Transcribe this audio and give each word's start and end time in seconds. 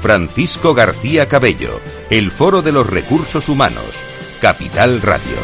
Francisco 0.00 0.74
García 0.74 1.26
Cabello, 1.26 1.80
el 2.10 2.30
Foro 2.30 2.62
de 2.62 2.72
los 2.72 2.86
Recursos 2.86 3.48
Humanos, 3.48 3.86
Capital 4.40 5.00
Radio. 5.02 5.36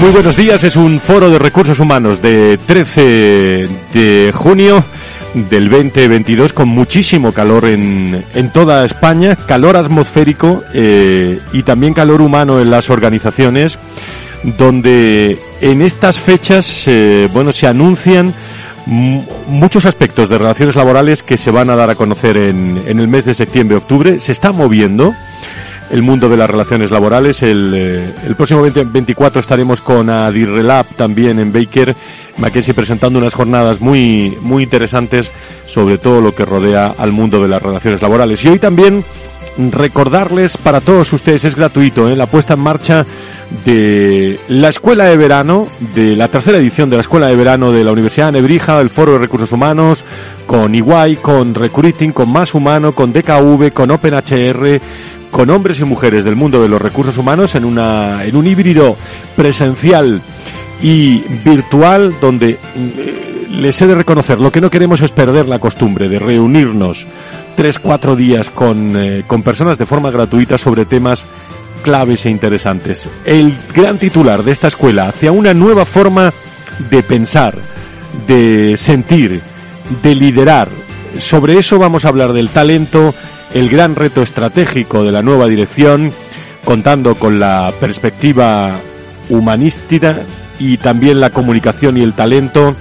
Muy 0.00 0.10
buenos 0.10 0.36
días, 0.36 0.62
es 0.64 0.76
un 0.76 1.00
foro 1.00 1.30
de 1.30 1.38
recursos 1.38 1.80
humanos 1.80 2.20
de 2.20 2.58
13 2.58 3.68
de 3.94 4.32
junio 4.34 4.84
del 5.34 5.68
2022 5.68 6.52
con 6.52 6.68
muchísimo 6.68 7.32
calor 7.32 7.64
en, 7.64 8.24
en 8.34 8.52
toda 8.52 8.84
España, 8.84 9.36
calor 9.36 9.76
atmosférico 9.76 10.62
eh, 10.72 11.40
y 11.52 11.62
también 11.62 11.94
calor 11.94 12.20
humano 12.20 12.60
en 12.60 12.70
las 12.70 12.90
organizaciones, 12.90 13.78
donde 14.44 15.38
en 15.60 15.82
estas 15.82 16.18
fechas, 16.18 16.84
eh, 16.86 17.28
bueno, 17.32 17.52
se 17.52 17.66
anuncian 17.66 18.34
muchos 18.86 19.86
aspectos 19.86 20.28
de 20.28 20.36
relaciones 20.36 20.76
laborales 20.76 21.22
que 21.22 21.38
se 21.38 21.50
van 21.50 21.70
a 21.70 21.76
dar 21.76 21.88
a 21.88 21.94
conocer 21.94 22.36
en, 22.36 22.82
en 22.86 23.00
el 23.00 23.08
mes 23.08 23.24
de 23.24 23.32
septiembre-octubre. 23.34 24.20
Se 24.20 24.32
está 24.32 24.52
moviendo 24.52 25.14
el 25.90 26.02
mundo 26.02 26.28
de 26.28 26.36
las 26.36 26.50
relaciones 26.50 26.90
laborales. 26.90 27.42
El, 27.42 27.72
eh, 27.74 28.14
el 28.26 28.36
próximo 28.36 28.62
20, 28.62 28.84
24 28.84 29.40
estaremos 29.40 29.80
con 29.80 30.10
Adirrelab 30.10 30.86
también 30.96 31.38
en 31.38 31.52
Baker 31.52 31.94
Mackenzie 32.38 32.74
presentando 32.74 33.18
unas 33.18 33.34
jornadas 33.34 33.80
muy, 33.80 34.36
muy 34.40 34.64
interesantes 34.64 35.30
sobre 35.66 35.98
todo 35.98 36.20
lo 36.20 36.34
que 36.34 36.44
rodea 36.44 36.94
al 36.98 37.12
mundo 37.12 37.40
de 37.42 37.48
las 37.48 37.62
relaciones 37.62 38.02
laborales. 38.02 38.44
Y 38.44 38.48
hoy 38.48 38.58
también 38.58 39.04
recordarles 39.56 40.56
para 40.56 40.80
todos 40.80 41.12
ustedes, 41.12 41.44
es 41.44 41.54
gratuito, 41.54 42.08
¿eh? 42.08 42.16
la 42.16 42.26
puesta 42.26 42.54
en 42.54 42.60
marcha 42.60 43.06
de 43.64 44.38
la 44.48 44.68
Escuela 44.68 45.04
de 45.04 45.16
Verano, 45.16 45.68
de 45.94 46.16
la 46.16 46.28
tercera 46.28 46.58
edición 46.58 46.90
de 46.90 46.96
la 46.96 47.02
Escuela 47.02 47.28
de 47.28 47.36
Verano 47.36 47.72
de 47.72 47.84
la 47.84 47.92
Universidad 47.92 48.26
de 48.26 48.40
Nebrija, 48.40 48.80
el 48.80 48.90
Foro 48.90 49.12
de 49.12 49.18
Recursos 49.18 49.52
Humanos, 49.52 50.04
con 50.46 50.74
Iguay, 50.74 51.16
con 51.16 51.54
Recruiting, 51.54 52.12
con 52.12 52.30
Más 52.30 52.54
Humano, 52.54 52.92
con 52.92 53.12
DKV, 53.12 53.72
con 53.72 53.90
OpenHR, 53.90 54.80
con 55.30 55.50
hombres 55.50 55.80
y 55.80 55.84
mujeres 55.84 56.24
del 56.24 56.36
mundo 56.36 56.62
de 56.62 56.68
los 56.68 56.80
recursos 56.80 57.16
humanos 57.18 57.54
en, 57.54 57.64
una, 57.64 58.24
en 58.24 58.36
un 58.36 58.46
híbrido 58.46 58.96
presencial 59.36 60.22
y 60.82 61.18
virtual 61.44 62.14
donde 62.20 62.58
eh, 62.76 63.46
les 63.50 63.80
he 63.80 63.86
de 63.86 63.94
reconocer, 63.94 64.40
lo 64.40 64.52
que 64.52 64.60
no 64.60 64.70
queremos 64.70 65.00
es 65.00 65.10
perder 65.10 65.48
la 65.48 65.58
costumbre 65.58 66.08
de 66.08 66.18
reunirnos 66.18 67.06
tres, 67.54 67.78
cuatro 67.78 68.16
días 68.16 68.50
con, 68.50 68.96
eh, 68.96 69.24
con 69.26 69.42
personas 69.42 69.78
de 69.78 69.86
forma 69.86 70.10
gratuita 70.10 70.58
sobre 70.58 70.84
temas 70.84 71.24
claves 71.84 72.24
e 72.26 72.30
interesantes. 72.30 73.08
El 73.24 73.56
gran 73.72 73.98
titular 73.98 74.42
de 74.42 74.50
esta 74.50 74.68
escuela 74.68 75.08
hacia 75.10 75.30
una 75.30 75.54
nueva 75.54 75.84
forma 75.84 76.32
de 76.90 77.02
pensar, 77.02 77.54
de 78.26 78.76
sentir, 78.76 79.40
de 80.02 80.14
liderar. 80.14 80.68
Sobre 81.18 81.58
eso 81.58 81.78
vamos 81.78 82.04
a 82.04 82.08
hablar 82.08 82.32
del 82.32 82.48
talento, 82.48 83.14
el 83.52 83.68
gran 83.68 83.94
reto 83.94 84.22
estratégico 84.22 85.04
de 85.04 85.12
la 85.12 85.22
nueva 85.22 85.46
dirección, 85.46 86.10
contando 86.64 87.14
con 87.14 87.38
la 87.38 87.72
perspectiva 87.78 88.80
humanística 89.28 90.16
y 90.58 90.78
también 90.78 91.20
la 91.20 91.30
comunicación 91.30 91.98
y 91.98 92.02
el 92.02 92.14
talento 92.14 92.74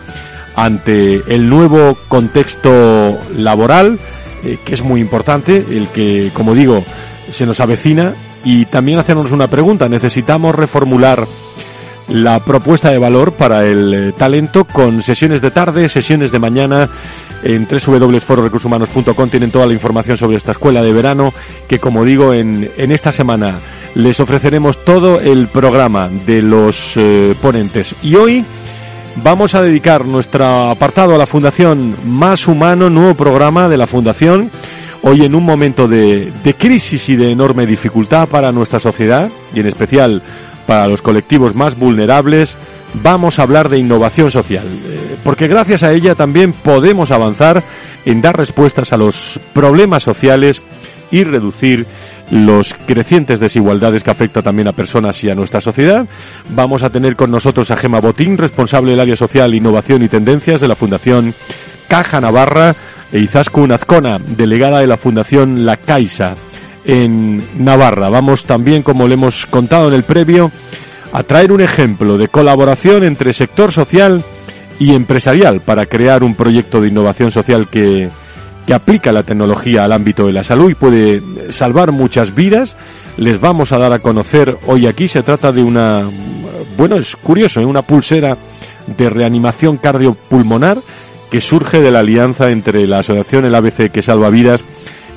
ante 0.55 1.23
el 1.27 1.49
nuevo 1.49 1.97
contexto 2.07 3.19
laboral, 3.35 3.99
eh, 4.43 4.57
que 4.63 4.73
es 4.73 4.81
muy 4.81 5.01
importante, 5.01 5.57
el 5.57 5.87
que, 5.89 6.31
como 6.33 6.53
digo, 6.53 6.83
se 7.31 7.45
nos 7.45 7.59
avecina, 7.59 8.13
y 8.43 8.65
también 8.65 8.99
hacernos 8.99 9.31
una 9.31 9.47
pregunta. 9.47 9.89
Necesitamos 9.89 10.55
reformular 10.55 11.25
la 12.09 12.39
propuesta 12.39 12.89
de 12.89 12.97
valor 12.97 13.33
para 13.33 13.65
el 13.65 13.93
eh, 13.93 14.11
talento 14.13 14.65
con 14.65 15.01
sesiones 15.01 15.41
de 15.41 15.51
tarde, 15.51 15.89
sesiones 15.89 16.31
de 16.31 16.39
mañana. 16.39 16.89
En 17.43 17.67
www.fororecursoshumanos.com 17.67 19.29
tienen 19.29 19.51
toda 19.51 19.65
la 19.65 19.73
información 19.73 20.15
sobre 20.15 20.37
esta 20.37 20.53
escuela 20.53 20.81
de 20.81 20.93
verano 20.93 21.33
que, 21.67 21.77
como 21.77 22.05
digo, 22.05 22.33
en, 22.33 22.71
en 22.77 22.91
esta 22.93 23.11
semana 23.11 23.59
les 23.95 24.19
ofreceremos 24.21 24.83
todo 24.85 25.19
el 25.19 25.47
programa 25.47 26.09
de 26.09 26.41
los 26.41 26.93
eh, 26.95 27.35
ponentes. 27.41 27.95
Y 28.01 28.15
hoy 28.15 28.45
vamos 29.17 29.55
a 29.55 29.61
dedicar 29.61 30.05
nuestro 30.05 30.45
apartado 30.69 31.15
a 31.15 31.17
la 31.17 31.27
Fundación 31.27 31.95
Más 32.05 32.47
Humano, 32.47 32.89
nuevo 32.89 33.15
programa 33.15 33.67
de 33.67 33.77
la 33.77 33.87
Fundación. 33.87 34.49
Hoy 35.05 35.25
en 35.25 35.35
un 35.35 35.43
momento 35.43 35.89
de, 35.89 36.31
crisis 36.57 37.09
y 37.09 37.17
de 37.17 37.29
enorme 37.29 37.65
dificultad 37.65 38.29
para 38.29 38.53
nuestra 38.53 38.79
sociedad 38.79 39.29
y 39.53 39.59
en 39.59 39.67
especial 39.67 40.21
para 40.65 40.87
los 40.87 41.01
colectivos 41.01 41.53
más 41.55 41.77
vulnerables, 41.77 42.57
vamos 42.93 43.37
a 43.37 43.41
hablar 43.43 43.67
de 43.67 43.79
innovación 43.79 44.31
social, 44.31 44.65
eh, 44.65 45.17
porque 45.21 45.49
gracias 45.49 45.83
a 45.83 45.91
ella 45.91 46.15
también 46.15 46.53
podemos 46.53 47.11
avanzar 47.11 47.61
en 48.05 48.21
dar 48.21 48.37
respuestas 48.37 48.93
a 48.93 48.97
los 48.97 49.41
problemas 49.51 50.03
sociales 50.03 50.61
y 51.11 51.25
reducir 51.25 51.85
los 52.31 52.73
crecientes 52.87 53.41
desigualdades 53.41 54.05
que 54.05 54.11
afectan 54.11 54.43
también 54.43 54.69
a 54.69 54.73
personas 54.73 55.21
y 55.21 55.29
a 55.29 55.35
nuestra 55.35 55.59
sociedad. 55.59 56.07
Vamos 56.51 56.81
a 56.81 56.89
tener 56.89 57.17
con 57.17 57.29
nosotros 57.29 57.69
a 57.71 57.75
Gema 57.75 57.99
Botín, 57.99 58.37
responsable 58.37 58.91
del 58.91 59.01
área 59.01 59.17
social, 59.17 59.53
innovación 59.53 60.01
y 60.01 60.07
tendencias 60.07 60.61
de 60.61 60.69
la 60.69 60.75
Fundación 60.75 61.35
Caja 61.89 62.21
Navarra, 62.21 62.73
Izaskun 63.13 63.71
Azcona, 63.71 64.19
delegada 64.19 64.79
de 64.79 64.87
la 64.87 64.97
Fundación 64.97 65.65
La 65.65 65.77
Caixa 65.77 66.35
en 66.85 67.43
Navarra. 67.63 68.09
Vamos 68.09 68.45
también, 68.45 68.83
como 68.83 69.07
le 69.07 69.13
hemos 69.13 69.45
contado 69.45 69.87
en 69.87 69.93
el 69.93 70.03
previo, 70.03 70.51
a 71.11 71.23
traer 71.23 71.51
un 71.51 71.61
ejemplo 71.61 72.17
de 72.17 72.27
colaboración 72.27 73.03
entre 73.03 73.33
sector 73.33 73.71
social 73.71 74.23
y 74.79 74.93
empresarial 74.93 75.61
para 75.61 75.85
crear 75.85 76.23
un 76.23 76.35
proyecto 76.35 76.81
de 76.81 76.87
innovación 76.87 77.29
social 77.29 77.67
que, 77.69 78.09
que 78.65 78.73
aplica 78.73 79.11
la 79.11 79.23
tecnología 79.23 79.83
al 79.83 79.91
ámbito 79.91 80.25
de 80.25 80.33
la 80.33 80.43
salud 80.43 80.71
y 80.71 80.75
puede 80.75 81.21
salvar 81.51 81.91
muchas 81.91 82.33
vidas. 82.33 82.75
Les 83.17 83.39
vamos 83.39 83.71
a 83.71 83.77
dar 83.77 83.93
a 83.93 83.99
conocer 83.99 84.57
hoy 84.65 84.87
aquí. 84.87 85.07
Se 85.07 85.21
trata 85.21 85.51
de 85.51 85.61
una, 85.61 86.09
bueno, 86.75 86.95
es 86.95 87.15
curioso, 87.15 87.61
¿eh? 87.61 87.65
una 87.65 87.83
pulsera 87.83 88.35
de 88.97 89.09
reanimación 89.09 89.77
cardiopulmonar 89.77 90.79
que 91.33 91.41
surge 91.41 91.81
de 91.81 91.89
la 91.89 92.01
alianza 92.01 92.51
entre 92.51 92.85
la 92.85 92.99
asociación 92.99 93.43
El 93.43 93.55
ABC 93.55 93.89
que 93.89 94.03
salva 94.03 94.29
vidas 94.29 94.61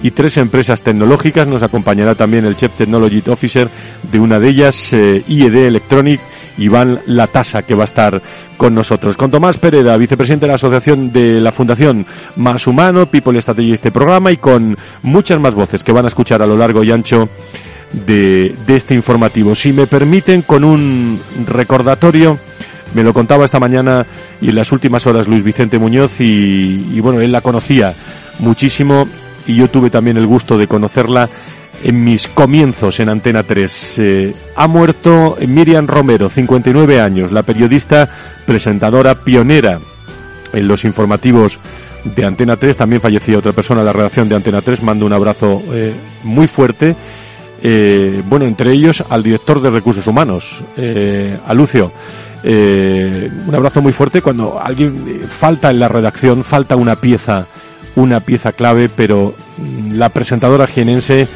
y 0.02 0.12
tres 0.12 0.38
empresas 0.38 0.80
tecnológicas. 0.80 1.46
Nos 1.46 1.62
acompañará 1.62 2.14
también 2.14 2.46
el 2.46 2.56
Chef 2.56 2.72
Technology 2.72 3.22
Officer 3.28 3.68
de 4.10 4.18
una 4.18 4.40
de 4.40 4.48
ellas, 4.48 4.94
eh, 4.94 5.22
IED 5.28 5.66
Electronic, 5.66 6.18
Iván 6.56 7.00
Latasa, 7.04 7.64
que 7.64 7.74
va 7.74 7.82
a 7.82 7.84
estar 7.84 8.22
con 8.56 8.74
nosotros. 8.74 9.18
Con 9.18 9.30
Tomás 9.30 9.58
Pereda, 9.58 9.94
vicepresidente 9.98 10.46
de 10.46 10.52
la 10.52 10.54
asociación 10.54 11.12
de 11.12 11.38
la 11.38 11.52
Fundación 11.52 12.06
Más 12.36 12.66
Humano, 12.66 13.04
People 13.04 13.38
Strategy, 13.38 13.74
este 13.74 13.92
programa, 13.92 14.32
y 14.32 14.38
con 14.38 14.74
muchas 15.02 15.38
más 15.38 15.52
voces 15.52 15.84
que 15.84 15.92
van 15.92 16.06
a 16.06 16.08
escuchar 16.08 16.40
a 16.40 16.46
lo 16.46 16.56
largo 16.56 16.82
y 16.82 16.92
ancho 16.92 17.28
de, 17.92 18.54
de 18.66 18.74
este 18.74 18.94
informativo. 18.94 19.54
Si 19.54 19.70
me 19.70 19.86
permiten, 19.86 20.40
con 20.40 20.64
un 20.64 21.20
recordatorio, 21.46 22.38
me 22.94 23.02
lo 23.02 23.12
contaba 23.12 23.44
esta 23.44 23.60
mañana 23.60 24.06
y 24.40 24.48
en 24.48 24.54
las 24.54 24.72
últimas 24.72 25.06
horas 25.06 25.28
Luis 25.28 25.42
Vicente 25.42 25.78
Muñoz 25.78 26.20
y, 26.20 27.00
bueno, 27.00 27.20
él 27.20 27.32
la 27.32 27.40
conocía 27.40 27.94
muchísimo 28.38 29.08
y 29.46 29.56
yo 29.56 29.68
tuve 29.68 29.90
también 29.90 30.16
el 30.16 30.26
gusto 30.26 30.58
de 30.58 30.66
conocerla 30.66 31.28
en 31.84 32.02
mis 32.02 32.26
comienzos 32.28 32.98
en 33.00 33.08
Antena 33.08 33.42
3. 33.42 33.94
Eh, 33.98 34.34
ha 34.56 34.66
muerto 34.66 35.36
Miriam 35.46 35.86
Romero, 35.86 36.28
59 36.28 37.00
años, 37.00 37.32
la 37.32 37.42
periodista, 37.42 38.08
presentadora 38.46 39.14
pionera 39.14 39.78
en 40.52 40.68
los 40.68 40.84
informativos 40.84 41.58
de 42.04 42.24
Antena 42.24 42.56
3. 42.56 42.76
También 42.76 43.02
fallecía 43.02 43.38
otra 43.38 43.52
persona 43.52 43.80
en 43.80 43.86
la 43.86 43.92
redacción 43.92 44.28
de 44.28 44.36
Antena 44.36 44.62
3. 44.62 44.82
Mando 44.82 45.06
un 45.06 45.12
abrazo 45.12 45.62
eh, 45.72 45.94
muy 46.22 46.46
fuerte. 46.46 46.96
Eh, 47.62 48.22
bueno, 48.26 48.46
entre 48.46 48.72
ellos 48.72 49.04
al 49.08 49.22
director 49.22 49.60
de 49.60 49.70
Recursos 49.70 50.06
Humanos, 50.06 50.62
a 51.46 51.54
Lucio. 51.54 51.92
Un 52.44 53.54
abrazo 53.54 53.82
muy 53.82 53.92
fuerte. 53.92 54.22
Cuando 54.22 54.60
alguien 54.60 55.22
falta 55.28 55.70
en 55.70 55.80
la 55.80 55.88
redacción, 55.88 56.44
falta 56.44 56.76
una 56.76 56.96
pieza, 56.96 57.46
una 57.96 58.20
pieza 58.20 58.52
clave, 58.52 58.88
pero 58.88 59.34
la 59.90 60.08
presentadora 60.08 60.66
jienense 60.66 61.28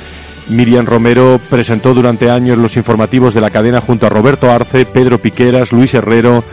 Miriam 0.49 0.87
Romero 0.87 1.41
presentó 1.49 1.95
durante 1.95 2.31
años 2.31 2.59
los 2.59 2.77
informativos 2.77 3.35
de 3.35 3.41
la 3.41 3.51
cadena 3.51 3.81
junto 3.81 4.07
a 4.07 4.11
Roberto 4.11 4.51
Arce, 4.51 4.85
Pedro 4.85 5.19
Piqueras, 5.19 5.73
Luis 5.73 5.95
Herrero, 5.95 6.45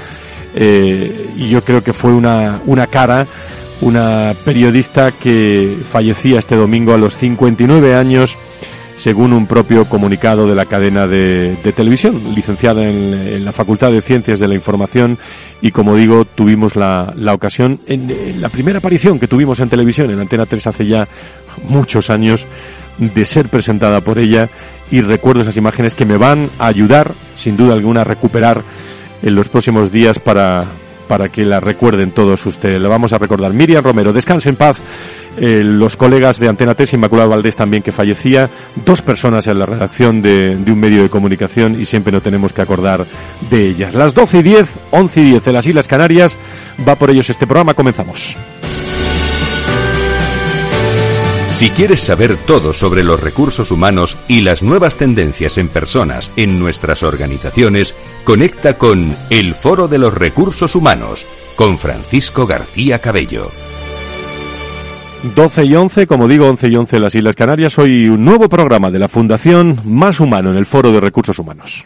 eh, 0.56 1.30
y 1.36 1.50
yo 1.50 1.64
creo 1.64 1.84
que 1.84 1.94
fue 1.94 2.12
una, 2.12 2.62
una 2.66 2.88
cara 2.88 3.26
una 3.82 4.34
periodista 4.44 5.12
que 5.12 5.80
fallecía 5.84 6.40
este 6.40 6.56
domingo 6.56 6.94
a 6.94 6.98
los 6.98 7.18
59 7.18 7.96
años 7.96 8.36
según 8.98 9.32
un 9.34 9.46
propio 9.46 9.86
comunicado 9.86 10.48
de 10.48 10.56
la 10.56 10.66
cadena 10.66 11.08
de, 11.08 11.56
televisión, 11.76 12.22
licenciada 12.36 12.88
en, 12.88 13.46
la 13.46 13.52
Facultad 13.52 13.92
de 13.92 14.02
Ciencias 14.02 14.40
de 14.40 14.48
la 14.48 14.56
Información 14.56 15.18
y 15.62 15.72
como 15.72 15.96
digo, 15.96 16.26
tuvimos 16.26 16.76
la, 16.76 17.14
ocasión, 17.32 17.80
en, 17.88 18.42
la 18.42 18.50
primera 18.50 18.80
aparición 18.80 19.20
que 19.20 19.28
tuvimos 19.28 19.60
en 19.60 19.70
televisión, 19.70 20.10
en 20.12 20.20
Antena 20.20 20.46
3 20.46 20.68
hace 20.68 20.86
ya 20.86 21.08
muchos 21.68 22.10
años, 22.10 22.46
de 22.98 23.26
ser 23.26 23.48
presentada 23.50 24.02
por 24.02 24.18
ella 24.18 24.50
y 24.90 25.02
recuerdo 25.02 25.42
esas 25.42 25.58
imágenes 25.58 25.94
que 25.94 26.06
me 26.06 26.18
van 26.18 26.50
a 26.58 26.68
ayudar, 26.68 27.14
sin 27.36 27.56
duda 27.56 27.74
alguna, 27.74 28.02
a 28.02 28.06
recuperar 28.06 28.64
en 29.22 29.36
los 29.36 29.50
próximos 29.50 29.92
días 29.92 30.18
para, 30.18 30.66
para 31.08 31.30
que 31.30 31.44
la 31.46 31.60
recuerden 31.60 32.12
todos 32.12 32.46
ustedes. 32.46 32.82
Lo 32.82 32.90
vamos 32.90 33.14
a 33.14 33.18
recordar. 33.18 33.54
Miriam 33.54 33.84
Romero, 33.84 34.14
descanse 34.14 34.50
en 34.50 34.56
paz. 34.56 34.78
Eh, 35.40 35.62
los 35.64 35.96
colegas 35.96 36.40
de 36.40 36.48
Antena 36.48 36.74
3, 36.74 36.94
Inmaculada 36.94 37.30
Valdés 37.30 37.56
también 37.56 37.84
que 37.84 37.92
fallecía, 37.92 38.50
dos 38.84 39.04
personas 39.04 39.46
en 39.46 39.60
la 39.60 39.68
redacción 39.68 40.22
de, 40.22 40.56
de, 40.56 40.72
un 40.72 40.80
medio 40.80 41.04
de 41.04 41.10
comunicación 41.10 41.80
y 41.80 41.86
siempre 41.86 42.12
no 42.12 42.22
tenemos 42.22 42.54
que 42.54 42.64
acordar 42.64 43.06
de 43.50 43.68
ellas. 43.68 43.94
Las 43.94 44.16
12 44.16 44.40
y 44.40 44.44
10, 44.44 44.80
11 44.90 45.22
y 45.22 45.24
10 45.32 45.46
de 45.46 45.54
las 45.54 45.68
Islas 45.68 45.88
Canarias, 45.88 46.38
va 46.88 46.96
por 46.96 47.12
ellos 47.12 47.30
este 47.30 47.46
programa, 47.46 47.76
comenzamos. 47.76 48.36
Si 51.58 51.72
quieres 51.72 52.02
saber 52.02 52.38
todo 52.38 52.72
sobre 52.72 53.04
los 53.04 53.20
recursos 53.20 53.72
humanos 53.72 54.20
y 54.28 54.42
las 54.42 54.62
nuevas 54.62 54.96
tendencias 54.96 55.58
en 55.58 55.70
personas 55.70 56.32
en 56.36 56.60
nuestras 56.60 57.02
organizaciones, 57.02 57.96
conecta 58.28 58.78
con 58.78 59.16
El 59.30 59.54
Foro 59.54 59.88
de 59.88 59.98
los 59.98 60.14
Recursos 60.14 60.76
Humanos 60.76 61.26
con 61.56 61.78
Francisco 61.78 62.46
García 62.46 63.00
Cabello. 63.00 63.52
12 65.34 65.64
y 65.64 65.74
11, 65.74 66.08
como 66.08 66.28
digo, 66.28 66.46
11 66.50 66.68
y 66.68 66.76
11 66.76 66.98
en 66.98 67.04
las 67.04 67.16
Islas 67.16 67.38
Canarias, 67.38 67.80
hoy 67.80 68.10
un 68.10 68.26
nuevo 68.26 68.50
programa 68.50 68.92
de 68.92 69.00
la 69.00 69.08
Fundación 69.08 69.80
Más 69.86 70.20
Humano 70.20 70.52
en 70.52 70.58
el 70.58 70.66
Foro 70.66 70.92
de 70.92 71.00
Recursos 71.00 71.40
Humanos. 71.40 71.86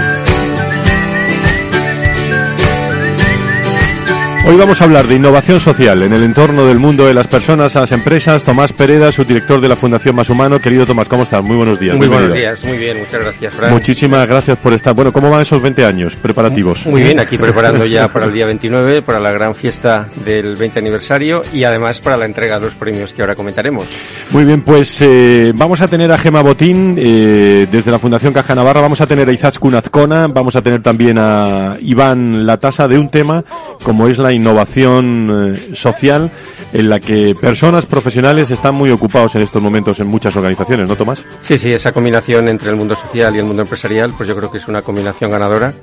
Hoy 4.43 4.57
vamos 4.57 4.81
a 4.81 4.85
hablar 4.85 5.05
de 5.05 5.15
innovación 5.15 5.59
social 5.59 6.01
en 6.01 6.13
el 6.13 6.23
entorno 6.23 6.65
del 6.65 6.79
mundo 6.79 7.05
de 7.05 7.13
las 7.13 7.27
personas, 7.27 7.75
a 7.75 7.81
las 7.81 7.91
empresas. 7.91 8.41
Tomás 8.41 8.73
Pereda, 8.73 9.11
su 9.11 9.23
director 9.23 9.61
de 9.61 9.69
la 9.69 9.75
Fundación 9.75 10.15
Más 10.15 10.31
Humano. 10.31 10.59
Querido 10.59 10.87
Tomás, 10.87 11.07
¿cómo 11.07 11.23
estás? 11.23 11.43
Muy 11.43 11.55
buenos 11.55 11.79
días. 11.79 11.95
Muy 11.95 12.07
buenos 12.07 12.33
días, 12.33 12.63
muy 12.65 12.77
bien, 12.77 12.97
muchas 12.97 13.21
gracias, 13.21 13.53
Fran. 13.53 13.71
Muchísimas 13.71 14.25
gracias 14.25 14.57
por 14.57 14.73
estar. 14.73 14.95
Bueno, 14.95 15.13
¿cómo 15.13 15.29
van 15.29 15.41
esos 15.41 15.61
20 15.61 15.85
años 15.85 16.15
preparativos? 16.15 16.87
Muy 16.87 17.03
bien, 17.03 17.19
aquí 17.19 17.37
preparando 17.37 17.85
ya 17.85 18.07
para 18.07 18.25
el 18.25 18.33
día 18.33 18.47
29, 18.47 19.03
para 19.03 19.19
la 19.19 19.31
gran 19.31 19.53
fiesta 19.53 20.07
del 20.25 20.55
20 20.55 20.79
aniversario 20.79 21.43
y 21.53 21.63
además 21.63 22.01
para 22.01 22.17
la 22.17 22.25
entrega 22.25 22.57
de 22.59 22.65
los 22.65 22.73
premios 22.73 23.13
que 23.13 23.21
ahora 23.21 23.35
comentaremos. 23.35 23.85
Muy 24.31 24.43
bien, 24.43 24.63
pues 24.63 25.01
eh, 25.01 25.53
vamos 25.55 25.81
a 25.81 25.87
tener 25.87 26.11
a 26.11 26.17
Gema 26.17 26.41
Botín 26.41 26.95
eh, 26.97 27.67
desde 27.71 27.91
la 27.91 27.99
Fundación 27.99 28.33
Caja 28.33 28.55
Navarra, 28.55 28.81
vamos 28.81 29.01
a 29.01 29.07
tener 29.07 29.29
a 29.29 29.31
Izaskun 29.31 29.75
Azcona, 29.75 30.25
vamos 30.27 30.55
a 30.55 30.63
tener 30.63 30.81
también 30.81 31.19
a 31.19 31.75
Iván 31.79 32.47
Latasa 32.47 32.87
de 32.87 32.97
un 32.97 33.09
tema 33.09 33.45
como 33.83 34.07
es 34.07 34.17
la 34.17 34.30
innovación 34.33 35.55
eh, 35.55 35.75
social 35.75 36.31
en 36.73 36.89
la 36.89 36.99
que 36.99 37.35
personas 37.39 37.85
profesionales 37.85 38.51
están 38.51 38.75
muy 38.75 38.89
ocupados 38.91 39.35
en 39.35 39.41
estos 39.41 39.61
momentos 39.61 39.99
en 39.99 40.07
muchas 40.07 40.35
organizaciones, 40.35 40.87
¿no, 40.87 40.95
Tomás? 40.95 41.23
Sí, 41.39 41.57
sí, 41.57 41.71
esa 41.71 41.91
combinación 41.91 42.47
entre 42.47 42.69
el 42.69 42.75
mundo 42.75 42.95
social 42.95 43.35
y 43.35 43.39
el 43.39 43.45
mundo 43.45 43.63
empresarial, 43.63 44.13
pues 44.15 44.29
yo 44.29 44.35
creo 44.35 44.51
que 44.51 44.57
es 44.57 44.67
una 44.67 44.81
combinación 44.81 45.31
ganadora 45.31 45.73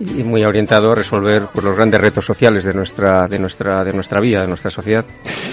y 0.00 0.22
muy 0.24 0.44
orientado 0.44 0.92
a 0.92 0.94
resolver 0.94 1.48
pues, 1.52 1.64
los 1.64 1.76
grandes 1.76 2.00
retos 2.00 2.24
sociales 2.24 2.64
de 2.64 2.74
nuestra 2.74 3.28
de 3.28 3.38
nuestra 3.38 3.84
de 3.84 3.92
nuestra 3.92 4.20
vida, 4.20 4.42
de 4.42 4.48
nuestra 4.48 4.70
sociedad. 4.70 5.04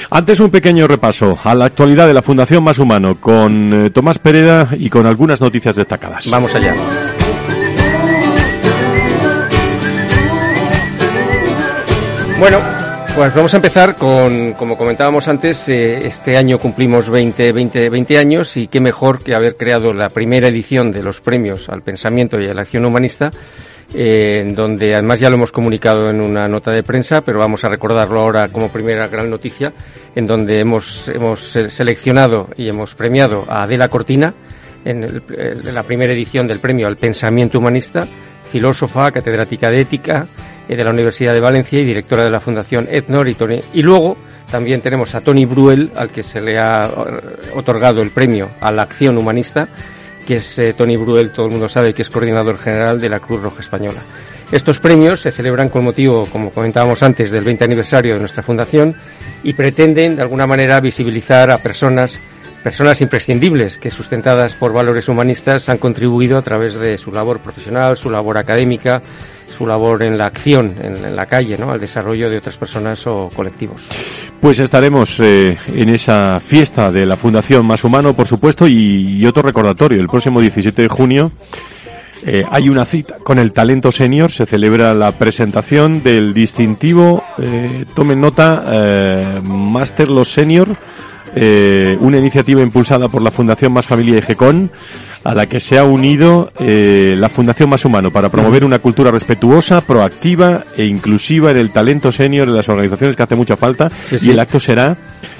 Antes 0.10 0.40
un 0.40 0.50
pequeño 0.50 0.88
repaso 0.88 1.38
a 1.44 1.54
la 1.54 1.66
actualidad 1.66 2.08
de 2.08 2.14
la 2.14 2.22
Fundación 2.22 2.64
Más 2.64 2.80
Humano 2.80 3.18
con 3.20 3.86
eh, 3.86 3.90
Tomás 3.92 4.20
Pereda 4.20 4.70
y 4.78 4.90
con 4.90 5.06
algunas 5.06 5.42
noticias 5.42 5.76
destacadas. 5.76 6.30
Vamos 6.30 6.56
allá. 6.56 6.74
Bueno, 12.42 12.58
pues 13.16 13.36
vamos 13.36 13.54
a 13.54 13.58
empezar 13.58 13.96
con, 13.98 14.54
como 14.54 14.76
comentábamos 14.76 15.28
antes, 15.28 15.70
eh, 15.70 16.08
este 16.08 16.38
año 16.38 16.58
cumplimos 16.58 17.08
20, 17.08 17.52
20, 17.52 17.88
20 17.88 18.18
años 18.18 18.58
y 18.58 18.68
qué 18.68 18.82
mejor 18.82 19.24
que 19.24 19.36
haber 19.36 19.58
creado 19.58 19.94
la 19.94 20.10
primera 20.10 20.48
edición 20.48 20.92
de 20.92 21.04
los 21.04 21.22
premios 21.22 21.70
al 21.70 21.84
pensamiento 21.84 22.42
y 22.42 22.48
a 22.48 22.56
la 22.56 22.62
acción 22.62 22.84
humanista, 22.84 23.30
eh, 23.94 24.52
donde 24.56 24.96
además 24.96 25.20
ya 25.20 25.30
lo 25.30 25.36
hemos 25.36 25.52
comunicado 25.52 26.10
en 26.10 26.20
una 26.20 26.48
nota 26.48 26.72
de 26.72 26.82
prensa, 26.82 27.22
pero 27.22 27.38
vamos 27.38 27.64
a 27.64 27.70
recordarlo 27.70 28.20
ahora 28.20 28.48
como 28.48 28.70
primera 28.70 29.08
gran 29.08 29.30
noticia, 29.30 29.72
en 30.16 30.26
donde 30.26 30.62
hemos, 30.62 31.10
hemos 31.10 31.42
seleccionado 31.42 32.50
y 32.58 32.70
hemos 32.70 32.96
premiado 32.96 33.46
a 33.48 33.66
Adela 33.66 33.88
Cortina 33.88 34.34
en, 34.84 35.04
en 35.04 35.76
la 35.76 35.84
primera 35.84 36.12
edición 36.12 36.48
del 36.48 36.60
premio 36.60 36.88
al 36.88 36.98
pensamiento 36.98 37.60
humanista, 37.60 38.08
filósofa, 38.52 39.12
catedrática 39.12 39.70
de 39.70 39.82
ética, 39.82 40.26
eh, 40.26 40.51
de 40.76 40.84
la 40.84 40.92
Universidad 40.92 41.34
de 41.34 41.40
Valencia 41.40 41.80
y 41.80 41.86
directora 41.86 42.24
de 42.24 42.30
la 42.30 42.40
Fundación 42.40 42.88
Etnor 42.90 43.28
y 43.28 43.36
Y 43.74 43.82
luego 43.82 44.18
también 44.50 44.82
tenemos 44.82 45.16
a 45.16 45.22
Tony 45.22 45.46
Bruel, 45.46 45.92
al 45.96 46.10
que 46.10 46.24
se 46.24 46.42
le 46.42 46.58
ha 46.58 46.86
eh, 46.86 47.52
otorgado 47.56 48.02
el 48.02 48.12
premio 48.12 48.50
a 48.60 48.72
la 48.72 48.84
acción 48.84 49.18
humanista, 49.18 49.68
que 50.28 50.38
es 50.38 50.60
eh, 50.60 50.74
Tony 50.74 50.98
Bruel, 50.98 51.32
todo 51.32 51.46
el 51.46 51.52
mundo 51.52 51.70
sabe 51.70 51.94
que 51.94 52.02
es 52.02 52.10
coordinador 52.10 52.58
general 52.58 53.00
de 53.00 53.10
la 53.10 53.20
Cruz 53.20 53.42
Roja 53.42 53.62
Española. 53.62 54.02
Estos 54.52 54.80
premios 54.80 55.22
se 55.22 55.32
celebran 55.32 55.70
con 55.70 55.84
motivo, 55.84 56.26
como 56.26 56.52
comentábamos 56.52 57.02
antes, 57.04 57.32
del 57.32 57.46
20 57.46 57.64
aniversario 57.64 58.14
de 58.14 58.20
nuestra 58.20 58.44
fundación 58.44 58.94
y 59.44 59.54
pretenden, 59.54 60.18
de 60.18 60.22
alguna 60.22 60.46
manera, 60.46 60.80
visibilizar 60.82 61.50
a 61.52 61.58
personas 61.58 62.18
personas 62.62 63.02
imprescindibles 63.02 63.78
que, 63.78 63.90
sustentadas 63.90 64.56
por 64.56 64.72
valores 64.72 65.10
humanistas, 65.10 65.68
han 65.70 65.78
contribuido 65.78 66.38
a 66.38 66.42
través 66.42 66.76
de 66.76 66.98
su 66.98 67.12
labor 67.12 67.40
profesional, 67.40 67.98
su 67.98 68.10
labor 68.10 68.38
académica, 68.38 69.02
su 69.52 69.68
labor 69.68 70.04
en 70.04 70.18
la 70.18 70.26
acción, 70.26 70.76
en, 70.82 71.16
la 71.16 71.26
calle, 71.26 71.58
¿no? 71.58 71.72
al 71.72 71.80
desarrollo 71.80 72.30
de 72.30 72.38
otras 72.38 72.58
personas 72.58 73.06
o 73.08 73.30
colectivos. 73.36 73.88
Pues 74.40 74.60
estaremos 74.60 75.20
eh, 75.20 75.58
en 75.76 75.90
esa 75.90 76.40
fiesta 76.40 76.92
de 76.92 77.06
la 77.06 77.18
Fundación 77.18 77.66
Más 77.66 77.84
Humano, 77.84 78.14
por 78.14 78.28
supuesto, 78.28 78.68
y, 78.68 79.26
otro 79.26 79.44
recordatorio. 79.44 80.00
El 80.02 80.08
próximo 80.08 80.42
17 80.42 80.82
de 80.82 80.88
junio 80.88 81.32
eh, 82.26 82.44
hay 82.50 82.70
una 82.70 82.86
cita 82.86 83.18
con 83.24 83.38
el 83.38 83.52
talento 83.52 83.92
senior. 83.92 84.32
Se 84.32 84.46
celebra 84.46 84.94
la 84.94 85.12
presentación 85.12 86.02
del 86.02 86.34
distintivo, 86.34 87.24
eh, 87.38 87.86
tomen 87.94 88.20
nota, 88.20 89.42
Master 89.44 90.10
Los 90.10 90.32
Senior 90.32 90.76
eh, 91.36 91.98
una 92.00 92.18
iniciativa 92.18 92.62
impulsada 92.62 93.08
por 93.08 93.22
la 93.22 93.32
Fundación 93.32 93.74
Más 93.74 93.86
Familia 93.86 94.18
y 94.18 94.22
GECON, 94.22 94.72
a 95.24 95.36
la 95.36 95.48
que 95.48 95.60
se 95.60 95.78
ha 95.78 95.84
unido 95.84 96.52
eh, 96.60 97.16
la 97.18 97.30
Fundación 97.30 97.70
Más 97.70 97.86
Humano 97.86 98.12
para 98.12 98.30
promover 98.30 98.66
una 98.66 98.80
cultura 98.80 99.12
respetuosa, 99.12 99.82
proactiva 99.82 100.66
e 100.76 100.86
inclusiva 100.86 101.52
en 101.52 101.58
el 101.58 101.72
talento 101.72 102.12
senior 102.12 102.48
de 102.48 102.54
las 102.54 102.70
organizaciones 102.70 103.16
que 103.16 103.24
hace 103.24 103.36
mucha 103.36 103.56
falta. 103.56 103.92
Y 104.22 104.32
el 104.32 104.40
acto 104.40 104.60
será, 104.60 104.98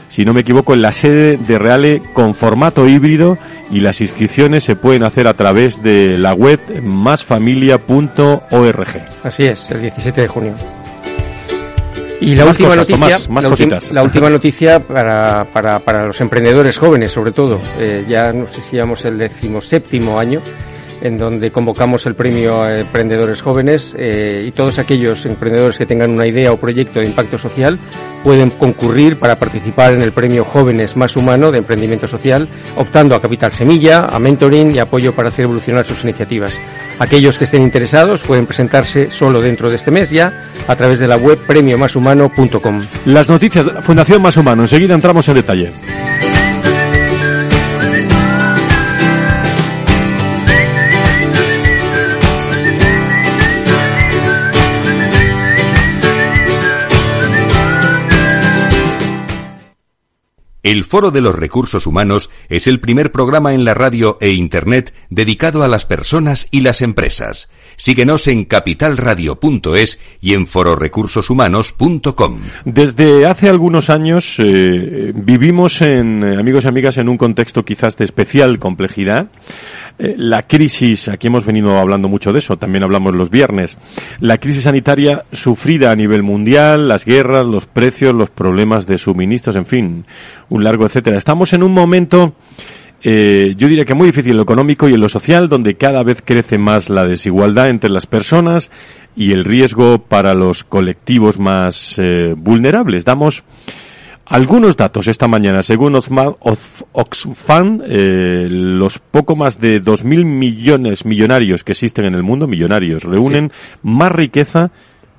si 0.10 0.24
no 0.24 0.34
me 0.34 0.42
equivoco, 0.42 0.74
en 0.74 0.82
la 0.82 0.92
sede 0.92 1.38
de 1.38 1.58
Reale 1.58 2.02
con 2.14 2.36
formato 2.36 2.88
híbrido 2.88 3.38
y 3.72 3.80
las 3.80 4.02
inscripciones 4.02 4.64
se 4.64 4.76
pueden 4.76 5.04
hacer 5.04 5.28
a 5.28 5.34
través 5.34 5.82
de 5.82 6.18
la 6.18 6.34
web 6.34 6.60
másfamilia.org. 6.82 8.88
Así 9.24 9.46
es, 9.46 9.72
el 9.72 9.82
17 9.82 10.22
de 10.22 10.28
junio. 10.28 10.54
Y 12.22 12.36
la 12.36 12.46
última 12.46 12.76
noticia, 12.76 13.20
la, 13.92 14.04
última 14.04 14.30
noticia 14.30 14.80
para, 14.80 15.44
para, 15.52 15.80
para, 15.80 16.06
los 16.06 16.22
emprendedores 16.22 16.78
jóvenes, 16.78 17.12
sobre 17.12 17.32
todo, 17.32 17.60
eh, 17.80 18.06
ya 18.08 18.32
no 18.32 18.48
sé 18.48 18.62
si 18.62 18.76
llevamos 18.76 19.04
el 19.06 19.18
decimoséptimo 19.18 20.20
año, 20.20 20.40
en 21.02 21.18
donde 21.18 21.52
convocamos 21.52 22.06
el 22.06 22.16
premio 22.16 22.62
a 22.62 22.80
emprendedores 22.80 23.42
jóvenes 23.42 23.96
eh, 23.98 24.46
y 24.48 24.52
todos 24.52 24.80
aquellos 24.80 25.26
emprendedores 25.26 25.78
que 25.78 25.86
tengan 25.86 26.12
una 26.12 26.28
idea 26.28 26.52
o 26.52 26.58
proyecto 26.58 27.00
de 27.00 27.08
impacto 27.08 27.38
social 27.38 27.78
pueden 28.24 28.52
concurrir 28.52 29.18
para 29.18 29.38
participar 29.38 29.94
en 29.94 30.02
el 30.02 30.12
premio 30.12 30.46
Jóvenes 30.46 30.96
Más 30.96 31.16
Humano 31.16 31.52
de 31.52 31.58
Emprendimiento 31.60 32.08
Social, 32.08 32.48
optando 32.78 33.16
a 33.16 33.22
capital 33.22 33.52
semilla, 33.52 34.06
a 34.06 34.20
mentoring 34.20 34.76
y 34.76 34.80
apoyo 34.80 35.14
para 35.14 35.30
hacer 35.30 35.46
evolucionar 35.46 35.86
sus 35.86 36.04
iniciativas. 36.04 36.58
Aquellos 37.00 37.38
que 37.38 37.46
estén 37.46 37.64
interesados 37.64 38.22
pueden 38.22 38.46
presentarse 38.46 39.10
solo 39.10 39.42
dentro 39.42 39.70
de 39.70 39.76
este 39.76 39.90
mes 39.90 40.12
ya 40.12 40.50
a 40.68 40.76
través 40.76 41.00
de 41.00 41.08
la 41.08 41.18
web 41.18 41.40
premiomashumano.com. 41.48 42.86
Las 43.06 43.28
noticias 43.28 43.66
de 43.66 43.74
la 43.74 43.82
Fundación 43.82 44.22
Más 44.22 44.38
Humano, 44.38 44.64
enseguida 44.64 44.94
entramos 44.94 45.28
en 45.28 45.36
detalle. 45.36 45.72
El 60.64 60.86
Foro 60.86 61.10
de 61.10 61.22
los 61.22 61.36
Recursos 61.36 61.88
Humanos 61.88 62.30
es 62.48 62.68
el 62.68 62.80
primer 62.80 63.12
programa 63.12 63.56
en 63.56 63.66
la 63.66 63.74
radio 63.74 64.20
e 64.22 64.30
Internet 64.34 64.94
dedicado 65.10 65.64
a 65.64 65.68
las 65.68 65.88
personas 65.88 66.48
y 66.52 66.62
las 66.62 66.84
empresas. 66.84 67.50
Síguenos 67.76 68.28
en 68.28 68.46
capitalradio.es 68.46 70.00
y 70.22 70.34
en 70.34 70.48
fororecursoshumanos.com. 70.48 72.40
Desde 72.66 73.26
hace 73.26 73.50
algunos 73.50 73.90
años 73.90 74.36
eh, 74.40 75.12
vivimos 75.16 75.82
en, 75.82 76.24
eh, 76.24 76.38
amigos 76.40 76.66
y 76.66 76.68
amigas, 76.68 76.98
en 76.98 77.10
un 77.10 77.18
contexto 77.18 77.66
quizás 77.66 77.98
de 77.98 78.06
especial 78.06 78.60
complejidad. 78.60 79.28
Eh, 80.00 80.16
la 80.18 80.44
crisis, 80.44 81.08
aquí 81.10 81.28
hemos 81.28 81.46
venido 81.46 81.78
hablando 81.78 82.08
mucho 82.08 82.34
de 82.34 82.40
eso, 82.40 82.58
también 82.58 82.84
hablamos 82.84 83.14
los 83.16 83.30
viernes, 83.30 83.78
la 84.20 84.38
crisis 84.38 84.64
sanitaria 84.64 85.26
sufrida 85.32 85.92
a 85.92 85.96
nivel 85.96 86.24
mundial, 86.24 86.88
las 86.88 87.06
guerras, 87.06 87.46
los 87.46 87.66
precios, 87.66 88.14
los 88.16 88.30
problemas 88.30 88.88
de 88.88 88.98
suministros, 88.98 89.56
en 89.56 89.66
fin, 89.66 90.06
un 90.50 90.64
largo 90.64 90.86
etcétera. 90.86 91.18
Estamos 91.18 91.54
en 91.54 91.64
un 91.64 91.74
momento 91.74 92.34
eh, 93.04 93.54
yo 93.58 93.68
diría 93.68 93.86
que 93.86 93.94
muy 93.94 94.08
difícil 94.08 94.32
en 94.32 94.38
lo 94.38 94.44
económico 94.44 94.88
y 94.88 94.94
en 94.94 95.02
lo 95.02 95.10
social, 95.10 95.50
donde 95.50 95.76
cada 95.76 96.04
vez 96.04 96.22
crece 96.24 96.58
más 96.58 96.90
la 96.90 97.06
desigualdad 97.06 97.70
entre 97.70 97.90
las 97.90 98.06
personas 98.06 98.72
y 99.16 99.34
el 99.34 99.44
riesgo 99.44 100.00
para 100.00 100.34
los 100.34 100.64
colectivos 100.64 101.40
más 101.40 101.98
eh, 102.00 102.34
vulnerables. 102.38 103.06
Damos 103.06 103.44
algunos 104.32 104.78
datos 104.78 105.08
esta 105.08 105.28
mañana. 105.28 105.62
Según 105.62 105.94
Oxfam, 105.94 107.82
eh, 107.86 108.48
los 108.50 109.00
poco 109.00 109.36
más 109.36 109.60
de 109.60 109.82
2.000 109.82 110.24
millones 110.24 111.06
millonarios 111.06 111.66
que 111.66 111.74
existen 111.74 112.06
en 112.06 112.16
el 112.16 112.24
mundo, 112.24 112.48
millonarios, 112.48 113.04
reúnen 113.04 113.52
más 113.84 114.12
riqueza 114.12 114.72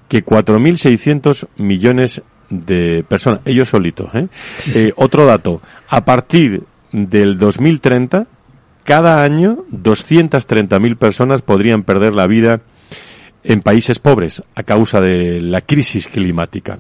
que 0.09 0.25
4.600 0.25 1.47
millones 1.57 2.23
de 2.49 3.05
personas, 3.07 3.41
ellos 3.45 3.69
solitos. 3.69 4.15
¿eh? 4.15 4.29
Eh, 4.75 4.93
otro 4.97 5.27
dato, 5.27 5.61
a 5.89 6.05
partir 6.05 6.63
del 6.93 7.39
2030, 7.39 8.27
cada 8.85 9.23
año 9.23 9.65
230.000 9.71 10.97
personas 10.97 11.43
podrían 11.43 11.83
perder 11.85 12.15
la 12.15 12.27
vida 12.27 12.61
en 13.45 13.61
países 13.61 13.99
pobres 13.99 14.43
a 14.55 14.63
causa 14.63 15.01
de 15.01 15.41
la 15.41 15.61
crisis 15.61 16.07
climática. 16.07 16.79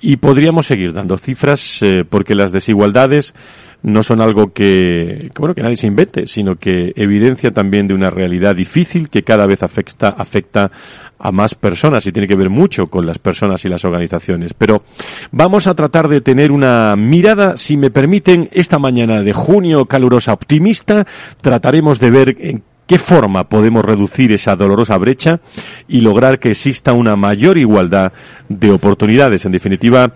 Y 0.00 0.16
podríamos 0.16 0.66
seguir 0.66 0.92
dando 0.92 1.16
cifras 1.18 1.82
eh, 1.82 2.04
porque 2.08 2.34
las 2.34 2.52
desigualdades 2.52 3.34
no 3.82 4.02
son 4.02 4.20
algo 4.20 4.52
que, 4.52 5.30
bueno, 5.38 5.54
que 5.54 5.62
nadie 5.62 5.76
se 5.76 5.86
invente, 5.86 6.26
sino 6.26 6.56
que 6.56 6.92
evidencia 6.96 7.50
también 7.50 7.86
de 7.86 7.94
una 7.94 8.10
realidad 8.10 8.54
difícil 8.54 9.08
que 9.08 9.22
cada 9.22 9.46
vez 9.46 9.62
afecta, 9.62 10.08
afecta 10.08 10.70
a 11.20 11.30
más 11.32 11.54
personas 11.54 12.06
y 12.06 12.12
tiene 12.12 12.26
que 12.26 12.34
ver 12.34 12.50
mucho 12.50 12.88
con 12.88 13.06
las 13.06 13.18
personas 13.18 13.64
y 13.64 13.68
las 13.68 13.84
organizaciones. 13.84 14.54
Pero 14.54 14.82
vamos 15.30 15.66
a 15.66 15.74
tratar 15.74 16.08
de 16.08 16.20
tener 16.20 16.50
una 16.50 16.96
mirada, 16.96 17.56
si 17.56 17.76
me 17.76 17.90
permiten, 17.90 18.48
esta 18.52 18.78
mañana 18.78 19.22
de 19.22 19.32
junio 19.32 19.84
calurosa 19.84 20.32
optimista, 20.32 21.06
trataremos 21.40 22.00
de 22.00 22.10
ver 22.10 22.36
en 22.40 22.62
qué 22.90 22.98
forma 22.98 23.48
podemos 23.48 23.84
reducir 23.84 24.32
esa 24.32 24.56
dolorosa 24.56 24.98
brecha 24.98 25.38
y 25.86 26.00
lograr 26.00 26.40
que 26.40 26.50
exista 26.50 26.92
una 26.92 27.14
mayor 27.14 27.56
igualdad 27.56 28.12
de 28.48 28.72
oportunidades. 28.72 29.44
En 29.44 29.52
definitiva, 29.52 30.12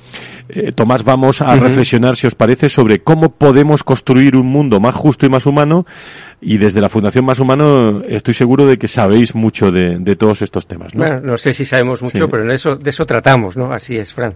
eh, 0.49 0.73
Tomás, 0.73 1.05
vamos 1.05 1.41
a 1.41 1.55
reflexionar, 1.55 2.17
si 2.17 2.27
os 2.27 2.35
parece, 2.35 2.69
sobre 2.69 2.99
cómo 2.99 3.37
podemos 3.37 3.85
construir 3.85 4.35
un 4.35 4.47
mundo 4.47 4.81
más 4.81 4.93
justo 4.97 5.25
y 5.25 5.29
más 5.29 5.47
humano. 5.47 5.87
Y 6.41 6.59
desde 6.59 6.81
la 6.81 6.89
Fundación 6.89 7.25
Más 7.25 7.39
Humano 7.39 8.03
estoy 8.09 8.35
seguro 8.35 8.67
de 8.67 8.77
que 8.77 8.89
sabéis 8.89 9.37
mucho 9.37 9.71
de, 9.71 10.17
todos 10.17 10.43
estos 10.43 10.67
temas. 10.67 10.97
¿no? 10.97 10.99
Bueno, 10.99 11.21
no 11.21 11.37
sé 11.39 11.53
si 11.53 11.65
sabemos 11.65 12.03
mucho, 12.03 12.29
pero 12.29 12.45
de 12.45 12.57
eso, 12.57 12.75
de 12.75 12.91
eso 12.91 13.07
tratamos, 13.07 13.57
¿no? 13.57 13.73
Así 13.73 13.97
es, 13.97 14.13
Fran. 14.13 14.35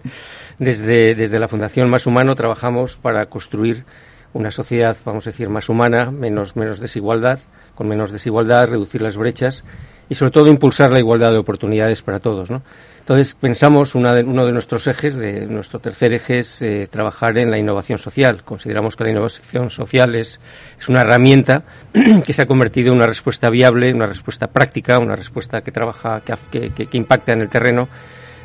Desde, 0.60 1.16
desde 1.16 1.40
la 1.40 1.48
Fundación 1.48 1.90
Más 1.90 2.06
Humano 2.06 2.36
trabajamos 2.36 2.96
para 2.96 3.26
construir 3.26 3.84
una 4.32 4.52
sociedad, 4.52 4.96
vamos 5.04 5.26
a 5.26 5.30
decir, 5.30 5.48
más 5.48 5.68
humana, 5.68 6.12
menos, 6.12 6.54
menos 6.54 6.78
desigualdad, 6.78 7.40
con 7.78 7.86
menos 7.86 8.10
desigualdad, 8.10 8.66
reducir 8.66 9.00
las 9.02 9.16
brechas 9.16 9.62
y 10.08 10.16
sobre 10.16 10.32
todo 10.32 10.48
impulsar 10.48 10.90
la 10.90 10.98
igualdad 10.98 11.30
de 11.30 11.38
oportunidades 11.38 12.02
para 12.02 12.18
todos. 12.18 12.50
Entonces 12.98 13.36
pensamos 13.40 13.94
uno 13.94 14.12
de 14.12 14.24
nuestros 14.24 14.88
ejes, 14.88 15.14
de 15.14 15.46
nuestro 15.46 15.78
tercer 15.78 16.12
eje 16.12 16.40
es 16.40 16.60
eh, 16.60 16.88
trabajar 16.90 17.38
en 17.38 17.52
la 17.52 17.56
innovación 17.56 18.00
social. 18.00 18.42
Consideramos 18.42 18.96
que 18.96 19.04
la 19.04 19.10
innovación 19.10 19.70
social 19.70 20.16
es, 20.16 20.40
es 20.76 20.88
una 20.88 21.02
herramienta 21.02 21.62
que 22.26 22.32
se 22.32 22.42
ha 22.42 22.46
convertido 22.46 22.90
en 22.90 22.96
una 22.96 23.06
respuesta 23.06 23.48
viable, 23.48 23.94
una 23.94 24.06
respuesta 24.06 24.48
práctica, 24.48 24.98
una 24.98 25.14
respuesta 25.14 25.60
que 25.60 25.70
trabaja, 25.70 26.20
que 26.50 26.88
impacta 26.90 27.32
en 27.32 27.42
el 27.42 27.48
terreno 27.48 27.88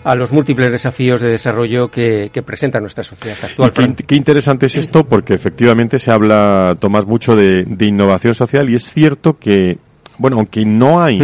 a 0.04 0.16
los 0.16 0.32
múltiples 0.32 0.72
desafíos 0.72 1.22
de 1.22 1.30
desarrollo 1.30 1.90
que, 1.90 2.30
presenta 2.46 2.80
nuestra 2.80 3.04
sociedad 3.04 3.38
actual. 3.42 3.96
Qué, 3.96 4.16
interesante 4.16 4.66
es 4.66 4.76
esto 4.76 5.06
porque 5.06 5.34
efectivamente 5.34 6.00
se 6.00 6.12
habla, 6.12 6.76
Tomás, 6.80 7.06
mucho 7.06 7.36
de, 7.36 7.66
innovación 7.80 8.34
social 8.34 8.70
y 8.70 8.76
es 8.76 8.92
cierto 8.92 9.38
que, 9.38 9.78
bueno, 10.18 10.38
aunque 10.38 10.66
no 10.66 11.02
hay 11.02 11.20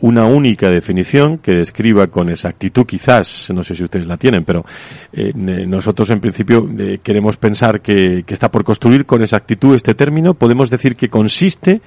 una 0.00 0.26
única 0.26 0.68
definición 0.68 1.38
que 1.38 1.52
describa 1.52 2.08
con 2.08 2.28
exactitud, 2.28 2.84
quizás, 2.84 3.50
no 3.54 3.62
sé 3.62 3.76
si 3.76 3.84
ustedes 3.84 4.06
la 4.06 4.16
tienen, 4.16 4.44
pero 4.44 4.64
eh, 5.12 5.32
nosotros 5.34 6.10
en 6.10 6.20
principio 6.20 6.68
eh, 6.78 6.98
queremos 7.02 7.36
pensar 7.36 7.80
que, 7.80 8.24
que 8.26 8.34
está 8.34 8.50
por 8.50 8.64
construir 8.64 9.06
con 9.06 9.22
exactitud 9.22 9.74
este 9.74 9.94
término, 9.94 10.34
podemos 10.34 10.70
decir 10.70 10.96
que 10.96 11.08
consiste 11.08 11.80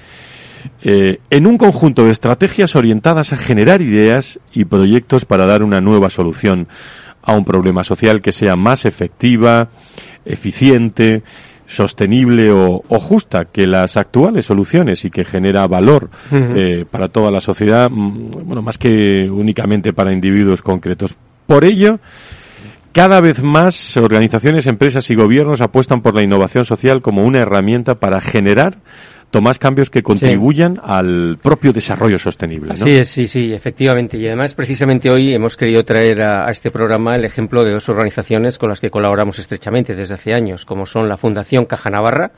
eh, 0.81 1.19
en 1.29 1.48
un 1.48 1.57
conjunto 1.57 2.05
de 2.05 2.12
estrategias 2.12 2.75
orientadas 2.75 3.34
a 3.34 3.38
generar 3.38 3.81
ideas 3.81 4.39
y 4.53 4.65
proyectos 4.65 5.25
para 5.25 5.45
dar 5.45 5.63
una 5.63 5.81
nueva 5.81 6.10
solución 6.10 6.67
a 7.22 7.34
un 7.34 7.45
problema 7.45 7.84
social 7.84 8.22
que 8.22 8.31
sea 8.31 8.55
más 8.55 8.86
efectiva, 8.86 9.69
eficiente, 10.25 11.24
sostenible 11.67 12.51
o, 12.51 12.81
justa 13.00 13.45
que 13.45 13.65
las 13.65 13.98
actuales 13.98 14.45
soluciones 14.45 15.03
y 15.05 15.10
que 15.10 15.25
genera 15.25 15.67
valor 15.67 16.10
eh, 16.31 16.86
para 16.89 17.07
toda 17.07 17.31
la 17.31 17.39
sociedad, 17.39 17.89
mm, 17.89 18.45
bueno, 18.45 18.62
más 18.62 18.77
que 18.77 19.29
únicamente 19.29 19.93
para 19.93 20.13
individuos 20.13 20.62
concretos. 20.62 21.15
Por 21.48 21.65
ello, 21.65 22.00
cada 22.91 23.19
vez 23.19 23.41
más 23.43 23.98
organizaciones, 23.98 24.67
empresas 24.67 25.10
y 25.10 25.15
gobiernos 25.15 25.62
apuestan 25.62 26.01
por 26.01 26.15
la 26.15 26.24
innovación 26.24 26.65
social 26.65 27.01
como 27.01 27.25
una 27.25 27.39
herramienta 27.39 27.95
para 27.95 28.22
generar 28.22 28.77
más 29.41 29.59
cambios 29.59 29.89
que 29.89 30.03
contribuyan 30.03 30.79
al 30.83 31.37
propio 31.41 31.73
desarrollo 31.73 32.17
sostenible. 32.17 32.69
¿no? 32.69 32.73
Así 32.73 32.91
es, 32.91 33.09
sí, 33.09 33.27
sí, 33.27 33.53
efectivamente. 33.53 34.17
Y 34.17 34.27
además, 34.27 34.53
precisamente 34.53 35.09
hoy 35.09 35.33
hemos 35.33 35.57
querido 35.57 35.83
traer 35.83 36.21
a, 36.21 36.49
este 36.49 36.71
programa 36.71 37.15
el 37.15 37.25
ejemplo 37.25 37.63
de 37.63 37.71
dos 37.71 37.89
organizaciones 37.89 38.57
con 38.57 38.69
las 38.69 38.79
que 38.79 38.89
colaboramos 38.89 39.39
estrechamente 39.39 39.95
desde 39.95 40.13
hace 40.13 40.33
años, 40.33 40.65
como 40.65 40.85
son 40.85 41.09
la 41.09 41.17
Fundación 41.17 41.65
Caja 41.65 41.89
Navarra, 41.89 42.31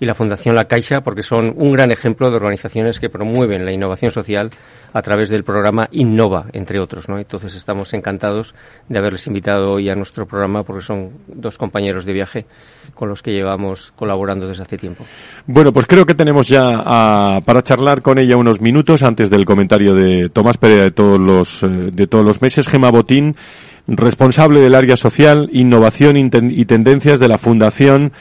y 0.00 0.06
la 0.06 0.14
Fundación 0.14 0.54
La 0.54 0.64
Caixa, 0.64 1.02
porque 1.02 1.22
son 1.22 1.54
un 1.56 1.72
gran 1.72 1.90
ejemplo 1.90 2.30
de 2.30 2.36
organizaciones 2.36 2.98
que 2.98 3.08
promueven 3.08 3.64
la 3.64 3.72
innovación 3.72 4.10
social 4.10 4.50
a 4.92 5.02
través 5.02 5.28
del 5.28 5.44
programa 5.44 5.88
Innova, 5.92 6.46
entre 6.52 6.80
otros. 6.80 7.08
¿no? 7.08 7.18
Entonces 7.18 7.54
estamos 7.54 7.92
encantados 7.94 8.54
de 8.88 8.98
haberles 8.98 9.26
invitado 9.26 9.72
hoy 9.72 9.90
a 9.90 9.94
nuestro 9.94 10.26
programa 10.26 10.62
porque 10.62 10.82
son 10.82 11.12
dos 11.26 11.58
compañeros 11.58 12.04
de 12.04 12.12
viaje 12.12 12.46
con 12.94 13.08
los 13.08 13.22
que 13.22 13.32
llevamos 13.32 13.92
colaborando 13.96 14.48
desde 14.48 14.62
hace 14.62 14.78
tiempo. 14.78 15.04
Bueno, 15.46 15.72
pues 15.72 15.86
creo 15.86 16.06
que 16.06 16.14
tenemos 16.14 16.48
ya 16.48 16.82
a, 16.84 17.40
para 17.44 17.62
charlar 17.62 18.02
con 18.02 18.18
ella 18.18 18.36
unos 18.36 18.60
minutos 18.60 19.02
antes 19.02 19.30
del 19.30 19.44
comentario 19.44 19.94
de 19.94 20.28
Tomás 20.28 20.56
Pereira 20.56 20.84
de 20.84 20.90
todos 20.90 21.18
los, 21.18 21.62
eh, 21.62 21.90
de 21.92 22.06
todos 22.06 22.24
los 22.24 22.40
meses. 22.40 22.68
Gema 22.68 22.90
Botín, 22.90 23.36
responsable 23.86 24.60
del 24.60 24.74
área 24.74 24.96
social, 24.96 25.48
innovación 25.52 26.16
y 26.16 26.64
tendencias 26.64 27.20
de 27.20 27.28
la 27.28 27.38
Fundación 27.38 28.12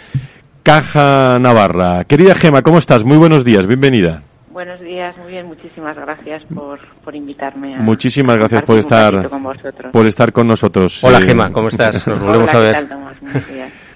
Caja 0.64 1.38
Navarra. 1.40 2.06
Querida 2.06 2.36
Gema, 2.36 2.62
¿cómo 2.62 2.78
estás? 2.78 3.04
Muy 3.04 3.18
buenos 3.18 3.44
días, 3.44 3.68
bienvenida. 3.68 4.24
Buenos 4.54 4.80
días, 4.80 5.18
muy 5.18 5.32
bien, 5.32 5.48
muchísimas 5.48 5.98
gracias 5.98 6.44
por, 6.54 6.80
por 7.04 7.16
invitarme. 7.16 7.76
A 7.76 7.80
muchísimas 7.80 8.38
gracias 8.38 8.62
por 8.62 8.78
estar 8.78 9.28
con 9.28 9.44
por 9.92 10.06
estar 10.06 10.32
con 10.32 10.48
nosotros. 10.48 11.04
Hola 11.04 11.20
Gema, 11.22 11.52
¿cómo 11.52 11.70
estás? 11.70 12.08
Nos 12.08 12.20
volvemos 12.22 12.54
a 12.54 12.60
ver. 12.60 12.88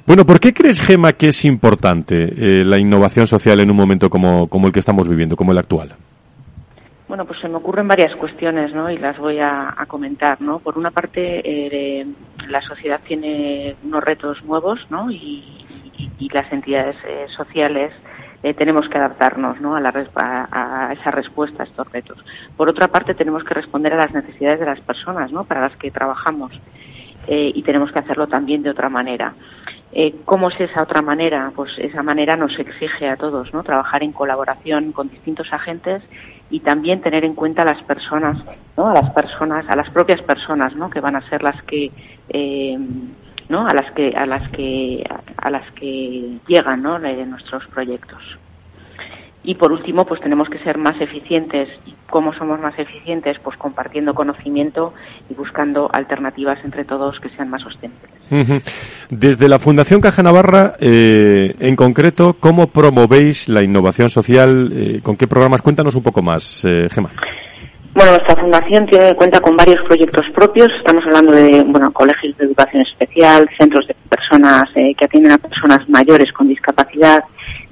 Bueno, 0.08 0.26
¿por 0.26 0.40
qué 0.40 0.54
crees 0.54 0.80
Gema 0.80 1.14
que 1.14 1.28
es 1.28 1.46
importante 1.46 2.16
eh, 2.16 2.66
la 2.66 2.80
innovación 2.80 3.28
social 3.28 3.60
en 3.60 3.70
un 3.70 3.78
momento 3.78 4.10
como, 4.10 4.48
como 4.48 4.66
el 4.66 4.74
que 4.74 4.80
estamos 4.80 5.08
viviendo, 5.08 5.36
como 5.36 5.52
el 5.52 5.60
actual? 5.60 5.96
Bueno, 7.08 7.26
pues 7.26 7.40
se 7.40 7.48
me 7.48 7.56
ocurren 7.56 7.88
varias 7.88 8.14
cuestiones, 8.18 8.74
¿no? 8.74 8.92
Y 8.92 8.98
las 8.98 9.18
voy 9.18 9.40
a, 9.40 9.74
comentar, 9.88 10.42
¿no? 10.42 10.60
Por 10.60 10.78
una 10.78 10.92
parte, 10.92 11.42
eh, 11.44 12.06
la 12.50 12.62
sociedad 12.62 13.00
tiene 13.06 13.78
unos 13.84 14.04
retos 14.04 14.44
nuevos, 14.44 14.86
¿no? 14.90 15.10
Y, 15.10 15.54
las 16.32 16.52
entidades 16.52 16.98
eh, 17.08 17.26
sociales 17.36 17.92
eh, 18.44 18.54
tenemos 18.54 18.88
que 18.90 18.98
adaptarnos, 18.98 19.60
¿no? 19.62 19.76
A, 19.76 19.80
la, 19.80 19.94
a, 20.52 20.94
esa 20.94 21.10
respuesta 21.10 21.64
a 21.64 21.66
estos 21.66 21.90
retos. 21.92 22.18
Por 22.56 22.70
otra 22.70 22.90
parte, 22.90 23.16
tenemos 23.16 23.44
que 23.44 23.54
responder 23.54 23.94
a 23.94 23.98
las 23.98 24.14
necesidades 24.14 24.60
de 24.60 24.66
las 24.66 24.82
personas, 24.82 25.32
¿no? 25.32 25.46
Para 25.46 25.62
las 25.62 25.76
que 25.78 25.90
trabajamos. 25.90 26.52
Y 27.28 27.62
tenemos 27.64 27.92
que 27.92 28.00
hacerlo 28.00 28.28
también 28.28 28.64
de 28.64 28.70
otra 28.70 28.90
manera. 28.90 29.34
¿Cómo 30.26 30.50
es 30.50 30.60
esa 30.60 30.84
otra 30.84 31.02
manera? 31.02 31.52
Pues 31.56 31.78
esa 31.78 32.04
manera 32.04 32.36
nos 32.36 32.58
exige 32.60 33.10
a 33.10 33.16
todos, 33.16 33.54
¿no? 33.54 33.64
Trabajar 33.64 34.04
en 34.04 34.12
colaboración 34.12 34.92
con 34.92 35.10
distintos 35.10 35.52
agentes 35.52 36.04
y 36.50 36.60
también 36.60 37.02
tener 37.02 37.26
en 37.26 37.34
cuenta 37.34 37.64
a 37.64 37.66
las 37.66 37.82
personas, 37.84 38.38
¿no? 38.76 38.90
A 38.90 38.94
las 38.94 39.10
personas, 39.12 39.66
a 39.70 39.76
las 39.76 39.90
propias 39.90 40.22
personas, 40.22 40.76
¿no? 40.76 40.90
Que 40.90 41.02
van 41.02 41.16
a 41.16 41.28
ser 41.30 41.44
las 41.44 41.62
que, 41.64 41.92
eh, 42.30 42.78
¿no? 43.50 43.68
A 43.68 43.74
las 43.74 43.92
que, 43.92 44.16
a 44.16 44.26
las 44.26 44.48
que, 44.50 45.04
a 45.38 45.50
las 45.50 45.70
que 45.72 46.38
llegan, 46.48 46.82
¿no? 46.82 47.00
Nuestros 47.00 47.66
proyectos. 47.68 48.22
Y 49.48 49.56
por 49.56 49.72
último, 49.72 50.04
pues 50.04 50.20
tenemos 50.20 50.50
que 50.50 50.60
ser 50.60 50.78
más 50.78 51.00
eficientes. 51.00 51.70
¿Y 51.86 51.96
cómo 52.10 52.34
somos 52.34 52.60
más 52.60 52.78
eficientes? 52.78 53.38
Pues 53.42 53.56
compartiendo 53.56 54.14
conocimiento 54.14 54.94
y 55.30 55.36
buscando 55.36 55.90
alternativas 55.94 56.60
entre 56.66 56.84
todos 56.84 57.18
que 57.22 57.30
sean 57.30 57.50
más 57.50 57.62
sostenibles. 57.62 58.12
Desde 59.10 59.48
la 59.48 59.58
Fundación 59.58 60.02
Caja 60.02 60.22
Navarra, 60.22 60.74
eh, 60.82 61.56
en 61.60 61.78
concreto, 61.78 62.36
¿cómo 62.38 62.68
promovéis 62.68 63.48
la 63.48 63.64
innovación 63.64 64.10
social? 64.10 64.70
Eh, 64.76 65.00
¿Con 65.02 65.16
qué 65.16 65.28
programas? 65.28 65.62
Cuéntanos 65.62 65.96
un 65.96 66.04
poco 66.04 66.22
más, 66.22 66.66
eh, 66.66 66.90
Gema. 66.92 67.12
Bueno, 67.96 68.12
nuestra 68.12 68.36
fundación 68.36 68.86
tiene 68.86 69.16
cuenta 69.16 69.40
con 69.40 69.56
varios 69.56 69.82
proyectos 69.88 70.26
propios. 70.36 70.68
Estamos 70.78 71.06
hablando 71.06 71.32
de 71.32 71.64
bueno, 71.64 71.90
colegios 71.94 72.38
de 72.38 72.48
educación 72.48 72.82
especial, 72.82 73.50
centros 73.58 73.88
de 73.88 73.96
personas 74.10 74.66
que 74.74 75.06
atienden 75.06 75.32
a 75.32 75.38
personas 75.38 75.88
mayores 75.88 76.34
con 76.34 76.50
discapacidad, 76.50 77.24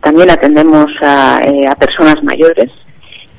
también 0.05 0.29
atendemos 0.29 0.91
a, 1.01 1.41
eh, 1.43 1.65
personas 1.79 2.23
mayores 2.23 2.71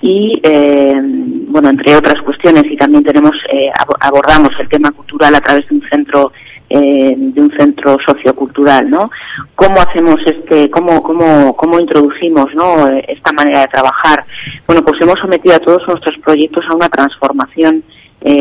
y, 0.02 0.40
eh, 0.42 1.00
bueno, 1.46 1.68
entre 1.68 1.94
otras 1.94 2.20
cuestiones, 2.22 2.64
y 2.68 2.76
también 2.76 3.04
tenemos 3.04 3.36
eh, 3.52 3.70
abordamos 4.00 4.50
el 4.58 4.68
tema 4.68 4.90
cultural 4.90 5.32
a 5.36 5.40
través 5.40 5.68
de 5.68 5.76
un 5.76 5.82
centro 5.88 6.32
de 6.68 7.32
un 7.36 7.52
centro 7.56 7.96
sociocultural, 8.04 8.90
¿no? 8.90 9.08
¿Cómo 9.54 9.76
hacemos 9.80 10.16
este, 10.26 10.68
cómo, 10.68 11.00
cómo, 11.00 11.56
cómo 11.56 11.78
introducimos, 11.78 12.52
¿no? 12.56 12.88
Esta 13.06 13.30
manera 13.30 13.60
de 13.60 13.68
trabajar. 13.68 14.24
Bueno, 14.66 14.84
pues 14.84 15.00
hemos 15.00 15.20
sometido 15.20 15.54
a 15.54 15.60
todos 15.60 15.86
nuestros 15.86 16.18
proyectos 16.18 16.64
a 16.68 16.74
una 16.74 16.88
transformación 16.88 17.84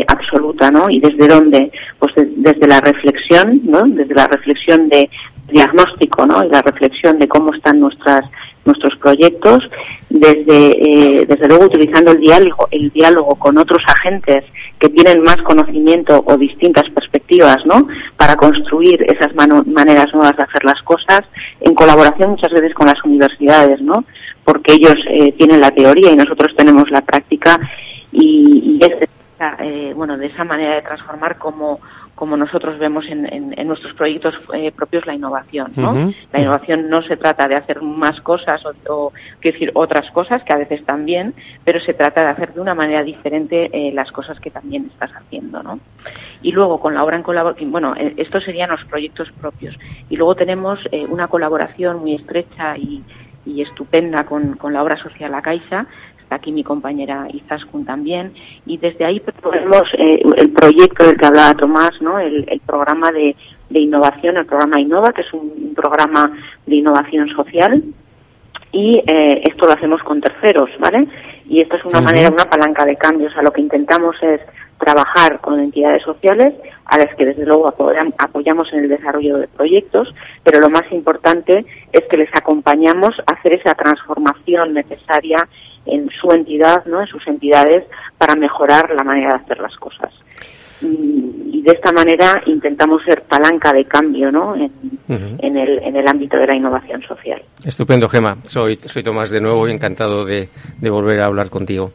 absoluta, 0.08 0.72
¿no? 0.72 0.90
Y 0.90 0.98
desde 0.98 1.28
dónde, 1.28 1.70
pues 2.00 2.14
desde 2.16 2.66
la 2.66 2.80
reflexión, 2.80 3.60
¿no? 3.62 3.82
Desde 3.86 4.12
la 4.12 4.26
reflexión 4.26 4.88
de 4.88 5.08
diagnóstico 5.48 6.26
¿no? 6.26 6.44
y 6.44 6.48
la 6.48 6.62
reflexión 6.62 7.18
de 7.18 7.28
cómo 7.28 7.54
están 7.54 7.80
nuestras 7.80 8.22
nuestros 8.64 8.96
proyectos 8.96 9.62
desde 10.10 11.20
eh, 11.20 11.26
desde 11.26 11.46
luego 11.46 11.66
utilizando 11.66 12.10
el 12.10 12.18
diálogo 12.18 12.66
el 12.72 12.90
diálogo 12.90 13.36
con 13.36 13.56
otros 13.58 13.82
agentes 13.86 14.44
que 14.80 14.88
tienen 14.88 15.22
más 15.22 15.36
conocimiento 15.42 16.22
o 16.26 16.36
distintas 16.36 16.90
perspectivas 16.90 17.64
no 17.64 17.86
para 18.16 18.34
construir 18.34 19.04
esas 19.08 19.34
maneras 19.34 20.12
nuevas 20.12 20.36
de 20.36 20.42
hacer 20.42 20.64
las 20.64 20.82
cosas 20.82 21.22
en 21.60 21.74
colaboración 21.74 22.30
muchas 22.30 22.50
veces 22.50 22.74
con 22.74 22.88
las 22.88 23.02
universidades 23.04 23.80
no 23.80 24.04
porque 24.44 24.72
ellos 24.72 24.96
eh, 25.08 25.32
tienen 25.32 25.60
la 25.60 25.70
teoría 25.70 26.10
y 26.10 26.16
nosotros 26.16 26.54
tenemos 26.56 26.90
la 26.90 27.02
práctica 27.02 27.60
y, 28.10 28.78
y 28.80 28.84
es 28.84 29.08
eh, 29.60 29.92
bueno 29.94 30.16
de 30.16 30.26
esa 30.26 30.44
manera 30.44 30.76
de 30.76 30.82
transformar 30.82 31.38
como 31.38 31.78
como 32.16 32.36
nosotros 32.38 32.78
vemos 32.78 33.04
en, 33.08 33.54
nuestros 33.68 33.92
proyectos 33.92 34.34
eh, 34.54 34.72
propios 34.72 35.06
la 35.06 35.14
innovación. 35.14 35.70
¿no? 35.76 36.12
La 36.32 36.40
innovación 36.40 36.88
no 36.88 37.02
se 37.02 37.16
trata 37.18 37.46
de 37.46 37.56
hacer 37.56 37.82
más 37.82 38.20
cosas 38.22 38.62
o, 38.88 39.12
decir 39.42 39.70
otras 39.74 40.10
cosas 40.10 40.42
que 40.42 40.52
a 40.52 40.56
veces 40.56 40.84
también, 40.84 41.34
pero 41.62 41.78
se 41.78 41.92
trata 41.92 42.22
de 42.22 42.30
hacer 42.30 42.54
de 42.54 42.60
una 42.60 42.74
manera 42.74 43.04
diferente 43.04 43.68
eh, 43.70 43.92
las 43.92 44.10
cosas 44.10 44.40
que 44.40 44.50
también 44.50 44.90
estás 44.92 45.12
haciendo. 45.14 45.62
¿no? 45.62 45.78
Y 46.40 46.52
luego 46.52 46.80
con 46.80 46.94
la 46.94 47.04
obra 47.04 47.16
en 47.16 47.22
colaboración, 47.22 47.70
bueno, 47.70 47.94
eh, 47.96 48.14
estos 48.16 48.44
serían 48.44 48.70
los 48.70 48.84
proyectos 48.86 49.30
propios. 49.32 49.76
Y 50.08 50.16
luego 50.16 50.34
tenemos 50.34 50.80
una 51.10 51.28
colaboración 51.28 52.00
muy 52.00 52.14
estrecha 52.14 52.76
y, 52.78 53.04
estupenda 53.60 54.24
con, 54.24 54.56
con 54.56 54.72
la 54.72 54.82
obra 54.82 54.96
social 54.96 55.30
La 55.30 55.40
Caixa, 55.40 55.86
aquí 56.30 56.52
mi 56.52 56.64
compañera 56.64 57.28
Izaskun 57.32 57.84
también, 57.84 58.32
y 58.66 58.78
desde 58.78 59.04
ahí 59.04 59.20
proponemos 59.20 59.82
eh, 59.98 60.22
el 60.36 60.50
proyecto 60.50 61.04
del 61.06 61.16
que 61.16 61.26
hablaba 61.26 61.54
Tomás, 61.54 62.00
¿no? 62.00 62.18
el, 62.18 62.60
programa 62.66 63.10
de, 63.12 63.36
innovación, 63.70 64.36
el 64.36 64.46
programa 64.46 64.80
Innova, 64.80 65.12
que 65.12 65.22
es 65.22 65.32
un, 65.32 65.74
programa 65.74 66.32
de 66.66 66.76
innovación 66.76 67.28
social, 67.28 67.82
y 68.72 69.02
eh, 69.06 69.42
esto 69.44 69.66
lo 69.66 69.72
hacemos 69.72 70.02
con 70.02 70.20
terceros, 70.20 70.70
¿vale? 70.78 71.06
Y 71.48 71.60
esto 71.60 71.76
es 71.76 71.84
una 71.84 72.00
manera, 72.00 72.30
una 72.30 72.44
palanca 72.44 72.84
de 72.84 72.96
cambio, 72.96 73.28
o 73.28 73.30
sea, 73.30 73.42
lo 73.42 73.52
que 73.52 73.60
intentamos 73.60 74.16
es 74.22 74.40
trabajar 74.78 75.40
con 75.40 75.58
entidades 75.58 76.02
sociales 76.02 76.54
a 76.84 76.98
las 76.98 77.14
que 77.14 77.26
desde 77.26 77.46
luego 77.46 77.68
apoyamos 77.68 78.72
en 78.72 78.80
el 78.80 78.88
desarrollo 78.88 79.38
de 79.38 79.48
proyectos, 79.48 80.14
pero 80.44 80.60
lo 80.60 80.68
más 80.68 80.84
importante 80.90 81.64
es 81.92 82.02
que 82.08 82.16
les 82.16 82.28
acompañamos 82.34 83.18
a 83.26 83.32
hacer 83.32 83.54
esa 83.54 83.74
transformación 83.74 84.74
necesaria 84.74 85.48
en 85.86 86.10
su 86.10 86.30
entidad, 86.32 86.84
¿no? 86.86 87.00
en 87.00 87.06
sus 87.06 87.26
entidades, 87.26 87.84
para 88.18 88.34
mejorar 88.34 88.90
la 88.94 89.04
manera 89.04 89.30
de 89.30 89.44
hacer 89.44 89.58
las 89.58 89.76
cosas. 89.76 90.12
Y, 90.80 91.62
de 91.66 91.72
esta 91.72 91.90
manera 91.90 92.40
intentamos 92.46 93.02
ser 93.02 93.24
palanca 93.24 93.72
de 93.72 93.84
cambio 93.86 94.30
¿no? 94.30 94.54
en, 94.54 95.56
el, 95.56 95.82
en 95.82 95.96
el 95.96 96.06
ámbito 96.06 96.38
de 96.38 96.46
la 96.46 96.54
innovación 96.54 97.02
social. 97.02 97.42
Estupendo, 97.64 98.08
Gema. 98.08 98.36
Soy, 98.46 98.76
soy 98.84 99.02
Tomás 99.02 99.30
de 99.30 99.40
nuevo 99.40 99.66
y 99.66 99.72
encantado 99.72 100.24
de, 100.24 100.48
volver 100.80 101.20
a 101.20 101.24
hablar 101.24 101.50
contigo. 101.50 101.92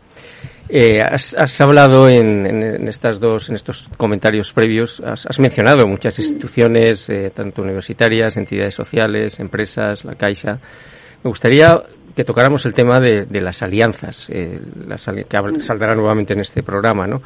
Eh, 0.68 1.02
has, 1.02 1.62
hablado 1.62 2.10
en, 2.10 2.86
estas 2.86 3.22
dos, 3.22 3.48
en 3.48 3.56
estos 3.56 3.90
comentarios 3.96 4.52
previos, 4.52 5.02
has, 5.06 5.40
mencionado 5.40 5.88
muchas 5.88 6.20
instituciones, 6.20 7.10
eh, 7.10 7.32
tanto 7.34 7.62
universitarias, 7.62 8.36
entidades 8.36 8.74
sociales, 8.74 9.40
empresas, 9.40 10.04
la 10.04 10.16
Caixa. 10.16 10.60
Me 11.24 11.30
gustaría 11.30 11.82
que 12.16 12.24
tocáramos 12.24 12.66
el 12.66 12.74
tema 12.74 13.00
de, 13.00 13.26
las 13.42 13.62
alianzas, 13.62 14.30
eh, 14.30 14.60
que 15.30 15.62
saldrá 15.62 15.94
nuevamente 15.96 16.34
en 16.34 16.40
este 16.40 16.64
programa, 16.64 17.08
¿no? 17.08 17.22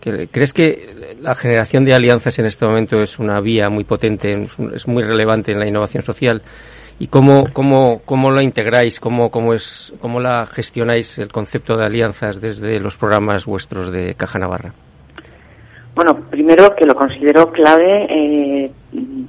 ¿Crees 0.00 0.52
que 0.52 1.16
la 1.20 1.34
generación 1.34 1.84
de 1.84 1.92
alianzas 1.92 2.38
en 2.38 2.46
este 2.46 2.64
momento 2.64 3.02
es 3.02 3.18
una 3.18 3.40
vía 3.40 3.68
muy 3.68 3.84
potente, 3.84 4.48
es 4.74 4.86
muy 4.86 5.02
relevante 5.02 5.52
en 5.52 5.58
la 5.58 5.66
innovación 5.66 6.04
social? 6.04 6.42
¿Y 7.00 7.08
cómo, 7.08 7.48
cómo, 7.52 8.02
cómo 8.04 8.30
la 8.30 8.42
integráis, 8.42 8.98
cómo, 9.00 9.30
cómo, 9.30 9.54
es, 9.54 9.92
cómo 10.00 10.20
la 10.20 10.46
gestionáis 10.46 11.18
el 11.18 11.30
concepto 11.30 11.76
de 11.76 11.84
alianzas 11.84 12.40
desde 12.40 12.80
los 12.80 12.96
programas 12.96 13.44
vuestros 13.44 13.92
de 13.92 14.14
Caja 14.14 14.38
Navarra? 14.38 14.74
Bueno, 15.98 16.14
primero 16.30 16.76
que 16.76 16.86
lo 16.86 16.94
considero 16.94 17.50
clave, 17.50 18.06
eh, 18.08 18.70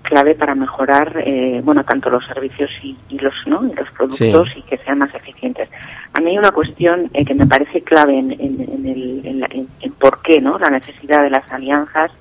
clave 0.03 0.35
para 0.35 0.53
mejorar, 0.53 1.19
eh, 1.25 1.61
bueno, 1.63 1.83
tanto 1.83 2.11
los 2.11 2.23
servicios 2.27 2.69
y, 2.83 2.95
los, 3.17 3.33
¿no? 3.47 3.63
los 3.63 3.89
productos 3.89 4.49
y 4.55 4.61
que 4.61 4.77
sean 4.77 4.99
más 4.99 5.11
eficientes. 5.15 5.67
A 6.13 6.21
mí 6.21 6.29
hay 6.29 6.37
una 6.37 6.51
cuestión 6.51 7.09
eh, 7.15 7.25
que 7.25 7.33
me 7.33 7.47
parece 7.47 7.81
clave 7.81 8.19
en, 8.19 8.33
en, 8.33 8.85
el, 8.85 9.47
en, 9.81 9.91
por 9.93 10.21
qué, 10.21 10.39
¿no? 10.41 10.59
La 10.59 10.69
necesidad 10.69 11.23
de 11.23 11.31
las 11.31 11.51
alianzas 11.51 12.11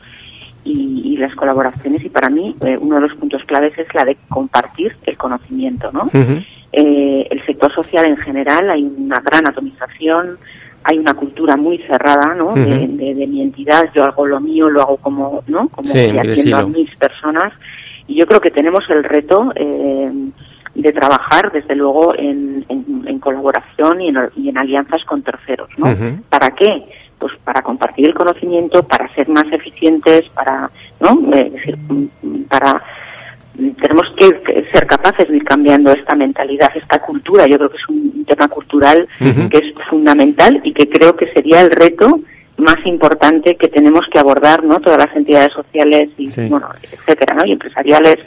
y, 0.64 1.18
las 1.18 1.34
colaboraciones 1.34 2.02
y 2.02 2.08
para 2.08 2.30
mí 2.30 2.56
uno 2.80 2.94
de 2.94 3.02
los 3.02 3.14
puntos 3.16 3.44
claves 3.44 3.76
es 3.76 3.92
la 3.92 4.06
de 4.06 4.16
compartir 4.30 4.96
el 5.04 5.18
conocimiento, 5.18 5.92
¿no? 5.92 6.08
el 6.70 7.44
sector 7.44 7.74
social 7.74 8.06
en 8.06 8.16
general 8.16 8.70
hay 8.70 8.84
una 8.84 9.20
gran 9.20 9.46
atomización, 9.48 10.38
hay 10.84 10.98
una 10.98 11.14
cultura 11.14 11.56
muy 11.56 11.78
cerrada, 11.78 12.34
¿no? 12.34 12.54
de, 12.54 13.26
mi 13.26 13.42
entidad, 13.42 13.90
yo 13.94 14.04
hago 14.04 14.26
lo 14.26 14.40
mío, 14.40 14.70
lo 14.70 14.82
hago 14.82 14.96
como, 14.98 15.42
¿no? 15.46 15.68
Como 15.68 15.88
haciendo 15.88 16.56
a 16.56 16.66
mis 16.66 16.94
personas. 16.96 17.52
Y 18.06 18.14
yo 18.14 18.26
creo 18.26 18.40
que 18.40 18.50
tenemos 18.50 18.88
el 18.88 19.04
reto 19.04 19.52
eh, 19.54 20.10
de 20.74 20.92
trabajar, 20.92 21.52
desde 21.52 21.74
luego, 21.74 22.14
en, 22.16 22.64
en, 22.68 23.18
colaboración 23.18 24.00
y 24.00 24.08
en, 24.08 24.18
y 24.36 24.48
en, 24.48 24.58
alianzas 24.58 25.04
con 25.04 25.22
terceros, 25.22 25.68
¿no? 25.76 25.94
¿Para 26.28 26.50
qué? 26.50 26.84
Pues 27.18 27.32
para 27.42 27.62
compartir 27.62 28.06
el 28.06 28.14
conocimiento, 28.14 28.82
para 28.84 29.12
ser 29.14 29.28
más 29.28 29.44
eficientes, 29.52 30.28
para, 30.30 30.70
¿no? 31.00 31.34
Es 31.34 31.52
decir, 31.52 31.76
para 32.48 32.82
tenemos 33.80 34.12
que 34.16 34.64
ser 34.72 34.86
capaces 34.86 35.28
de 35.28 35.36
ir 35.36 35.44
cambiando 35.44 35.92
esta 35.92 36.14
mentalidad, 36.14 36.70
esta 36.74 37.00
cultura. 37.00 37.46
Yo 37.46 37.58
creo 37.58 37.70
que 37.70 37.76
es 37.76 37.88
un 37.88 38.24
tema 38.24 38.48
cultural 38.48 39.08
que 39.18 39.58
es 39.58 39.74
fundamental 39.90 40.60
y 40.62 40.72
que 40.72 40.88
creo 40.88 41.16
que 41.16 41.32
sería 41.32 41.60
el 41.60 41.70
reto 41.70 42.20
más 42.58 42.76
importante 42.84 43.56
que 43.56 43.68
tenemos 43.68 44.06
que 44.12 44.18
abordar, 44.18 44.64
¿no? 44.64 44.80
Todas 44.80 44.98
las 44.98 45.16
entidades 45.16 45.52
sociales 45.52 46.10
y, 46.18 46.26
bueno, 46.48 46.68
etcétera, 46.82 47.36
¿no? 47.36 47.46
Y 47.46 47.52
empresariales 47.52 48.18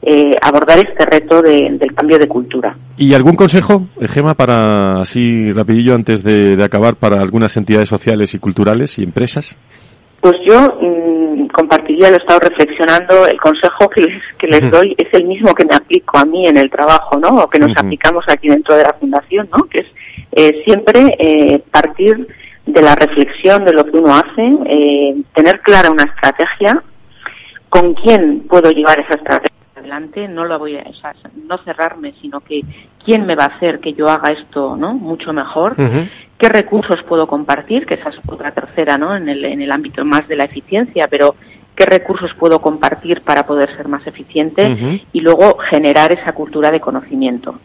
eh, 0.00 0.32
abordar 0.42 0.78
este 0.78 1.04
reto 1.06 1.42
del 1.42 1.92
cambio 1.94 2.18
de 2.18 2.28
cultura. 2.28 2.76
¿Y 2.96 3.14
algún 3.14 3.34
consejo, 3.34 3.88
Gema, 4.00 4.34
para 4.34 5.00
así 5.00 5.50
rapidillo 5.52 5.94
antes 5.94 6.22
de, 6.22 6.56
acabar 6.62 6.96
para 6.96 7.20
algunas 7.20 7.56
entidades 7.56 7.88
sociales 7.88 8.32
y 8.34 8.38
culturales 8.38 8.98
y 8.98 9.02
empresas? 9.02 9.56
Pues 10.20 10.36
yo 10.46 10.78
mm, 10.80 11.17
compartiría, 11.48 12.10
lo 12.10 12.16
he 12.16 12.18
estado 12.18 12.40
reflexionando, 12.40 13.26
el 13.26 13.40
consejo 13.40 13.88
que 13.88 14.02
les, 14.02 14.22
que 14.38 14.46
les 14.46 14.70
doy 14.70 14.94
es 14.96 15.08
el 15.12 15.24
mismo 15.24 15.54
que 15.54 15.64
me 15.64 15.74
aplico 15.74 16.18
a 16.18 16.24
mí 16.24 16.46
en 16.46 16.56
el 16.56 16.70
trabajo, 16.70 17.18
¿no? 17.18 17.28
O 17.28 17.48
que 17.48 17.58
nos 17.58 17.76
aplicamos 17.76 18.24
aquí 18.28 18.48
dentro 18.48 18.76
de 18.76 18.84
la 18.84 18.94
Fundación, 18.98 19.48
¿no? 19.56 19.64
Que 19.64 19.80
es 19.80 19.86
eh, 20.32 20.62
siempre 20.64 21.16
eh, 21.18 21.62
partir 21.70 22.28
de 22.66 22.82
la 22.82 22.94
reflexión 22.94 23.64
de 23.64 23.72
lo 23.72 23.84
que 23.84 23.96
uno 23.96 24.14
hace, 24.14 24.58
eh, 24.66 25.16
tener 25.34 25.60
clara 25.60 25.90
una 25.90 26.04
estrategia, 26.04 26.82
con 27.68 27.94
quién 27.94 28.40
puedo 28.48 28.70
llevar 28.70 29.00
esa 29.00 29.14
estrategia 29.14 29.48
adelante, 29.76 30.28
no 30.28 30.44
lo 30.44 30.58
voy 30.58 30.76
a, 30.76 30.84
no 31.46 31.58
cerrarme, 31.58 32.14
sino 32.20 32.40
que 32.40 32.62
quién 33.04 33.26
me 33.26 33.34
va 33.34 33.44
a 33.44 33.56
hacer 33.56 33.80
que 33.80 33.94
yo 33.94 34.08
haga 34.08 34.32
esto, 34.32 34.76
¿no? 34.76 34.94
Mucho 34.94 35.32
mejor. 35.32 35.76
¿Qué 36.38 36.48
recursos 36.48 37.02
puedo 37.02 37.26
compartir? 37.26 37.84
Que 37.84 37.94
esa 37.94 38.10
es 38.10 38.18
otra 38.28 38.52
tercera, 38.52 38.96
¿no? 38.96 39.16
En 39.16 39.28
el, 39.28 39.44
en 39.44 39.60
el 39.60 39.72
ámbito 39.72 40.04
más 40.04 40.28
de 40.28 40.36
la 40.36 40.44
eficiencia, 40.44 41.08
pero 41.08 41.34
qué 41.78 41.84
recursos 41.84 42.32
puedo 42.34 42.60
compartir 42.60 43.22
para 43.22 43.44
poder 43.46 43.74
ser 43.76 43.88
más 43.88 44.06
eficiente 44.06 45.00
y 45.12 45.20
luego 45.20 45.58
generar 45.58 46.12
esa 46.12 46.32
cultura 46.32 46.70
de 46.70 46.80
conocimiento. 46.80 47.58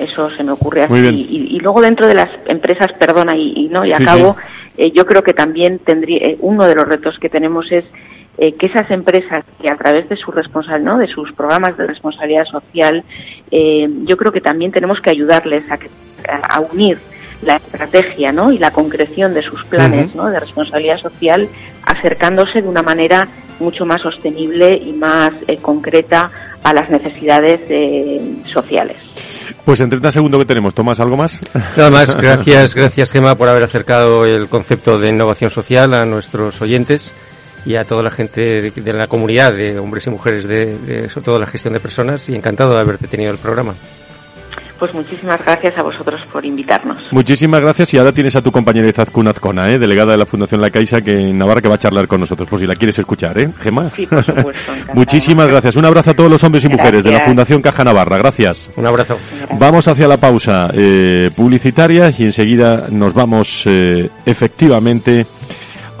Eso 0.00 0.30
se 0.30 0.42
me 0.42 0.52
ocurre 0.52 0.82
así. 0.82 1.26
Y, 1.50 1.58
luego 1.60 1.80
dentro 1.80 2.08
de 2.08 2.14
las 2.14 2.28
empresas, 2.46 2.92
perdona, 2.94 3.36
y, 3.36 3.68
no, 3.70 3.84
y 3.84 3.92
acabo, 3.92 4.36
eh, 4.76 4.90
yo 4.90 5.06
creo 5.06 5.22
que 5.22 5.32
también 5.32 5.78
tendría, 5.78 6.18
eh, 6.18 6.36
uno 6.40 6.64
de 6.66 6.74
los 6.74 6.86
retos 6.86 7.18
que 7.20 7.28
tenemos 7.28 7.70
es 7.70 7.84
eh, 8.38 8.54
que 8.54 8.66
esas 8.66 8.90
empresas 8.90 9.44
que 9.60 9.70
a 9.70 9.76
través 9.76 10.08
de 10.08 10.16
su 10.16 10.32
responsable, 10.32 10.84
¿no? 10.84 10.98
de 10.98 11.06
sus 11.06 11.32
programas 11.32 11.76
de 11.76 11.86
responsabilidad 11.86 12.46
social, 12.46 13.04
yo 13.50 14.16
creo 14.16 14.32
que 14.32 14.40
también 14.40 14.72
tenemos 14.72 15.00
que 15.00 15.10
ayudarles 15.10 15.64
a, 15.70 15.78
a 16.48 16.60
unir 16.60 16.98
la 17.42 17.54
estrategia 17.56 18.32
¿no? 18.32 18.52
y 18.52 18.58
la 18.58 18.70
concreción 18.70 19.34
de 19.34 19.42
sus 19.42 19.64
planes 19.64 20.14
¿no? 20.14 20.28
de 20.28 20.40
responsabilidad 20.40 20.98
social, 20.98 21.48
acercándose 21.84 22.62
de 22.62 22.68
una 22.68 22.82
manera 22.82 23.28
mucho 23.60 23.84
más 23.84 24.00
sostenible 24.00 24.76
y 24.76 24.92
más 24.92 25.32
concreta 25.60 26.30
a 26.62 26.72
las 26.72 26.90
necesidades 26.90 27.60
sociales. 28.46 28.96
Pues 29.64 29.80
en 29.80 29.90
30 29.90 30.10
segundos 30.12 30.40
que 30.40 30.46
tenemos, 30.46 30.74
Tomás, 30.74 30.98
¿algo 30.98 31.16
más? 31.16 31.40
Nada 31.76 31.90
más, 31.90 32.14
gracias, 32.16 32.74
gracias 32.74 33.12
Gema 33.12 33.36
por 33.36 33.48
haber 33.48 33.62
acercado 33.62 34.24
el 34.24 34.48
concepto 34.48 34.98
de 34.98 35.10
innovación 35.10 35.50
social 35.50 35.94
a 35.94 36.04
nuestros 36.04 36.60
oyentes 36.62 37.12
y 37.64 37.76
a 37.76 37.84
toda 37.84 38.02
la 38.02 38.10
gente 38.10 38.72
de, 38.72 38.92
la 38.92 39.06
comunidad 39.06 39.52
de 39.52 39.78
hombres 39.78 40.06
y 40.06 40.10
mujeres 40.10 40.48
de, 40.48 40.76
de, 40.78 41.08
sobre 41.08 41.24
todo 41.24 41.38
la 41.38 41.46
gestión 41.46 41.74
de 41.74 41.80
personas 41.80 42.28
y 42.28 42.34
encantado 42.34 42.74
de 42.74 42.80
haberte 42.80 43.06
tenido 43.06 43.30
el 43.30 43.38
programa. 43.38 43.74
Pues 44.82 44.94
muchísimas 44.94 45.38
gracias 45.44 45.78
a 45.78 45.82
vosotros 45.84 46.22
por 46.32 46.44
invitarnos. 46.44 47.00
Muchísimas 47.12 47.60
gracias 47.60 47.94
y 47.94 47.98
ahora 47.98 48.10
tienes 48.10 48.34
a 48.34 48.42
tu 48.42 48.50
compañera 48.50 48.88
Izaskun 48.88 49.28
Azcona, 49.28 49.70
¿eh? 49.70 49.78
delegada 49.78 50.10
de 50.10 50.18
la 50.18 50.26
Fundación 50.26 50.60
La 50.60 50.70
Caixa, 50.70 51.00
que 51.00 51.12
en 51.12 51.38
Navarra 51.38 51.60
que 51.60 51.68
va 51.68 51.76
a 51.76 51.78
charlar 51.78 52.08
con 52.08 52.18
nosotros, 52.18 52.48
por 52.48 52.58
si 52.58 52.66
la 52.66 52.74
quieres 52.74 52.98
escuchar, 52.98 53.38
¿eh, 53.38 53.48
Gemma? 53.60 53.90
Sí, 53.90 54.08
por 54.08 54.24
supuesto. 54.24 54.72
Muchísimas 54.94 55.46
gracias. 55.46 55.76
Un 55.76 55.84
abrazo 55.84 56.10
a 56.10 56.14
todos 56.14 56.28
los 56.28 56.42
hombres 56.42 56.64
y 56.64 56.68
mujeres 56.68 57.04
de 57.04 57.12
la 57.12 57.20
Fundación 57.20 57.62
Caja 57.62 57.84
Navarra. 57.84 58.16
Gracias. 58.16 58.70
Un 58.74 58.84
abrazo. 58.84 59.16
Vamos 59.52 59.86
hacia 59.86 60.08
la 60.08 60.16
pausa 60.16 60.68
eh, 60.74 61.30
publicitaria 61.36 62.12
y 62.18 62.24
enseguida 62.24 62.88
nos 62.90 63.14
vamos 63.14 63.62
eh, 63.66 64.10
efectivamente 64.26 65.26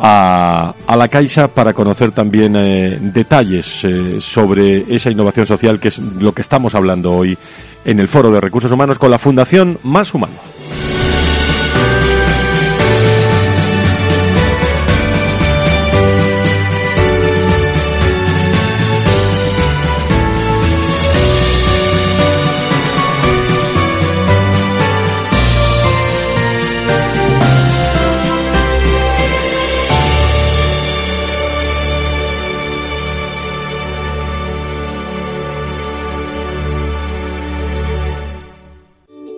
a, 0.04 0.74
a, 0.84 0.96
la 0.96 1.06
Caixa 1.06 1.46
para 1.46 1.72
conocer 1.72 2.10
también 2.10 2.56
eh, 2.56 2.98
detalles 3.00 3.84
eh, 3.84 4.16
sobre 4.18 4.92
esa 4.92 5.10
innovación 5.10 5.46
social 5.46 5.78
que 5.78 5.88
es 5.88 5.98
lo 5.98 6.32
que 6.32 6.42
estamos 6.42 6.74
hablando 6.74 7.12
hoy 7.12 7.38
en 7.84 8.00
el 8.00 8.08
Foro 8.08 8.30
de 8.30 8.40
Recursos 8.40 8.72
Humanos 8.72 8.98
con 8.98 9.10
la 9.10 9.18
Fundación 9.18 9.78
Más 9.82 10.14
Humano. 10.14 10.34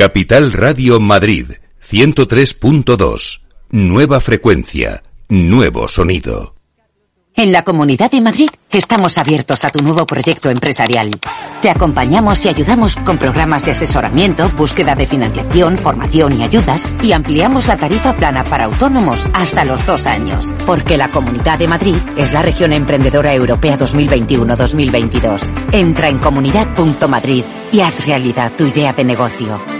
Capital 0.00 0.54
Radio 0.54 0.98
Madrid 0.98 1.46
103.2. 1.86 3.42
Nueva 3.68 4.18
frecuencia, 4.20 5.02
nuevo 5.28 5.88
sonido. 5.88 6.54
En 7.36 7.52
la 7.52 7.64
Comunidad 7.64 8.10
de 8.10 8.22
Madrid 8.22 8.48
estamos 8.70 9.18
abiertos 9.18 9.62
a 9.62 9.70
tu 9.70 9.80
nuevo 9.82 10.06
proyecto 10.06 10.48
empresarial. 10.48 11.10
Te 11.60 11.68
acompañamos 11.68 12.42
y 12.46 12.48
ayudamos 12.48 12.96
con 12.96 13.18
programas 13.18 13.66
de 13.66 13.72
asesoramiento, 13.72 14.48
búsqueda 14.56 14.94
de 14.94 15.06
financiación, 15.06 15.76
formación 15.76 16.40
y 16.40 16.44
ayudas 16.44 16.90
y 17.02 17.12
ampliamos 17.12 17.66
la 17.66 17.76
tarifa 17.76 18.16
plana 18.16 18.42
para 18.42 18.64
autónomos 18.64 19.28
hasta 19.34 19.66
los 19.66 19.84
dos 19.84 20.06
años. 20.06 20.54
Porque 20.64 20.96
la 20.96 21.10
Comunidad 21.10 21.58
de 21.58 21.68
Madrid 21.68 21.98
es 22.16 22.32
la 22.32 22.40
región 22.40 22.72
emprendedora 22.72 23.34
europea 23.34 23.78
2021-2022. 23.78 25.72
Entra 25.72 26.08
en 26.08 26.18
comunidad.madrid 26.20 27.44
y 27.70 27.80
haz 27.80 28.06
realidad 28.06 28.50
tu 28.56 28.64
idea 28.64 28.94
de 28.94 29.04
negocio. 29.04 29.79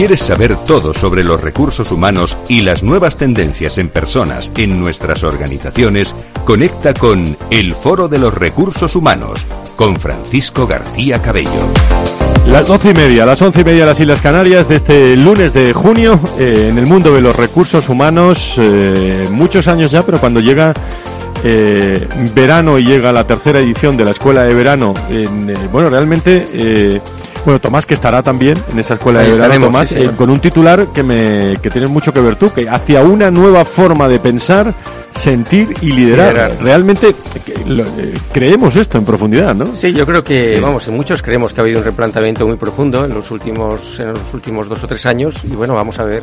Quieres 0.00 0.20
saber 0.22 0.56
todo 0.56 0.94
sobre 0.94 1.22
los 1.22 1.42
recursos 1.42 1.92
humanos 1.92 2.38
y 2.48 2.62
las 2.62 2.82
nuevas 2.82 3.18
tendencias 3.18 3.76
en 3.76 3.90
personas 3.90 4.50
en 4.56 4.80
nuestras 4.80 5.24
organizaciones, 5.24 6.14
conecta 6.46 6.94
con 6.94 7.36
El 7.50 7.74
Foro 7.74 8.08
de 8.08 8.18
los 8.18 8.32
Recursos 8.32 8.96
Humanos 8.96 9.46
con 9.76 9.96
Francisco 9.96 10.66
García 10.66 11.20
Cabello. 11.20 11.68
Las 12.46 12.66
doce 12.66 12.92
y 12.92 12.94
media, 12.94 13.26
las 13.26 13.42
once 13.42 13.60
y 13.60 13.64
media 13.64 13.80
de 13.80 13.88
las 13.88 14.00
Islas 14.00 14.22
Canarias 14.22 14.70
de 14.70 14.76
este 14.76 15.16
lunes 15.16 15.52
de 15.52 15.74
junio 15.74 16.18
eh, 16.38 16.68
en 16.70 16.78
el 16.78 16.86
mundo 16.86 17.12
de 17.12 17.20
los 17.20 17.36
recursos 17.36 17.86
humanos, 17.90 18.54
eh, 18.56 19.28
muchos 19.30 19.68
años 19.68 19.90
ya, 19.90 20.00
pero 20.00 20.18
cuando 20.18 20.40
llega 20.40 20.72
eh, 21.44 22.08
verano 22.34 22.78
y 22.78 22.84
llega 22.84 23.12
la 23.12 23.26
tercera 23.26 23.60
edición 23.60 23.98
de 23.98 24.06
la 24.06 24.12
escuela 24.12 24.44
de 24.44 24.54
verano, 24.54 24.94
en, 25.10 25.54
bueno, 25.70 25.90
realmente, 25.90 27.02
bueno, 27.44 27.60
Tomás 27.60 27.86
que 27.86 27.94
estará 27.94 28.22
también 28.22 28.58
en 28.72 28.78
esa 28.78 28.94
escuela 28.94 29.20
Ahí 29.20 29.30
de 29.30 29.38
verano, 29.38 29.66
Tomás, 29.66 29.88
sí, 29.88 29.98
eh, 29.98 30.10
con 30.16 30.30
un 30.30 30.40
titular 30.40 30.88
que 30.88 31.02
me 31.02 31.56
que 31.62 31.70
tienes 31.70 31.90
mucho 31.90 32.12
que 32.12 32.20
ver 32.20 32.36
tú, 32.36 32.52
que 32.52 32.68
hacia 32.68 33.02
una 33.02 33.30
nueva 33.30 33.64
forma 33.64 34.08
de 34.08 34.18
pensar, 34.18 34.74
sentir 35.12 35.74
y 35.80 35.92
liderar. 35.92 36.32
Liderar. 36.34 36.56
Realmente 36.62 37.08
eh, 37.10 37.14
lo- 37.66 37.84
eh, 37.84 38.14
creemos 38.32 38.74
esto 38.76 38.98
en 38.98 39.04
profundidad, 39.04 39.54
¿no? 39.54 39.66
Sí, 39.66 39.92
yo 39.92 40.06
creo 40.06 40.22
que, 40.22 40.56
Sí. 40.56 40.60
vamos, 40.60 40.86
en 40.88 40.96
muchos 40.96 41.22
creemos 41.22 41.52
que 41.52 41.60
ha 41.60 41.64
habido 41.64 41.78
un 41.78 41.84
replanteamiento 41.84 42.46
muy 42.46 42.56
profundo 42.56 43.04
en 43.04 43.12
los 43.14 43.30
últimos, 43.30 43.98
en 44.00 44.08
los 44.12 44.34
últimos 44.34 44.68
dos 44.68 44.82
o 44.84 44.86
tres 44.86 45.04
años 45.06 45.34
y 45.44 45.48
bueno, 45.54 45.74
vamos 45.74 45.98
a 45.98 46.04
ver 46.04 46.22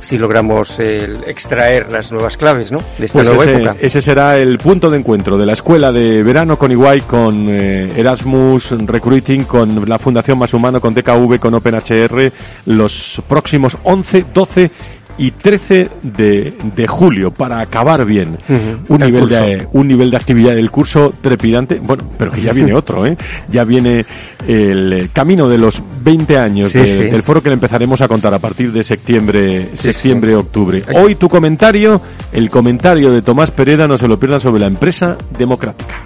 si 0.00 0.18
logramos 0.18 0.74
eh, 0.80 1.16
extraer 1.26 1.90
las 1.90 2.12
nuevas 2.12 2.36
claves, 2.36 2.70
¿no? 2.70 2.78
De 2.98 3.06
esta 3.06 3.20
Pues 3.20 3.28
nueva 3.28 3.44
ese, 3.44 3.54
época. 3.62 3.76
ese 3.80 4.02
será 4.02 4.36
el 4.36 4.58
punto 4.58 4.90
de 4.90 4.98
encuentro 4.98 5.38
de 5.38 5.46
la 5.46 5.54
escuela 5.54 5.90
de 5.92 6.22
verano 6.22 6.58
con 6.58 6.70
Iguay, 6.70 7.00
con 7.02 7.46
eh, 7.48 7.88
Erasmus 7.96 8.72
Recruiting, 8.86 9.44
con 9.44 9.88
la 9.88 9.98
Fundación 9.98 10.38
Más 10.38 10.52
Humano, 10.52 10.78
con 10.78 10.92
DKV, 10.92 11.38
con 11.38 11.54
OpenHR, 11.54 12.30
los 12.66 13.22
próximos 13.26 13.78
11, 13.82 14.26
12 14.34 14.70
y 15.18 15.30
13 15.30 15.88
de, 16.02 16.54
de 16.74 16.86
julio 16.86 17.30
para 17.30 17.60
acabar 17.60 18.04
bien. 18.04 18.36
Un, 18.88 19.02
el 19.02 19.06
nivel 19.12 19.20
curso. 19.22 19.40
de, 19.40 19.68
un 19.72 19.88
nivel 19.88 20.10
de 20.10 20.16
actividad 20.16 20.54
del 20.54 20.70
curso 20.70 21.14
trepidante, 21.20 21.80
bueno, 21.82 22.04
pero 22.18 22.30
que 22.32 22.40
ya 22.42 22.52
viene 22.52 22.72
otro, 22.74 23.06
¿eh? 23.06 23.16
Ya 23.48 23.64
viene 23.64 24.04
el 24.48 24.92
eh, 24.92 25.08
camino 25.12 25.48
de 25.48 25.58
los 25.58 25.82
20 26.02 26.38
años 26.38 26.72
Sí, 26.72 26.78
de- 26.78 26.88
sí. 26.88 27.04
del 27.04 27.22
foro 27.22 27.42
que 27.42 27.48
le 27.48 27.54
empezaremos 27.54 28.00
a 28.00 28.08
contar 28.08 28.34
a 28.34 28.38
partir 28.38 28.72
de 28.72 28.82
septiembre, 28.84 29.68
Sí, 29.74 29.92
septiembre, 29.92 30.34
octubre. 30.36 30.82
Hoy 30.94 31.14
tu 31.14 31.28
comentario, 31.28 32.00
el 32.32 32.50
comentario 32.50 33.12
de 33.12 33.22
Tomás 33.22 33.50
Pereda, 33.50 33.86
no 33.88 33.96
se 33.98 34.08
lo 34.08 34.18
pierdan 34.18 34.40
sobre 34.40 34.60
la 34.60 34.66
empresa 34.66 35.16
democrática. 35.38 36.04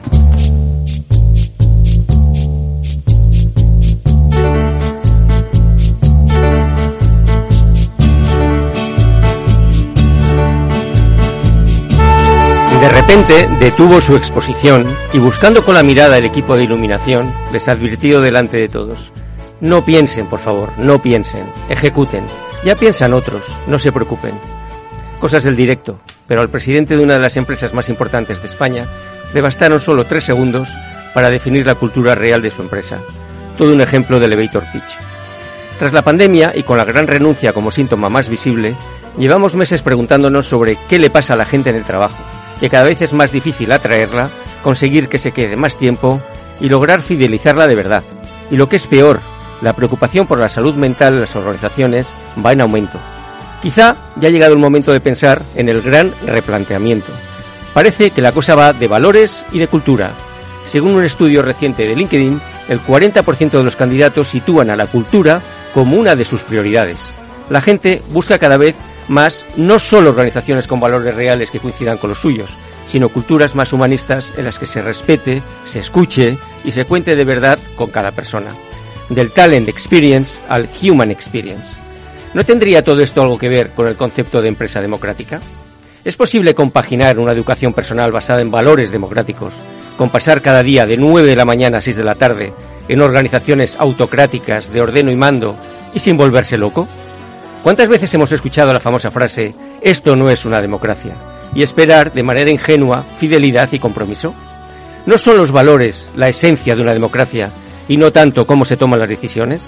De 12.88 12.94
repente 12.94 13.46
detuvo 13.60 14.00
su 14.00 14.16
exposición 14.16 14.86
y 15.12 15.18
buscando 15.18 15.62
con 15.62 15.74
la 15.74 15.82
mirada 15.82 16.16
el 16.16 16.24
equipo 16.24 16.56
de 16.56 16.64
iluminación, 16.64 17.30
les 17.52 17.68
advirtió 17.68 18.22
delante 18.22 18.56
de 18.56 18.66
todos. 18.66 19.12
No 19.60 19.84
piensen, 19.84 20.26
por 20.26 20.38
favor, 20.38 20.72
no 20.78 20.98
piensen, 20.98 21.44
ejecuten. 21.68 22.24
Ya 22.64 22.76
piensan 22.76 23.12
otros, 23.12 23.42
no 23.66 23.78
se 23.78 23.92
preocupen. 23.92 24.32
Cosas 25.20 25.44
del 25.44 25.54
directo, 25.54 26.00
pero 26.26 26.40
al 26.40 26.48
presidente 26.48 26.96
de 26.96 27.02
una 27.02 27.12
de 27.12 27.20
las 27.20 27.36
empresas 27.36 27.74
más 27.74 27.90
importantes 27.90 28.40
de 28.40 28.46
España 28.46 28.86
le 29.34 29.42
bastaron 29.42 29.80
solo 29.80 30.06
tres 30.06 30.24
segundos 30.24 30.70
para 31.12 31.28
definir 31.28 31.66
la 31.66 31.74
cultura 31.74 32.14
real 32.14 32.40
de 32.40 32.50
su 32.50 32.62
empresa. 32.62 33.00
Todo 33.58 33.74
un 33.74 33.82
ejemplo 33.82 34.18
de 34.18 34.24
elevator 34.24 34.64
pitch. 34.72 34.96
Tras 35.78 35.92
la 35.92 36.00
pandemia 36.00 36.52
y 36.54 36.62
con 36.62 36.78
la 36.78 36.86
gran 36.86 37.06
renuncia 37.06 37.52
como 37.52 37.70
síntoma 37.70 38.08
más 38.08 38.30
visible, 38.30 38.74
llevamos 39.18 39.56
meses 39.56 39.82
preguntándonos 39.82 40.46
sobre 40.46 40.78
qué 40.88 40.98
le 40.98 41.10
pasa 41.10 41.34
a 41.34 41.36
la 41.36 41.44
gente 41.44 41.68
en 41.68 41.76
el 41.76 41.84
trabajo, 41.84 42.16
que 42.58 42.70
cada 42.70 42.84
vez 42.84 43.00
es 43.02 43.12
más 43.12 43.32
difícil 43.32 43.72
atraerla, 43.72 44.30
conseguir 44.62 45.08
que 45.08 45.18
se 45.18 45.32
quede 45.32 45.56
más 45.56 45.76
tiempo 45.76 46.20
y 46.60 46.68
lograr 46.68 47.02
fidelizarla 47.02 47.66
de 47.66 47.76
verdad. 47.76 48.02
Y 48.50 48.56
lo 48.56 48.68
que 48.68 48.76
es 48.76 48.86
peor, 48.86 49.20
la 49.60 49.72
preocupación 49.72 50.26
por 50.26 50.38
la 50.38 50.48
salud 50.48 50.74
mental 50.74 51.14
en 51.14 51.20
las 51.20 51.36
organizaciones 51.36 52.12
va 52.44 52.52
en 52.52 52.60
aumento. 52.60 52.98
Quizá 53.62 53.96
ya 54.16 54.28
ha 54.28 54.30
llegado 54.30 54.52
el 54.52 54.58
momento 54.58 54.92
de 54.92 55.00
pensar 55.00 55.42
en 55.56 55.68
el 55.68 55.82
gran 55.82 56.12
replanteamiento. 56.24 57.12
Parece 57.74 58.10
que 58.10 58.22
la 58.22 58.32
cosa 58.32 58.54
va 58.54 58.72
de 58.72 58.88
valores 58.88 59.44
y 59.52 59.58
de 59.58 59.68
cultura. 59.68 60.10
Según 60.66 60.92
un 60.92 61.04
estudio 61.04 61.42
reciente 61.42 61.86
de 61.86 61.96
LinkedIn, 61.96 62.40
el 62.68 62.80
40% 62.80 63.50
de 63.50 63.64
los 63.64 63.76
candidatos 63.76 64.28
sitúan 64.28 64.70
a 64.70 64.76
la 64.76 64.86
cultura 64.86 65.42
como 65.74 65.96
una 65.96 66.14
de 66.14 66.24
sus 66.24 66.42
prioridades. 66.42 66.98
La 67.48 67.60
gente 67.60 68.02
busca 68.10 68.38
cada 68.38 68.56
vez 68.56 68.76
más 69.08 69.44
no 69.56 69.78
solo 69.78 70.10
organizaciones 70.10 70.66
con 70.66 70.80
valores 70.80 71.14
reales 71.14 71.50
que 71.50 71.60
coincidan 71.60 71.98
con 71.98 72.10
los 72.10 72.20
suyos, 72.20 72.56
sino 72.86 73.10
culturas 73.10 73.54
más 73.54 73.72
humanistas 73.72 74.32
en 74.36 74.44
las 74.44 74.58
que 74.58 74.66
se 74.66 74.80
respete, 74.80 75.42
se 75.64 75.80
escuche 75.80 76.38
y 76.64 76.72
se 76.72 76.84
cuente 76.84 77.16
de 77.16 77.24
verdad 77.24 77.58
con 77.76 77.90
cada 77.90 78.10
persona. 78.10 78.48
Del 79.08 79.30
talent 79.30 79.68
experience 79.68 80.40
al 80.48 80.68
human 80.82 81.10
experience. 81.10 81.74
¿No 82.34 82.44
tendría 82.44 82.84
todo 82.84 83.00
esto 83.00 83.22
algo 83.22 83.38
que 83.38 83.48
ver 83.48 83.70
con 83.70 83.88
el 83.88 83.96
concepto 83.96 84.42
de 84.42 84.48
empresa 84.48 84.80
democrática? 84.80 85.40
¿Es 86.04 86.16
posible 86.16 86.54
compaginar 86.54 87.18
una 87.18 87.32
educación 87.32 87.72
personal 87.72 88.12
basada 88.12 88.40
en 88.40 88.50
valores 88.50 88.90
democráticos 88.90 89.54
con 89.96 90.10
pasar 90.10 90.40
cada 90.40 90.62
día 90.62 90.86
de 90.86 90.96
9 90.96 91.28
de 91.28 91.36
la 91.36 91.44
mañana 91.44 91.78
a 91.78 91.80
6 91.80 91.96
de 91.96 92.04
la 92.04 92.14
tarde 92.14 92.52
en 92.88 93.00
organizaciones 93.00 93.76
autocráticas 93.78 94.72
de 94.72 94.80
ordeno 94.80 95.10
y 95.10 95.16
mando 95.16 95.56
y 95.92 95.98
sin 95.98 96.16
volverse 96.16 96.56
loco? 96.56 96.86
¿Cuántas 97.68 97.90
veces 97.90 98.14
hemos 98.14 98.32
escuchado 98.32 98.72
la 98.72 98.80
famosa 98.80 99.10
frase 99.10 99.54
esto 99.82 100.16
no 100.16 100.30
es 100.30 100.46
una 100.46 100.62
democracia? 100.62 101.12
y 101.54 101.62
esperar 101.62 102.14
de 102.14 102.22
manera 102.22 102.50
ingenua 102.50 103.02
fidelidad 103.02 103.70
y 103.72 103.78
compromiso? 103.78 104.34
¿No 105.04 105.18
son 105.18 105.36
los 105.36 105.52
valores 105.52 106.08
la 106.16 106.30
esencia 106.30 106.74
de 106.74 106.80
una 106.80 106.94
democracia 106.94 107.50
y 107.86 107.98
no 107.98 108.10
tanto 108.10 108.46
cómo 108.46 108.64
se 108.64 108.78
toman 108.78 109.00
las 109.00 109.10
decisiones? 109.10 109.60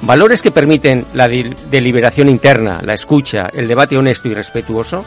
¿Valores 0.00 0.42
que 0.42 0.50
permiten 0.50 1.06
la 1.14 1.28
del- 1.28 1.54
deliberación 1.70 2.28
interna, 2.28 2.80
la 2.82 2.94
escucha, 2.94 3.48
el 3.52 3.68
debate 3.68 3.96
honesto 3.96 4.26
y 4.26 4.34
respetuoso? 4.34 5.04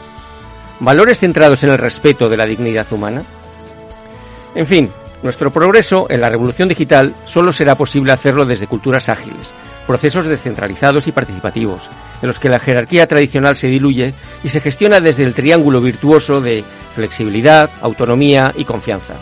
¿Valores 0.80 1.20
centrados 1.20 1.64
en 1.64 1.70
el 1.72 1.76
respeto 1.78 2.30
de 2.30 2.38
la 2.38 2.46
dignidad 2.46 2.90
humana? 2.92 3.24
En 4.54 4.66
fin, 4.66 4.90
nuestro 5.22 5.50
progreso 5.52 6.06
en 6.08 6.22
la 6.22 6.30
revolución 6.30 6.70
digital 6.70 7.12
solo 7.26 7.52
será 7.52 7.74
posible 7.74 8.12
hacerlo 8.12 8.46
desde 8.46 8.68
culturas 8.68 9.10
ágiles, 9.10 9.52
procesos 9.86 10.26
descentralizados 10.26 11.06
y 11.06 11.12
participativos, 11.12 11.88
en 12.20 12.28
los 12.28 12.38
que 12.38 12.48
la 12.48 12.58
jerarquía 12.58 13.06
tradicional 13.06 13.56
se 13.56 13.68
diluye 13.68 14.14
y 14.42 14.48
se 14.48 14.60
gestiona 14.60 15.00
desde 15.00 15.22
el 15.22 15.34
triángulo 15.34 15.80
virtuoso 15.80 16.40
de 16.40 16.64
flexibilidad, 16.94 17.70
autonomía 17.80 18.52
y 18.56 18.64
confianza. 18.64 19.14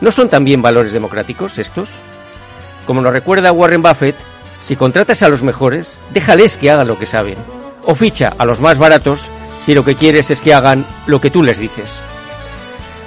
¿No 0.00 0.10
son 0.10 0.28
también 0.28 0.62
valores 0.62 0.92
democráticos 0.92 1.58
estos? 1.58 1.90
Como 2.86 3.00
nos 3.00 3.12
recuerda 3.12 3.52
Warren 3.52 3.82
Buffett, 3.82 4.16
si 4.62 4.76
contratas 4.76 5.22
a 5.22 5.28
los 5.28 5.42
mejores, 5.42 5.98
déjales 6.12 6.56
que 6.56 6.70
hagan 6.70 6.88
lo 6.88 6.98
que 6.98 7.06
saben, 7.06 7.38
o 7.84 7.94
ficha 7.94 8.32
a 8.38 8.44
los 8.44 8.60
más 8.60 8.78
baratos 8.78 9.20
si 9.64 9.74
lo 9.74 9.84
que 9.84 9.94
quieres 9.94 10.30
es 10.30 10.40
que 10.40 10.54
hagan 10.54 10.86
lo 11.06 11.20
que 11.20 11.30
tú 11.30 11.42
les 11.42 11.58
dices. 11.58 12.00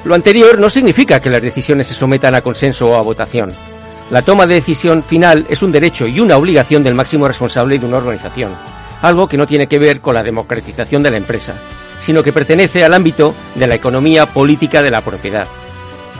Lo 0.03 0.15
anterior 0.15 0.57
no 0.59 0.69
significa 0.69 1.19
que 1.19 1.29
las 1.29 1.41
decisiones 1.41 1.87
se 1.87 1.93
sometan 1.93 2.33
a 2.33 2.41
consenso 2.41 2.87
o 2.87 2.95
a 2.95 3.01
votación. 3.01 3.53
La 4.09 4.21
toma 4.21 4.47
de 4.47 4.55
decisión 4.55 5.03
final 5.03 5.45
es 5.49 5.61
un 5.61 5.73
derecho 5.73 6.07
y 6.07 6.21
una 6.21 6.37
obligación 6.37 6.81
del 6.81 6.95
máximo 6.95 7.27
responsable 7.27 7.77
de 7.77 7.85
una 7.85 7.97
organización, 7.97 8.55
algo 9.01 9.27
que 9.27 9.35
no 9.35 9.45
tiene 9.45 9.67
que 9.67 9.79
ver 9.79 9.99
con 9.99 10.15
la 10.15 10.23
democratización 10.23 11.03
de 11.03 11.11
la 11.11 11.17
empresa, 11.17 11.55
sino 11.99 12.23
que 12.23 12.31
pertenece 12.31 12.85
al 12.85 12.93
ámbito 12.93 13.33
de 13.55 13.67
la 13.67 13.75
economía 13.75 14.25
política 14.25 14.81
de 14.81 14.91
la 14.91 15.01
propiedad. 15.01 15.45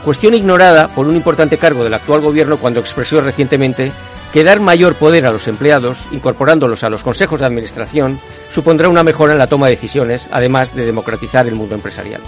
Cuestión 0.03 0.33
ignorada 0.33 0.89
por 0.89 1.07
un 1.07 1.15
importante 1.15 1.57
cargo 1.57 1.85
del 1.85 1.93
actual 1.93 2.19
gobierno 2.19 2.57
cuando 2.57 2.81
expresó 2.81 3.21
recientemente 3.21 3.93
que 4.33 4.43
dar 4.43 4.59
mayor 4.59 4.95
poder 4.95 5.25
a 5.25 5.31
los 5.31 5.47
empleados, 5.47 5.99
incorporándolos 6.11 6.83
a 6.83 6.89
los 6.89 7.03
consejos 7.03 7.39
de 7.39 7.45
administración, 7.45 8.19
supondrá 8.53 8.89
una 8.89 9.03
mejora 9.03 9.31
en 9.31 9.39
la 9.39 9.47
toma 9.47 9.67
de 9.67 9.75
decisiones, 9.75 10.27
además 10.31 10.75
de 10.75 10.85
democratizar 10.85 11.47
el 11.47 11.55
mundo 11.55 11.75
empresarial. 11.75 12.19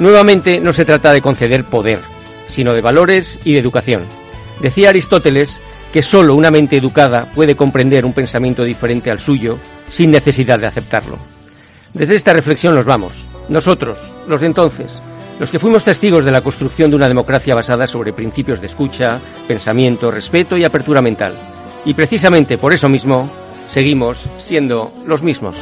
Nuevamente, 0.00 0.58
no 0.58 0.72
se 0.72 0.84
trata 0.84 1.12
de 1.12 1.22
conceder 1.22 1.64
poder, 1.64 2.00
sino 2.48 2.74
de 2.74 2.80
valores 2.80 3.38
y 3.44 3.52
de 3.52 3.60
educación. 3.60 4.02
Decía 4.60 4.90
Aristóteles 4.90 5.60
que 5.92 6.02
sólo 6.02 6.34
una 6.34 6.50
mente 6.50 6.76
educada 6.76 7.30
puede 7.34 7.54
comprender 7.54 8.04
un 8.04 8.12
pensamiento 8.12 8.64
diferente 8.64 9.10
al 9.10 9.20
suyo 9.20 9.58
sin 9.90 10.10
necesidad 10.10 10.58
de 10.58 10.66
aceptarlo. 10.66 11.18
Desde 11.92 12.16
esta 12.16 12.32
reflexión 12.32 12.74
nos 12.74 12.86
vamos. 12.86 13.12
Nosotros, 13.48 13.98
los 14.26 14.40
de 14.40 14.46
entonces, 14.46 15.02
los 15.38 15.50
que 15.50 15.58
fuimos 15.58 15.84
testigos 15.84 16.24
de 16.24 16.30
la 16.30 16.40
construcción 16.40 16.90
de 16.90 16.96
una 16.96 17.08
democracia 17.08 17.54
basada 17.54 17.86
sobre 17.86 18.12
principios 18.12 18.60
de 18.60 18.66
escucha, 18.66 19.18
pensamiento, 19.46 20.10
respeto 20.10 20.56
y 20.56 20.64
apertura 20.64 21.02
mental. 21.02 21.34
Y 21.84 21.94
precisamente 21.94 22.58
por 22.58 22.72
eso 22.72 22.88
mismo, 22.88 23.28
seguimos 23.68 24.24
siendo 24.38 24.92
los 25.06 25.22
mismos. 25.22 25.56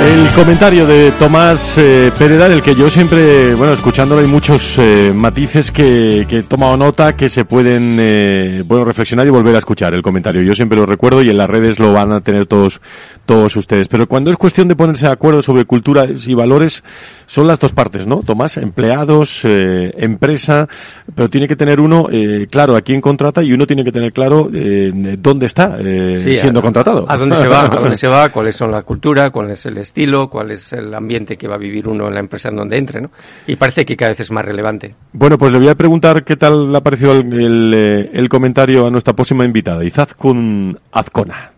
El 0.00 0.28
comentario 0.32 0.86
de 0.86 1.10
Tomás 1.18 1.76
eh, 1.76 2.12
el 2.20 2.62
que 2.62 2.74
yo 2.76 2.88
siempre, 2.88 3.54
bueno, 3.56 3.72
escuchándolo 3.72 4.20
hay 4.20 4.28
muchos 4.28 4.78
eh, 4.78 5.12
matices 5.12 5.72
que, 5.72 6.24
que, 6.28 6.38
he 6.38 6.42
tomado 6.44 6.76
nota 6.76 7.16
que 7.16 7.28
se 7.28 7.44
pueden, 7.44 7.96
eh, 7.98 8.62
bueno, 8.64 8.84
reflexionar 8.84 9.26
y 9.26 9.30
volver 9.30 9.56
a 9.56 9.58
escuchar 9.58 9.94
el 9.94 10.02
comentario. 10.02 10.42
Yo 10.42 10.54
siempre 10.54 10.78
lo 10.78 10.86
recuerdo 10.86 11.20
y 11.22 11.30
en 11.30 11.36
las 11.36 11.50
redes 11.50 11.80
lo 11.80 11.92
van 11.92 12.12
a 12.12 12.20
tener 12.20 12.46
todos, 12.46 12.80
todos 13.28 13.54
ustedes. 13.56 13.88
Pero 13.88 14.08
cuando 14.08 14.30
es 14.30 14.36
cuestión 14.36 14.68
de 14.68 14.74
ponerse 14.74 15.06
de 15.06 15.12
acuerdo 15.12 15.42
sobre 15.42 15.66
culturas 15.66 16.26
y 16.26 16.34
valores, 16.34 16.82
son 17.26 17.46
las 17.46 17.58
dos 17.58 17.72
partes, 17.72 18.06
¿no? 18.06 18.22
Tomás, 18.24 18.56
empleados, 18.56 19.44
eh, 19.44 19.92
empresa, 19.98 20.66
pero 21.14 21.28
tiene 21.28 21.46
que 21.46 21.54
tener 21.54 21.78
uno 21.78 22.08
eh, 22.10 22.46
claro 22.50 22.74
a 22.74 22.80
quién 22.80 23.02
contrata 23.02 23.42
y 23.42 23.52
uno 23.52 23.66
tiene 23.66 23.84
que 23.84 23.92
tener 23.92 24.14
claro 24.14 24.48
eh, 24.52 25.16
dónde 25.18 25.44
está 25.44 25.76
eh, 25.78 26.36
siendo 26.40 26.62
contratado. 26.62 27.04
A 27.06 27.18
dónde 27.18 27.36
se 27.36 27.48
va, 27.48 27.66
a 27.66 27.68
dónde 27.68 27.96
se 27.96 28.08
va, 28.08 28.28
cuáles 28.32 28.56
son 28.56 28.70
la 28.70 28.82
cultura, 28.82 29.28
cuál 29.30 29.50
es 29.50 29.66
el 29.66 29.76
estilo, 29.88 30.30
cuál 30.30 30.50
es 30.52 30.72
el 30.72 30.94
ambiente 30.94 31.36
que 31.36 31.48
va 31.48 31.56
a 31.56 31.58
vivir 31.58 31.88
uno 31.88 32.08
en 32.08 32.14
la 32.14 32.20
empresa 32.20 32.48
en 32.48 32.56
donde 32.56 32.76
entre, 32.76 33.00
¿no? 33.00 33.10
Y 33.46 33.56
parece 33.56 33.84
que 33.84 33.96
cada 33.96 34.10
vez 34.10 34.20
es 34.20 34.30
más 34.30 34.44
relevante. 34.44 34.94
Bueno, 35.12 35.36
pues 35.36 35.52
le 35.52 35.58
voy 35.58 35.68
a 35.68 35.74
preguntar 35.74 36.24
qué 36.24 36.36
tal 36.36 36.70
le 36.70 36.78
ha 36.78 36.80
parecido 36.80 37.12
el, 37.12 37.32
el, 37.32 38.10
el 38.12 38.28
comentario 38.28 38.86
a 38.86 38.90
nuestra 38.90 39.14
próxima 39.14 39.44
invitada, 39.44 39.84
Izaskun 39.84 40.78
Azcona. 40.92 41.52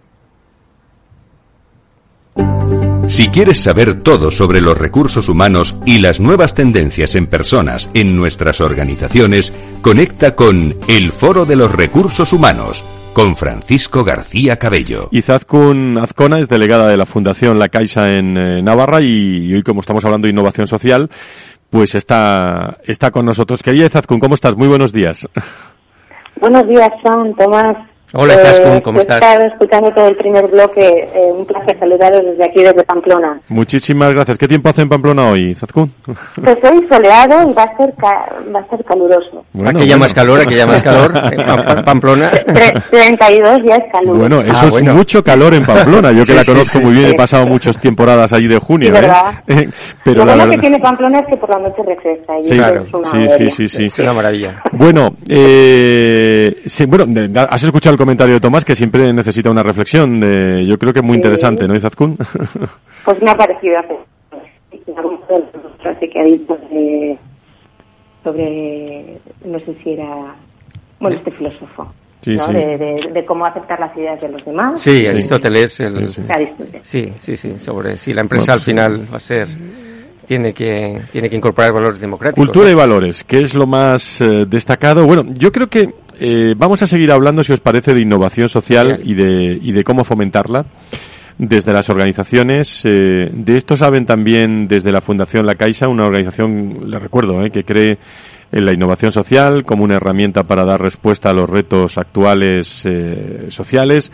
Si 3.08 3.28
quieres 3.28 3.58
saber 3.60 4.02
todo 4.02 4.30
sobre 4.30 4.60
los 4.60 4.78
recursos 4.78 5.28
humanos 5.28 5.74
y 5.84 5.98
las 5.98 6.20
nuevas 6.20 6.54
tendencias 6.54 7.16
en 7.16 7.26
personas 7.26 7.90
en 7.92 8.16
nuestras 8.16 8.60
organizaciones, 8.60 9.52
conecta 9.82 10.36
con 10.36 10.76
El 10.86 11.10
Foro 11.10 11.44
de 11.44 11.56
los 11.56 11.72
Recursos 11.72 12.32
Humanos 12.32 12.84
con 13.12 13.36
Francisco 13.36 14.04
García 14.04 14.56
Cabello. 14.56 15.08
Izaskun 15.10 15.98
Azcona 15.98 16.38
es 16.38 16.48
delegada 16.48 16.88
de 16.88 16.96
la 16.96 17.06
Fundación 17.06 17.58
La 17.58 17.68
Caixa 17.68 18.14
en 18.16 18.36
eh, 18.36 18.62
Navarra 18.62 19.00
y, 19.00 19.46
y, 19.46 19.54
hoy 19.54 19.62
como 19.62 19.80
estamos 19.80 20.04
hablando 20.04 20.26
de 20.26 20.32
innovación 20.32 20.66
social, 20.66 21.10
pues 21.70 21.94
está, 21.94 22.78
está 22.84 23.10
con 23.10 23.24
nosotros. 23.26 23.62
Querida 23.62 23.86
Izaskun, 23.86 24.20
¿cómo 24.20 24.34
estás? 24.34 24.56
Muy 24.56 24.68
buenos 24.68 24.92
días. 24.92 25.28
Buenos 26.40 26.66
días, 26.68 26.90
Juan, 27.02 27.34
Tomás. 27.34 27.76
Hola, 28.12 28.34
Zaskun, 28.38 28.80
¿cómo 28.80 28.98
eh, 28.98 29.02
estás? 29.02 29.22
He 29.22 29.24
estado 29.24 29.46
escuchando 29.46 29.90
todo 29.92 30.08
el 30.08 30.16
primer 30.16 30.48
bloque. 30.48 31.08
Eh, 31.14 31.32
un 31.32 31.46
placer 31.46 31.78
saludaros 31.78 32.24
desde 32.24 32.44
aquí, 32.44 32.60
desde 32.60 32.82
Pamplona. 32.82 33.40
Muchísimas 33.48 34.12
gracias. 34.12 34.36
¿Qué 34.36 34.48
tiempo 34.48 34.68
hace 34.68 34.82
en 34.82 34.88
Pamplona 34.88 35.30
hoy, 35.30 35.54
Zaskun? 35.54 35.92
Pues 36.42 36.58
hoy 36.64 36.86
soleado 36.90 37.48
y 37.48 37.54
va 37.54 37.62
a 37.62 37.76
ser, 37.76 37.94
ca 37.94 38.32
va 38.52 38.60
a 38.60 38.68
ser 38.68 38.84
caluroso. 38.84 39.44
Bueno, 39.52 39.78
aquí 39.78 39.86
ya 39.86 39.96
más 39.96 40.12
calor, 40.12 40.40
aquí 40.40 40.56
ya 40.56 40.66
más 40.66 40.82
calor. 40.82 41.12
en 41.32 41.84
Pamplona. 41.84 42.30
32 42.90 43.60
ya 43.64 43.76
es 43.76 43.92
calor. 43.92 44.16
Bueno, 44.18 44.40
eso 44.40 44.58
ah, 44.60 44.64
es 44.64 44.70
bueno. 44.70 44.94
mucho 44.94 45.22
calor 45.22 45.54
en 45.54 45.64
Pamplona. 45.64 46.10
Yo 46.10 46.26
que 46.26 46.32
sí, 46.32 46.38
la 46.38 46.44
conozco 46.44 46.78
sí, 46.78 46.84
muy 46.84 46.94
bien, 46.94 47.10
he 47.10 47.14
pasado 47.14 47.46
muchas 47.46 47.78
temporadas 47.78 48.32
allí 48.32 48.48
de 48.48 48.58
junio. 48.58 48.88
Sí, 48.88 48.92
¿verdad? 48.92 49.34
¿eh? 49.46 49.68
Pero 50.04 50.20
Lo 50.20 50.24
la 50.24 50.32
bueno 50.32 50.48
verdad... 50.48 50.54
que 50.54 50.60
tiene 50.60 50.80
Pamplona 50.80 51.18
es 51.20 51.26
que 51.28 51.36
por 51.36 51.50
la 51.50 51.58
noche 51.60 51.82
refresca. 51.86 52.38
Y 52.40 52.42
Sí, 52.42 52.58
eso 52.58 52.74
es 52.74 52.92
una 52.92 53.04
sí, 53.04 53.28
sí, 53.28 53.50
sí, 53.50 53.68
sí. 53.68 53.84
Es 53.84 53.98
una 54.00 54.14
maravilla. 54.14 54.62
Bueno, 54.72 55.10
eh, 55.28 56.60
sí, 56.66 56.86
bueno, 56.86 57.06
has 57.48 57.62
escuchado 57.62 57.94
el 57.94 57.99
comentario 58.00 58.34
de 58.34 58.40
Tomás 58.40 58.64
que 58.64 58.74
siempre 58.74 59.12
necesita 59.12 59.50
una 59.50 59.62
reflexión. 59.62 60.20
eh, 60.24 60.64
yo 60.66 60.78
creo 60.78 60.92
que 60.92 61.02
muy 61.02 61.14
Sí. 61.14 61.18
interesante, 61.18 61.68
¿no, 61.68 61.74
Izaskun? 61.76 62.16
Pues 63.04 63.22
me 63.22 63.30
ha 63.30 63.34
parecido 63.36 63.80
frase 65.82 66.08
que 66.10 66.20
ha 66.20 66.24
dicho 66.24 66.58
de- 66.70 67.18
sobre, 68.22 69.18
no 69.44 69.58
sé 69.60 69.74
si 69.82 69.92
era, 69.92 70.34
bueno, 71.00 71.16
este 71.16 71.30
filósofo, 71.32 71.92
Sí, 72.20 72.32
¿no? 72.32 72.46
sí. 72.48 72.52
De, 72.52 72.76
de- 72.78 73.10
de 73.14 73.24
cómo 73.24 73.46
aceptar 73.46 73.80
las 73.80 73.96
ideas 73.96 74.20
de 74.20 74.28
los 74.28 74.44
demás. 74.44 74.80
Sí, 74.82 75.06
Aristóteles. 75.06 75.80
El, 75.80 76.08
Sí, 76.10 76.22
sí. 76.22 76.28
Sí, 76.82 77.12
sí, 77.18 77.36
sí, 77.36 77.58
sobre 77.58 77.96
si 77.96 78.12
la 78.12 78.20
empresa 78.20 78.42
Bueno, 78.42 78.52
al 78.54 78.60
final 78.60 79.08
va 79.12 79.16
a 79.16 79.20
ser 79.20 79.48
tiene 80.26 80.52
que 80.52 81.00
tiene 81.10 81.28
que 81.30 81.36
incorporar 81.36 81.72
valores 81.72 82.00
democráticos. 82.00 82.44
Cultura 82.46 82.66
¿no? 82.66 82.72
y 82.72 82.74
valores, 82.74 83.24
¿qué 83.24 83.38
es 83.40 83.54
lo 83.54 83.66
más 83.66 84.20
eh, 84.20 84.44
destacado? 84.46 85.06
Bueno, 85.06 85.24
yo 85.34 85.50
creo 85.50 85.66
que 85.68 85.88
eh, 86.20 86.54
vamos 86.56 86.82
a 86.82 86.86
seguir 86.86 87.10
hablando, 87.10 87.42
si 87.42 87.52
os 87.52 87.60
parece, 87.60 87.94
de 87.94 88.00
innovación 88.00 88.48
social 88.48 89.00
y 89.02 89.14
de, 89.14 89.58
y 89.60 89.72
de 89.72 89.84
cómo 89.84 90.04
fomentarla 90.04 90.66
desde 91.40 91.72
las 91.72 91.88
organizaciones. 91.88 92.82
eh, 92.84 93.30
de 93.32 93.56
esto 93.56 93.74
saben 93.74 94.04
también 94.04 94.68
desde 94.68 94.92
la 94.92 95.00
Fundación 95.00 95.46
La 95.46 95.54
Caixa, 95.54 95.88
una 95.88 96.04
organización, 96.04 96.90
le 96.90 96.98
recuerdo, 96.98 97.42
eh, 97.42 97.50
que 97.50 97.64
cree 97.64 97.98
en 98.52 98.66
la 98.66 98.74
innovación 98.74 99.10
social 99.10 99.64
como 99.64 99.84
una 99.84 99.96
herramienta 99.96 100.42
para 100.42 100.64
dar 100.64 100.82
respuesta 100.82 101.30
a 101.30 101.32
los 101.32 101.48
retos 101.48 101.96
actuales 101.96 102.82
eh, 102.84 103.46
sociales. 103.48 104.12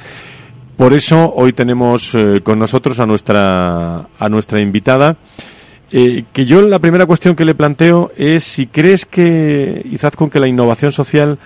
Por 0.76 0.92
eso 0.92 1.32
hoy 1.34 1.52
tenemos 1.52 2.14
con 2.42 2.58
nosotros 2.58 3.00
a 3.00 3.06
nuestra 3.06 4.08
a 4.18 4.28
nuestra 4.28 4.60
invitada. 4.60 5.16
Que 5.88 6.44
yo 6.44 6.60
la 6.68 6.80
primera 6.80 7.06
cuestión 7.06 7.34
que 7.34 7.46
le 7.46 7.54
planteo 7.54 8.12
es 8.14 8.44
si 8.44 8.66
crees 8.66 9.06
que, 9.06 9.80
Izaskun, 9.90 10.28
que 10.28 10.38
la 10.38 10.48
innovación 10.48 10.92
social, 10.92 11.38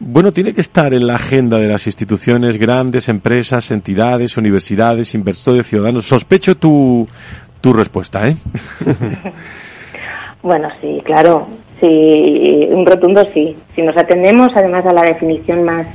bueno, 0.00 0.32
tiene 0.32 0.52
que 0.52 0.60
estar 0.60 0.92
en 0.92 1.06
la 1.06 1.14
agenda 1.14 1.58
de 1.58 1.68
las 1.68 1.86
instituciones, 1.86 2.58
grandes 2.58 3.08
empresas, 3.08 3.70
entidades, 3.70 4.36
universidades, 4.36 5.14
inversores, 5.14 5.66
ciudadanos. 5.66 6.06
Sospecho 6.06 6.56
tu, 6.56 7.06
tu 7.60 7.72
respuesta, 7.72 8.26
¿eh? 8.26 8.36
Bueno, 10.42 10.68
sí, 10.82 11.00
claro. 11.06 11.46
Sí, 11.80 12.68
un 12.70 12.84
rotundo 12.84 13.26
sí. 13.32 13.56
Si 13.74 13.80
nos 13.80 13.96
atendemos 13.96 14.50
además 14.54 14.84
a 14.84 14.92
la 14.92 15.00
definición 15.00 15.64
más, 15.64 15.86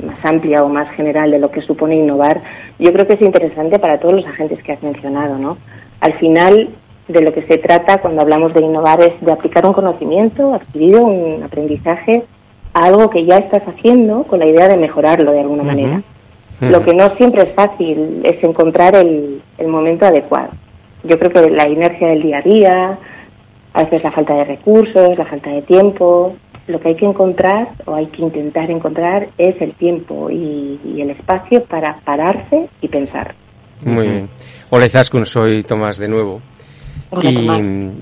más 0.00 0.24
amplia 0.24 0.62
o 0.62 0.68
más 0.68 0.88
general 0.94 1.32
de 1.32 1.40
lo 1.40 1.50
que 1.50 1.62
supone 1.62 1.96
innovar, 1.96 2.40
yo 2.78 2.92
creo 2.92 3.08
que 3.08 3.14
es 3.14 3.20
interesante 3.20 3.80
para 3.80 3.98
todos 3.98 4.14
los 4.14 4.26
agentes 4.26 4.62
que 4.62 4.72
has 4.72 4.82
mencionado, 4.84 5.36
¿no? 5.36 5.58
Al 6.00 6.16
final, 6.20 6.68
de 7.08 7.22
lo 7.22 7.32
que 7.32 7.42
se 7.42 7.58
trata 7.58 8.00
cuando 8.00 8.22
hablamos 8.22 8.54
de 8.54 8.60
innovar 8.60 9.00
es 9.00 9.20
de 9.20 9.32
aplicar 9.32 9.66
un 9.66 9.72
conocimiento 9.72 10.54
adquirido, 10.54 11.02
un 11.02 11.42
aprendizaje 11.42 12.24
a 12.78 12.86
algo 12.86 13.10
que 13.10 13.24
ya 13.24 13.38
estás 13.38 13.62
haciendo 13.62 14.24
con 14.24 14.38
la 14.38 14.46
idea 14.46 14.68
de 14.68 14.76
mejorarlo 14.76 15.32
de 15.32 15.40
alguna 15.40 15.64
manera. 15.64 16.02
Lo 16.60 16.82
que 16.84 16.94
no 16.94 17.14
siempre 17.16 17.42
es 17.42 17.54
fácil 17.54 18.20
es 18.24 18.42
encontrar 18.42 18.96
el, 18.96 19.42
el 19.58 19.68
momento 19.68 20.06
adecuado. 20.06 20.50
Yo 21.04 21.18
creo 21.18 21.30
que 21.30 21.50
la 21.50 21.68
inercia 21.68 22.08
del 22.08 22.22
día 22.22 22.38
a 22.38 22.42
día, 22.42 22.98
a 23.72 23.84
veces 23.84 24.02
la 24.02 24.10
falta 24.12 24.34
de 24.34 24.44
recursos, 24.44 25.16
la 25.16 25.24
falta 25.26 25.50
de 25.50 25.62
tiempo, 25.62 26.34
lo 26.66 26.80
que 26.80 26.88
hay 26.88 26.94
que 26.96 27.06
encontrar 27.06 27.68
o 27.86 27.94
hay 27.94 28.06
que 28.06 28.22
intentar 28.22 28.70
encontrar 28.70 29.28
es 29.38 29.60
el 29.60 29.72
tiempo 29.74 30.30
y, 30.30 30.80
y 30.84 31.00
el 31.00 31.10
espacio 31.10 31.64
para 31.64 32.00
pararse 32.04 32.68
y 32.80 32.88
pensar. 32.88 33.34
Muy 33.82 34.08
bien. 34.08 34.28
Hola 34.70 34.86
Izaskun, 34.86 35.24
soy 35.26 35.62
Tomás 35.62 35.98
de 35.98 36.08
nuevo. 36.08 36.40
Y, 37.22 37.48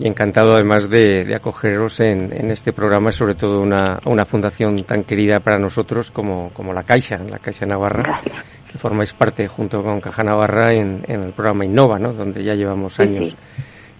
encantado 0.05 0.55
además 0.55 0.91
de, 0.91 1.25
de 1.25 1.35
acogeros 1.37 2.01
en, 2.01 2.33
en 2.33 2.51
este 2.51 2.73
programa, 2.73 3.13
sobre 3.13 3.35
todo 3.37 3.61
una, 3.61 4.01
una 4.05 4.25
fundación 4.25 4.83
tan 4.85 5.05
querida 5.05 5.39
para 5.41 5.59
nosotros 5.59 6.11
como, 6.11 6.51
como 6.53 6.73
la 6.73 6.83
Caixa, 6.83 7.17
la 7.19 7.39
Caixa 7.39 7.67
Navarra, 7.67 8.03
Gracias. 8.05 8.45
que 8.71 8.79
formáis 8.79 9.13
parte 9.13 9.47
junto 9.47 9.83
con 9.83 10.01
Caja 10.01 10.25
Navarra 10.25 10.75
en, 10.75 11.05
en 11.07 11.23
el 11.23 11.33
programa 11.33 11.65
Innova, 11.65 11.99
¿no? 12.01 12.13
donde 12.13 12.43
ya 12.43 12.55
llevamos 12.55 12.99
años 12.99 13.29
sí. 13.29 13.37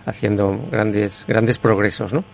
haciendo 0.07 0.59
grandes, 0.73 1.25
grandes 1.29 1.59
progresos. 1.61 2.13
¿no? 2.13 2.25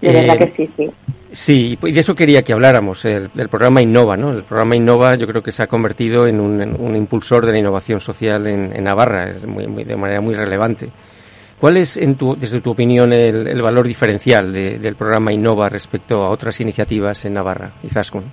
De 0.00 0.08
Eh, 0.08 0.12
verdad 0.26 0.38
que 0.38 0.52
sí, 0.56 0.70
sí. 0.78 0.90
Sí, 1.32 1.78
y 1.82 1.92
de 1.92 2.00
eso 2.00 2.14
quería 2.14 2.42
que 2.42 2.52
habláramos, 2.54 3.04
el, 3.04 3.30
del 3.34 3.48
programa 3.48 3.80
Innova, 3.82 4.16
¿no? 4.16 4.32
El 4.32 4.42
programa 4.42 4.74
Innova 4.74 5.14
yo 5.16 5.28
creo 5.28 5.42
que 5.42 5.52
se 5.52 5.62
ha 5.62 5.68
convertido 5.68 6.26
en 6.26 6.40
un, 6.40 6.60
en 6.60 6.74
un 6.80 6.96
impulsor 6.96 7.46
de 7.46 7.52
la 7.52 7.58
innovación 7.58 8.00
social 8.00 8.48
en, 8.48 8.74
en 8.74 8.82
Navarra, 8.84 9.30
es 9.30 9.46
muy, 9.46 9.66
muy- 9.68 9.84
de 9.84 9.94
manera 9.96 10.20
muy 10.20 10.34
relevante. 10.34 10.88
¿Cuál 11.60 11.76
es, 11.76 11.96
en 11.98 12.14
tu, 12.16 12.36
desde 12.36 12.60
tu 12.60 12.70
opinión, 12.70 13.12
el, 13.12 13.46
el 13.46 13.62
valor 13.62 13.86
diferencial 13.86 14.52
de- 14.52 14.78
del 14.78 14.96
programa 14.96 15.32
Innova 15.32 15.68
respecto 15.68 16.22
a 16.22 16.30
otras 16.30 16.58
iniciativas 16.60 17.24
en 17.26 17.34
Navarra, 17.34 17.72
Izaskun? 17.82 18.24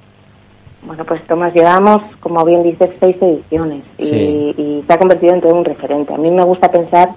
Bueno, 0.83 1.03
pues 1.03 1.21
Tomás, 1.27 1.53
llevamos, 1.53 2.01
como 2.21 2.45
bien 2.45 2.63
dices, 2.63 2.89
seis 3.01 3.17
ediciones 3.21 3.83
y, 3.97 4.05
Sí. 4.05 4.15
y 4.57 4.83
se 4.87 4.93
ha 4.93 4.97
convertido 4.97 5.33
en 5.33 5.41
todo 5.41 5.55
un 5.55 5.65
referente. 5.65 6.13
A 6.13 6.17
mí 6.17 6.31
me 6.31 6.43
gusta 6.43 6.71
pensar 6.71 7.09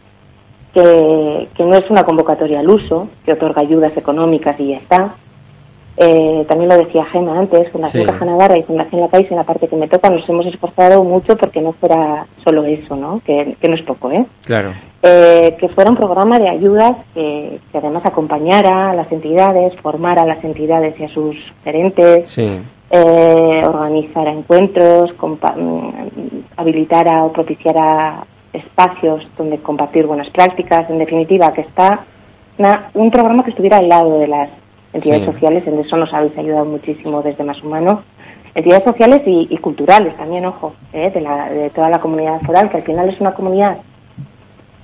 que, 0.74 1.48
que 1.56 1.64
no 1.64 1.74
es 1.76 1.88
una 1.90 2.02
convocatoria 2.02 2.60
al 2.60 2.68
uso, 2.70 3.08
que 3.24 3.32
otorga 3.34 3.62
ayudas 3.62 3.96
económicas 3.96 4.58
y 4.58 4.68
ya 4.70 4.78
está. 4.78 5.14
Eh, 5.96 6.46
también 6.48 6.70
lo 6.70 6.76
decía 6.78 7.04
Gema 7.06 7.38
antes, 7.38 7.70
Fundación 7.70 8.04
Sí. 8.04 8.08
Caja 8.10 8.24
Navarra 8.24 8.56
y 8.56 8.62
Fundación 8.62 9.00
La 9.02 9.08
Caixa, 9.08 9.30
en 9.30 9.36
la 9.36 9.44
parte 9.44 9.68
que 9.68 9.76
me 9.76 9.88
toca, 9.88 10.08
nos 10.08 10.26
hemos 10.28 10.46
esforzado 10.46 11.04
mucho 11.04 11.36
porque 11.36 11.60
no 11.60 11.72
fuera 11.72 12.26
solo 12.44 12.64
eso, 12.64 12.96
¿no? 12.96 13.20
Que, 13.24 13.56
que 13.60 13.68
no 13.68 13.74
es 13.74 13.82
poco, 13.82 14.10
¿eh? 14.10 14.24
Claro. 14.44 14.72
Eh, 15.02 15.56
que 15.58 15.68
fuera 15.70 15.90
un 15.90 15.96
programa 15.96 16.38
de 16.38 16.48
ayudas 16.48 16.92
que, 17.14 17.58
que 17.70 17.78
además 17.78 18.04
acompañara 18.06 18.90
a 18.90 18.94
las 18.94 19.10
entidades, 19.12 19.74
formara 19.80 20.22
a 20.22 20.26
las 20.26 20.42
entidades 20.44 20.98
y 20.98 21.04
a 21.04 21.08
sus 21.08 21.36
gerentes, 21.64 22.30
Sí. 22.30 22.60
eh, 22.90 23.62
organizar 23.64 24.26
encuentros, 24.28 25.12
mm, 25.20 25.88
habilitar 26.56 27.06
o 27.24 27.32
propiciar 27.32 27.76
a 27.78 28.24
espacios 28.52 29.26
donde 29.38 29.58
compartir 29.58 30.06
buenas 30.06 30.28
prácticas, 30.30 30.88
en 30.90 30.98
definitiva, 30.98 31.52
que 31.52 31.62
está 31.62 32.00
un 32.94 33.10
programa 33.10 33.42
que 33.42 33.50
estuviera 33.50 33.78
al 33.78 33.88
lado 33.88 34.18
de 34.18 34.26
las 34.28 34.50
entidades 34.92 35.24
sociales, 35.24 35.66
en 35.66 35.78
eso 35.78 35.96
nos 35.96 36.12
habéis 36.12 36.36
ayudado 36.36 36.64
muchísimo 36.64 37.22
desde 37.22 37.44
Más 37.44 37.62
Humano, 37.62 38.02
entidades 38.54 38.84
sociales 38.84 39.22
y, 39.26 39.56
culturales 39.58 40.16
también, 40.16 40.44
ojo, 40.46 40.74
¿eh? 40.92 41.10
de, 41.10 41.20
la, 41.20 41.50
de 41.50 41.70
toda 41.70 41.88
la 41.88 42.00
comunidad 42.00 42.40
foral, 42.42 42.70
que 42.70 42.78
al 42.78 42.82
final 42.82 43.08
es 43.08 43.20
una 43.20 43.32
comunidad 43.32 43.78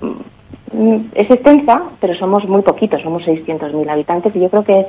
mm, 0.01 0.99
es 1.13 1.29
extensa, 1.29 1.83
pero 1.99 2.13
somos 2.15 2.47
muy 2.47 2.61
poquitos, 2.61 3.01
somos 3.01 3.23
600.000 3.23 3.89
habitantes 3.89 4.35
y 4.35 4.39
yo 4.39 4.49
creo 4.49 4.63
que 4.63 4.79
es 4.79 4.87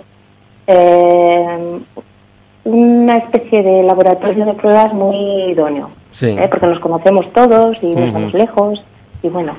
eh, 0.66 1.80
una 2.64 3.16
especie 3.16 3.62
de 3.62 3.82
laboratorio 3.82 4.44
de 4.44 4.54
pruebas 4.54 4.92
muy 4.92 5.16
idóneo, 5.50 5.90
¿eh? 6.20 6.48
porque 6.50 6.66
nos 6.66 6.80
conocemos 6.80 7.32
todos 7.32 7.76
y 7.82 7.94
no 7.94 8.04
estamos 8.04 8.34
lejos 8.34 8.84
y 9.22 9.28
bueno, 9.28 9.56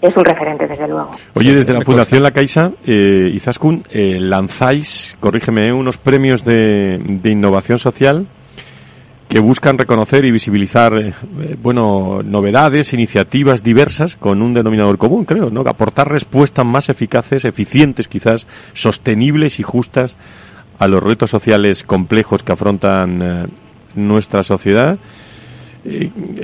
es 0.00 0.16
un 0.16 0.24
referente 0.24 0.66
desde 0.66 0.88
luego. 0.88 1.10
Oye, 1.34 1.54
desde 1.54 1.72
la 1.72 1.80
Fundación 1.82 2.22
La 2.22 2.30
Caixa, 2.30 2.72
eh, 2.86 3.30
Izaskun, 3.34 3.82
eh, 3.90 4.18
lanzáis, 4.20 5.16
corrígeme, 5.20 5.72
unos 5.72 5.96
premios 5.98 6.44
de, 6.44 6.98
de 6.98 7.30
innovación 7.30 7.78
social 7.78 8.26
que 9.28 9.40
buscan 9.40 9.76
reconocer 9.76 10.24
y 10.24 10.30
visibilizar, 10.30 10.96
eh, 10.98 11.12
bueno, 11.62 12.22
novedades, 12.24 12.94
iniciativas 12.94 13.62
diversas 13.62 14.16
con 14.16 14.40
un 14.40 14.54
denominador 14.54 14.96
común, 14.96 15.24
creo, 15.26 15.50
¿no? 15.50 15.60
Aportar 15.60 16.10
respuestas 16.10 16.64
más 16.64 16.88
eficaces, 16.88 17.44
eficientes 17.44 18.08
quizás, 18.08 18.46
sostenibles 18.72 19.60
y 19.60 19.62
justas 19.62 20.16
a 20.78 20.88
los 20.88 21.02
retos 21.02 21.30
sociales 21.30 21.82
complejos 21.82 22.42
que 22.42 22.52
afrontan 22.52 23.22
eh, 23.22 23.46
nuestra 23.94 24.42
sociedad. 24.42 24.98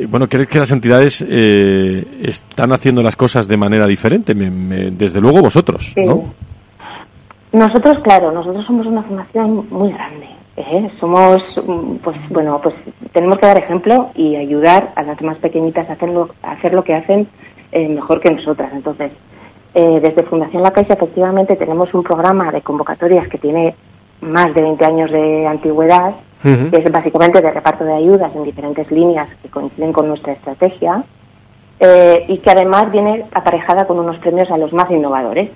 Bueno, 0.08 0.28
¿crees 0.28 0.48
que 0.48 0.58
las 0.58 0.70
entidades 0.70 1.24
eh, 1.26 2.04
están 2.22 2.72
haciendo 2.72 3.02
las 3.02 3.16
cosas 3.16 3.46
de 3.46 3.56
manera 3.56 3.86
diferente? 3.86 4.34
desde 4.34 5.20
luego 5.20 5.40
vosotros, 5.40 5.94
¿no? 5.96 6.32
Nosotros, 7.52 7.98
claro, 8.02 8.32
nosotros 8.32 8.64
somos 8.66 8.86
una 8.86 9.02
fundación 9.04 9.66
muy 9.70 9.92
grande. 9.92 10.26
¿eh? 10.56 10.90
Somos, 10.98 11.42
pues 12.02 12.16
bueno, 12.30 12.60
pues 12.60 12.74
tenemos 13.12 13.38
que 13.38 13.46
dar 13.46 13.58
ejemplo 13.58 14.10
y 14.16 14.34
ayudar 14.34 14.92
a 14.96 15.02
las 15.04 15.20
más 15.22 15.38
pequeñitas 15.38 15.88
a, 15.88 15.92
hacerlo, 15.92 16.30
a 16.42 16.52
hacer 16.52 16.74
lo 16.74 16.82
que 16.82 16.94
hacen 16.94 17.28
mejor 17.72 18.20
que 18.20 18.32
nosotras. 18.32 18.72
Entonces, 18.72 19.12
desde 19.74 20.24
Fundación 20.24 20.62
La 20.62 20.72
Caixa, 20.72 20.94
efectivamente, 20.94 21.56
tenemos 21.56 21.92
un 21.94 22.02
programa 22.02 22.50
de 22.50 22.62
convocatorias 22.62 23.28
que 23.28 23.38
tiene 23.38 23.74
más 24.20 24.52
de 24.54 24.62
20 24.62 24.84
años 24.84 25.10
de 25.10 25.46
antigüedad, 25.46 26.14
que 26.44 26.76
es 26.76 26.92
básicamente 26.92 27.40
de 27.40 27.50
reparto 27.50 27.84
de 27.84 27.94
ayudas 27.94 28.30
en 28.34 28.44
diferentes 28.44 28.90
líneas 28.90 29.28
que 29.40 29.48
coinciden 29.48 29.94
con 29.94 30.08
nuestra 30.08 30.34
estrategia 30.34 31.02
eh, 31.80 32.26
y 32.28 32.38
que 32.38 32.50
además 32.50 32.92
viene 32.92 33.24
aparejada 33.32 33.86
con 33.86 33.98
unos 33.98 34.18
premios 34.18 34.50
a 34.50 34.58
los 34.58 34.72
más 34.72 34.90
innovadores. 34.90 35.50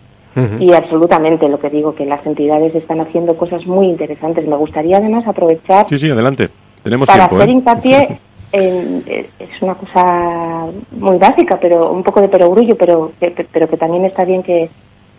Y 0.61 0.73
absolutamente 0.73 1.49
lo 1.49 1.59
que 1.59 1.69
digo, 1.69 1.97
que 1.97 2.07
las 2.07 2.25
entidades 2.25 2.73
están 2.73 3.01
haciendo 3.01 3.37
cosas 3.37 3.67
muy 3.67 3.89
interesantes. 3.89 4.47
Me 4.47 4.55
gustaría 4.55 4.99
además 4.99 5.27
aprovechar. 5.27 5.89
Sí, 5.89 5.99
sí, 5.99 6.09
adelante. 6.09 6.49
Tenemos 6.85 7.09
para 7.09 7.25
hacer 7.25 7.49
¿eh? 7.49 7.51
hincapié 7.51 8.19
en, 8.53 9.03
eh, 9.07 9.29
es 9.37 9.63
una 9.63 9.75
cosa 9.75 10.67
muy 10.93 11.19
básica, 11.19 11.59
pero 11.61 11.91
un 11.91 12.05
poco 12.05 12.21
de 12.21 12.29
perogrullo, 12.29 12.77
pero, 12.77 13.11
pero 13.19 13.69
que 13.69 13.77
también 13.77 14.05
está 14.05 14.25
bien 14.25 14.45
que, 14.45 14.71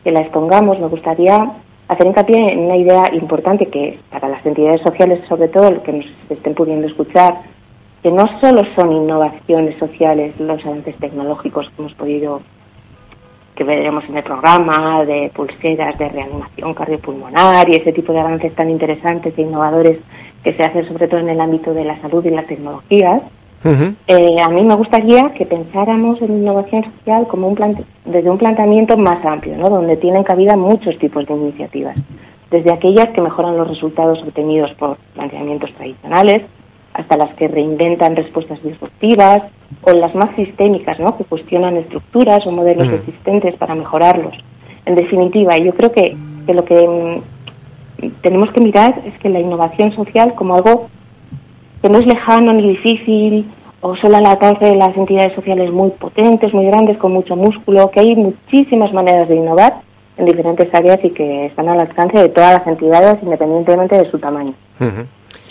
que 0.05 0.11
la 0.11 0.21
expongamos. 0.21 0.79
Me 0.79 0.87
gustaría 0.87 1.51
hacer 1.89 2.05
hincapié 2.05 2.53
en 2.53 2.59
una 2.59 2.77
idea 2.77 3.09
importante 3.13 3.65
que 3.65 3.99
para 4.11 4.29
las 4.29 4.45
entidades 4.45 4.79
sociales, 4.81 5.19
sobre 5.27 5.49
todo, 5.49 5.81
que 5.83 5.91
nos 5.91 6.05
estén 6.29 6.53
pudiendo 6.53 6.87
escuchar, 6.87 7.41
que 8.03 8.11
no 8.11 8.25
solo 8.39 8.61
son 8.75 8.91
innovaciones 8.91 9.77
sociales 9.77 10.39
los 10.39 10.63
avances 10.65 10.95
tecnológicos 10.97 11.67
que 11.69 11.81
hemos 11.81 11.93
podido, 11.95 12.41
que 13.55 13.63
veremos 13.63 14.03
en 14.07 14.17
el 14.17 14.23
programa, 14.23 15.03
de 15.03 15.31
pulseras 15.33 15.97
de 15.97 16.09
reanimación 16.09 16.75
cardiopulmonar 16.75 17.67
y 17.67 17.73
ese 17.73 17.91
tipo 17.91 18.13
de 18.13 18.19
avances 18.19 18.53
tan 18.55 18.69
interesantes 18.69 19.33
e 19.35 19.41
innovadores 19.41 19.97
que 20.43 20.53
se 20.53 20.61
hacen 20.61 20.87
sobre 20.87 21.07
todo 21.07 21.19
en 21.19 21.29
el 21.29 21.41
ámbito 21.41 21.73
de 21.73 21.85
la 21.85 21.99
salud 22.01 22.23
y 22.23 22.29
las 22.29 22.45
tecnologías, 22.45 23.23
eh, 23.63 24.37
a 24.41 24.49
mí 24.49 24.63
me 24.63 24.75
gustaría 24.75 25.33
que 25.33 25.45
pensáramos 25.45 26.21
en 26.21 26.37
innovación 26.37 26.85
social 26.85 27.27
como 27.27 27.47
un 27.47 27.85
desde 28.05 28.29
un 28.29 28.37
planteamiento 28.37 28.97
más 28.97 29.23
amplio, 29.25 29.57
¿no? 29.57 29.69
donde 29.69 29.97
tienen 29.97 30.23
cabida 30.23 30.55
muchos 30.55 30.97
tipos 30.97 31.25
de 31.25 31.33
iniciativas, 31.33 31.97
desde 32.51 32.71
aquellas 32.71 33.09
que 33.09 33.21
mejoran 33.21 33.57
los 33.57 33.67
resultados 33.67 34.23
obtenidos 34.23 34.71
por 34.75 34.97
planteamientos 35.13 35.73
tradicionales, 35.73 36.43
hasta 36.93 37.17
las 37.17 37.33
que 37.35 37.47
reinventan 37.47 38.15
respuestas 38.15 38.61
disruptivas, 38.63 39.43
o 39.81 39.93
las 39.93 40.15
más 40.15 40.35
sistémicas, 40.35 40.99
¿no? 40.99 41.17
que 41.17 41.25
cuestionan 41.25 41.77
estructuras 41.77 42.45
o 42.47 42.51
modelos 42.51 42.89
existentes 42.89 43.55
para 43.55 43.75
mejorarlos. 43.75 44.35
En 44.85 44.95
definitiva, 44.95 45.57
yo 45.57 45.73
creo 45.73 45.91
que, 45.91 46.17
que 46.45 46.53
lo 46.53 46.65
que 46.65 46.87
mm, 48.01 48.09
tenemos 48.21 48.51
que 48.51 48.61
mirar 48.61 49.01
es 49.05 49.17
que 49.19 49.29
la 49.29 49.39
innovación 49.39 49.91
social 49.91 50.33
como 50.35 50.55
algo 50.55 50.89
que 51.81 51.89
no 51.89 51.99
es 51.99 52.07
lejano 52.07 52.53
ni 52.53 52.69
difícil 52.69 53.49
o 53.81 53.95
solo 53.95 54.17
al 54.17 54.25
alcance 54.25 54.65
de 54.65 54.75
las 54.75 54.95
entidades 54.95 55.33
sociales 55.33 55.71
muy 55.71 55.91
potentes, 55.91 56.53
muy 56.53 56.65
grandes, 56.65 56.97
con 56.97 57.13
mucho 57.13 57.35
músculo, 57.35 57.89
que 57.91 58.01
hay 58.01 58.15
muchísimas 58.15 58.91
maneras 58.93 59.29
de 59.29 59.35
innovar 59.35 59.81
en 60.17 60.25
diferentes 60.25 60.67
áreas 60.73 60.99
y 61.03 61.11
que 61.11 61.45
están 61.45 61.69
al 61.69 61.79
alcance 61.79 62.19
de 62.19 62.29
todas 62.29 62.59
las 62.59 62.67
entidades 62.67 63.17
independientemente 63.23 63.97
de 63.97 64.11
su 64.11 64.19
tamaño. 64.19 64.53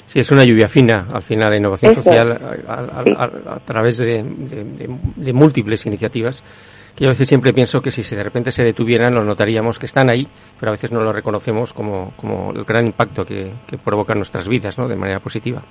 Sí, 0.06 0.20
es 0.20 0.30
una 0.30 0.44
lluvia 0.44 0.68
fina, 0.68 1.08
al 1.12 1.22
final, 1.22 1.50
la 1.50 1.56
innovación 1.56 1.94
social 1.94 2.38
a, 2.66 3.58
través 3.64 3.98
de, 3.98 4.22
de, 4.22 5.32
múltiples 5.32 5.84
iniciativas 5.84 6.42
que 6.94 7.04
yo 7.04 7.10
a 7.10 7.12
veces 7.12 7.28
siempre 7.28 7.52
pienso 7.52 7.80
que 7.80 7.92
si 7.92 8.02
de 8.02 8.24
repente 8.24 8.50
se 8.50 8.64
detuvieran, 8.64 9.14
lo 9.14 9.22
notaríamos 9.22 9.78
que 9.78 9.86
están 9.86 10.10
ahí, 10.10 10.26
pero 10.58 10.70
a 10.70 10.74
veces 10.74 10.90
no 10.90 11.00
lo 11.00 11.12
reconocemos 11.12 11.72
como, 11.72 12.12
como 12.16 12.50
el 12.50 12.64
gran 12.64 12.86
impacto 12.86 13.24
que, 13.24 13.52
que 13.68 13.78
provocan 13.78 14.18
nuestras 14.18 14.48
vidas, 14.48 14.76
¿no? 14.78 14.88
de 14.88 14.96
manera 14.96 15.20
positiva. 15.20 15.62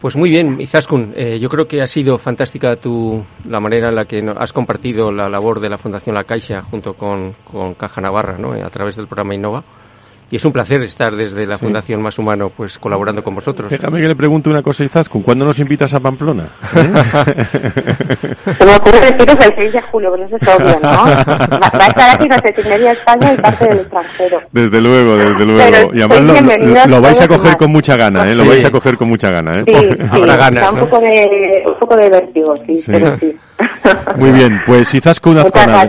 Pues 0.00 0.16
muy 0.16 0.28
bien, 0.28 0.60
Izaskun, 0.60 1.14
eh, 1.16 1.38
yo 1.38 1.48
creo 1.48 1.66
que 1.66 1.80
ha 1.80 1.86
sido 1.86 2.18
fantástica 2.18 2.76
tu, 2.76 3.24
la 3.48 3.58
manera 3.58 3.88
en 3.88 3.94
la 3.94 4.04
que 4.04 4.22
has 4.36 4.52
compartido 4.52 5.10
la 5.10 5.30
labor 5.30 5.60
de 5.60 5.70
la 5.70 5.78
Fundación 5.78 6.14
La 6.14 6.24
Caixa 6.24 6.62
junto 6.62 6.94
con, 6.94 7.34
con 7.44 7.74
Caja 7.74 8.02
Navarra 8.02 8.36
¿no? 8.36 8.52
a 8.52 8.70
través 8.70 8.96
del 8.96 9.06
programa 9.06 9.34
Innova. 9.34 9.64
Y 10.34 10.36
es 10.36 10.44
un 10.44 10.50
placer 10.50 10.82
estar 10.82 11.14
desde 11.14 11.46
la 11.46 11.58
Fundación 11.58 12.02
Más 12.02 12.18
Humano 12.18 12.50
pues 12.50 12.76
colaborando 12.80 13.22
con 13.22 13.36
vosotros. 13.36 13.70
Déjame 13.70 14.00
que 14.00 14.08
le 14.08 14.16
pregunte 14.16 14.50
una 14.50 14.64
cosa, 14.64 14.82
Izaskun. 14.82 15.22
¿Cuándo 15.22 15.44
nos 15.44 15.60
invitas 15.60 15.94
a 15.94 16.00
Pamplona? 16.00 16.48
Se 16.72 18.64
me 18.64 18.74
ocurre 18.74 19.12
deciros 19.12 19.46
el 19.46 19.54
6 19.54 19.72
de 19.74 19.80
julio, 19.82 20.10
pero 20.10 20.26
eso 20.26 20.36
es 20.36 20.48
obvio, 20.48 20.80
¿no? 20.82 20.88
Va, 20.90 21.70
a 21.70 21.86
estar 21.86 22.16
aquí 22.16 22.26
desde 22.28 22.68
media 22.68 22.90
España 22.90 23.32
y 23.32 23.36
parte 23.36 23.68
del 23.68 23.78
extranjero. 23.78 24.40
Desde 24.50 24.80
luego, 24.80 25.16
desde 25.18 25.46
luego. 25.46 25.94
y 25.94 26.02
además 26.02 26.88
lo, 26.88 27.00
vais 27.00 27.20
a 27.20 27.28
coger 27.28 27.56
con 27.56 27.70
mucha 27.70 27.94
gana, 27.94 28.28
¿eh? 28.28 28.34
Lo 28.34 28.44
vais 28.44 28.64
a 28.64 28.72
coger 28.72 28.96
con 28.96 29.08
mucha 29.08 29.30
gana, 29.30 29.60
¿eh? 29.60 29.64
Sí, 29.68 29.88
Habrá 30.10 30.34
ganas, 30.34 30.72
un, 30.72 30.80
poco 30.80 30.98
de, 30.98 31.62
un 31.64 31.78
poco 31.78 31.94
de 31.96 32.10
vértigo, 32.10 32.56
sí, 32.66 32.82
pero 32.88 33.16
sí. 33.20 33.38
Muy 34.16 34.32
bien, 34.32 34.60
pues 34.66 34.92
Izaskun 34.94 35.38
Azcona, 35.38 35.86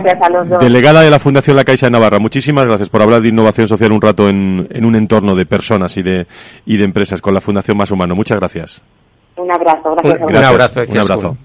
delegada 0.60 1.02
de 1.02 1.10
la 1.10 1.18
Fundación 1.18 1.56
La 1.56 1.64
Caixa 1.64 1.86
de 1.86 1.90
Navarra, 1.90 2.18
muchísimas 2.18 2.66
gracias 2.66 2.88
por 2.88 3.02
hablar 3.02 3.22
de 3.22 3.28
innovación 3.28 3.68
social 3.68 3.92
un 3.92 4.00
rato 4.00 4.28
en, 4.28 4.68
en, 4.70 4.84
un 4.84 4.96
entorno 4.96 5.34
de 5.34 5.46
personas 5.46 5.96
y 5.96 6.02
de, 6.02 6.26
y 6.64 6.76
de 6.76 6.84
empresas 6.84 7.20
con 7.20 7.34
la 7.34 7.40
Fundación 7.40 7.76
Más 7.76 7.90
Humano. 7.90 8.14
Muchas 8.14 8.38
gracias. 8.38 8.82
Un 9.36 9.50
abrazo, 9.50 9.96
gracias. 9.96 10.28
Un, 10.28 10.36
abrazo, 10.36 10.80
un 10.88 10.98
abrazo. 10.98 11.36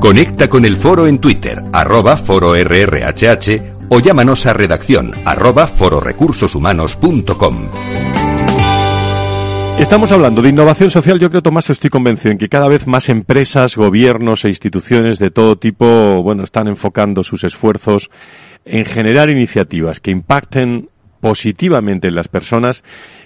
Conecta 0.00 0.48
con 0.48 0.64
el 0.64 0.76
foro 0.76 1.06
en 1.06 1.18
Twitter, 1.18 1.62
arroba 1.72 2.16
foro 2.16 2.54
RRHH 2.54 3.88
o 3.90 4.00
llámanos 4.00 4.46
a 4.46 4.52
redacción 4.52 5.12
arroba 5.24 5.66
fororecursoshumanos.com. 5.66 8.29
Estamos 9.80 10.12
hablando 10.12 10.42
de 10.42 10.50
innovación 10.50 10.90
social. 10.90 11.18
Yo 11.18 11.30
creo, 11.30 11.42
Tomás, 11.42 11.70
estoy 11.70 11.88
convencido 11.88 12.32
en 12.32 12.38
que 12.38 12.50
cada 12.50 12.68
vez 12.68 12.86
más 12.86 13.08
empresas, 13.08 13.76
gobiernos 13.76 14.44
e 14.44 14.50
instituciones 14.50 15.18
de 15.18 15.30
todo 15.30 15.56
tipo, 15.56 16.22
bueno, 16.22 16.44
están 16.44 16.68
enfocando 16.68 17.22
sus 17.22 17.44
esfuerzos 17.44 18.10
en 18.66 18.84
generar 18.84 19.30
iniciativas 19.30 19.98
que 19.98 20.10
impacten 20.10 20.90
positivamente 21.20 22.08
en 22.08 22.14
las 22.14 22.28
personas 22.28 22.84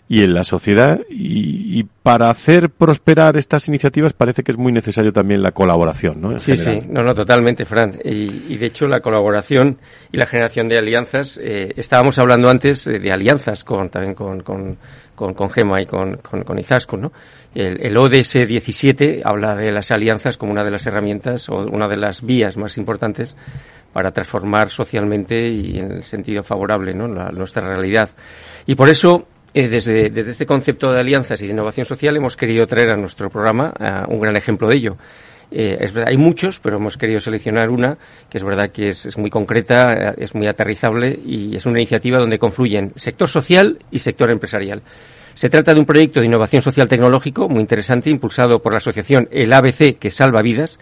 y 0.08 0.22
en 0.22 0.34
la 0.34 0.44
sociedad 0.44 1.00
y, 1.08 1.82
para 2.02 2.28
hacer 2.28 2.68
prosperar 2.68 3.38
estas 3.38 3.66
iniciativas 3.68 4.12
parece 4.12 4.42
que 4.42 4.52
es 4.52 4.58
muy 4.58 4.72
necesario 4.72 5.10
también 5.10 5.42
la 5.42 5.52
colaboración, 5.52 6.20
¿no? 6.20 6.38
sí, 6.38 6.54
sí, 6.54 6.82
no, 6.86 7.02
no, 7.02 7.14
totalmente, 7.14 7.64
Fran. 7.64 7.98
Y, 8.04 8.56
de 8.58 8.66
hecho 8.66 8.86
la 8.86 9.00
colaboración 9.00 9.78
y 10.12 10.18
la 10.18 10.26
generación 10.26 10.68
de 10.68 10.76
alianzas, 10.76 11.40
eh, 11.42 11.72
estábamos 11.76 12.18
hablando 12.18 12.50
antes 12.50 12.84
de 12.84 13.10
alianzas 13.10 13.64
con 13.64 13.88
también 13.88 14.14
con, 14.14 14.42
con, 14.42 14.76
con, 15.14 15.50
Gema 15.50 15.80
y 15.80 15.86
con, 15.86 16.16
con, 16.16 16.58
Izaskun, 16.58 17.00
¿no? 17.00 17.12
El, 17.54 17.80
el, 17.80 17.96
ODS 17.96 18.46
17 18.46 19.22
habla 19.24 19.56
de 19.56 19.72
las 19.72 19.90
alianzas 19.90 20.36
como 20.36 20.52
una 20.52 20.64
de 20.64 20.72
las 20.72 20.84
herramientas 20.84 21.48
o 21.48 21.56
una 21.56 21.88
de 21.88 21.96
las 21.96 22.20
vías 22.20 22.58
más 22.58 22.76
importantes 22.76 23.34
para 23.94 24.10
transformar 24.10 24.68
socialmente 24.70 25.48
y 25.48 25.78
en 25.78 25.92
el 25.92 26.02
sentido 26.02 26.42
favorable 26.42 26.92
¿no? 26.92 27.06
nuestra 27.06 27.66
realidad. 27.66 28.10
Y 28.66 28.74
por 28.74 28.88
eso 28.88 29.28
eh, 29.54 29.68
desde, 29.68 30.10
desde 30.10 30.32
este 30.32 30.46
concepto 30.46 30.92
de 30.92 31.00
alianzas 31.00 31.40
y 31.40 31.46
de 31.46 31.52
innovación 31.52 31.86
social 31.86 32.16
hemos 32.16 32.36
querido 32.36 32.66
traer 32.66 32.90
a 32.90 32.96
nuestro 32.96 33.30
programa 33.30 33.72
un 34.08 34.20
gran 34.20 34.36
ejemplo 34.36 34.68
de 34.68 34.76
ello. 34.76 34.96
Eh, 35.50 35.78
es 35.80 35.92
verdad, 35.92 36.10
hay 36.10 36.16
muchos, 36.16 36.58
pero 36.58 36.76
hemos 36.76 36.98
querido 36.98 37.20
seleccionar 37.20 37.70
una 37.70 37.96
que 38.28 38.38
es 38.38 38.44
verdad 38.44 38.70
que 38.70 38.88
es, 38.88 39.16
muy 39.16 39.30
concreta, 39.30 39.92
eh, 39.92 40.14
es 40.18 40.34
muy 40.34 40.48
aterrizable 40.48 41.16
y 41.24 41.54
es 41.54 41.64
una 41.64 41.78
iniciativa 41.78 42.18
donde 42.18 42.40
confluyen 42.40 42.92
sector 42.96 43.28
social 43.28 43.78
y 43.90 44.00
sector 44.00 44.32
empresarial. 44.32 44.82
Se 45.34 45.50
trata 45.50 45.74
de 45.74 45.80
un 45.80 45.86
proyecto 45.86 46.20
de 46.20 46.26
innovación 46.26 46.62
social 46.62 46.88
tecnológico 46.88 47.48
muy 47.48 47.60
interesante, 47.60 48.10
impulsado 48.10 48.62
por 48.62 48.72
la 48.72 48.78
asociación 48.78 49.28
El 49.30 49.52
ABC, 49.52 49.98
que 49.98 50.10
salva 50.10 50.42
vidas, 50.42 50.78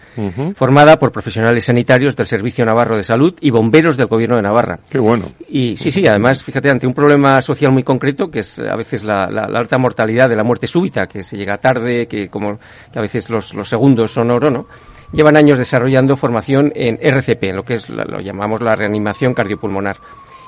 formada 0.55 0.99
por 0.99 1.11
profesionales 1.11 1.65
sanitarios 1.65 2.15
del 2.15 2.27
Servicio 2.27 2.65
Navarro 2.65 2.95
de 2.95 3.03
Salud 3.03 3.33
y 3.41 3.49
bomberos 3.49 3.97
del 3.97 4.07
Gobierno 4.07 4.35
de 4.35 4.43
Navarra. 4.43 4.79
Qué 4.89 4.99
bueno. 4.99 5.31
Y 5.49 5.75
sí, 5.77 5.91
sí, 5.91 6.05
además, 6.07 6.43
fíjate, 6.43 6.69
ante 6.69 6.85
un 6.85 6.93
problema 6.93 7.41
social 7.41 7.71
muy 7.71 7.83
concreto, 7.83 8.29
que 8.29 8.39
es 8.39 8.59
a 8.59 8.75
veces 8.75 9.03
la, 9.03 9.23
alta 9.23 9.77
mortalidad 9.77 10.29
de 10.29 10.35
la 10.35 10.43
muerte 10.43 10.67
súbita, 10.67 11.07
que 11.07 11.23
se 11.23 11.35
llega 11.35 11.57
tarde, 11.57 12.07
que 12.07 12.29
como 12.29 12.59
que 12.91 12.99
a 12.99 13.01
veces 13.01 13.29
los, 13.29 13.53
segundos 13.63 14.13
son 14.13 14.29
oro, 14.31 14.51
¿no? 14.51 14.67
Llevan 15.11 15.37
años 15.37 15.57
desarrollando 15.57 16.17
formación 16.17 16.71
en 16.75 16.97
RCP, 17.01 17.43
en 17.43 17.55
lo 17.55 17.63
que 17.63 17.75
es 17.75 17.89
lo 17.89 18.19
llamamos 18.19 18.61
la 18.61 18.75
reanimación 18.75 19.33
cardiopulmonar 19.33 19.97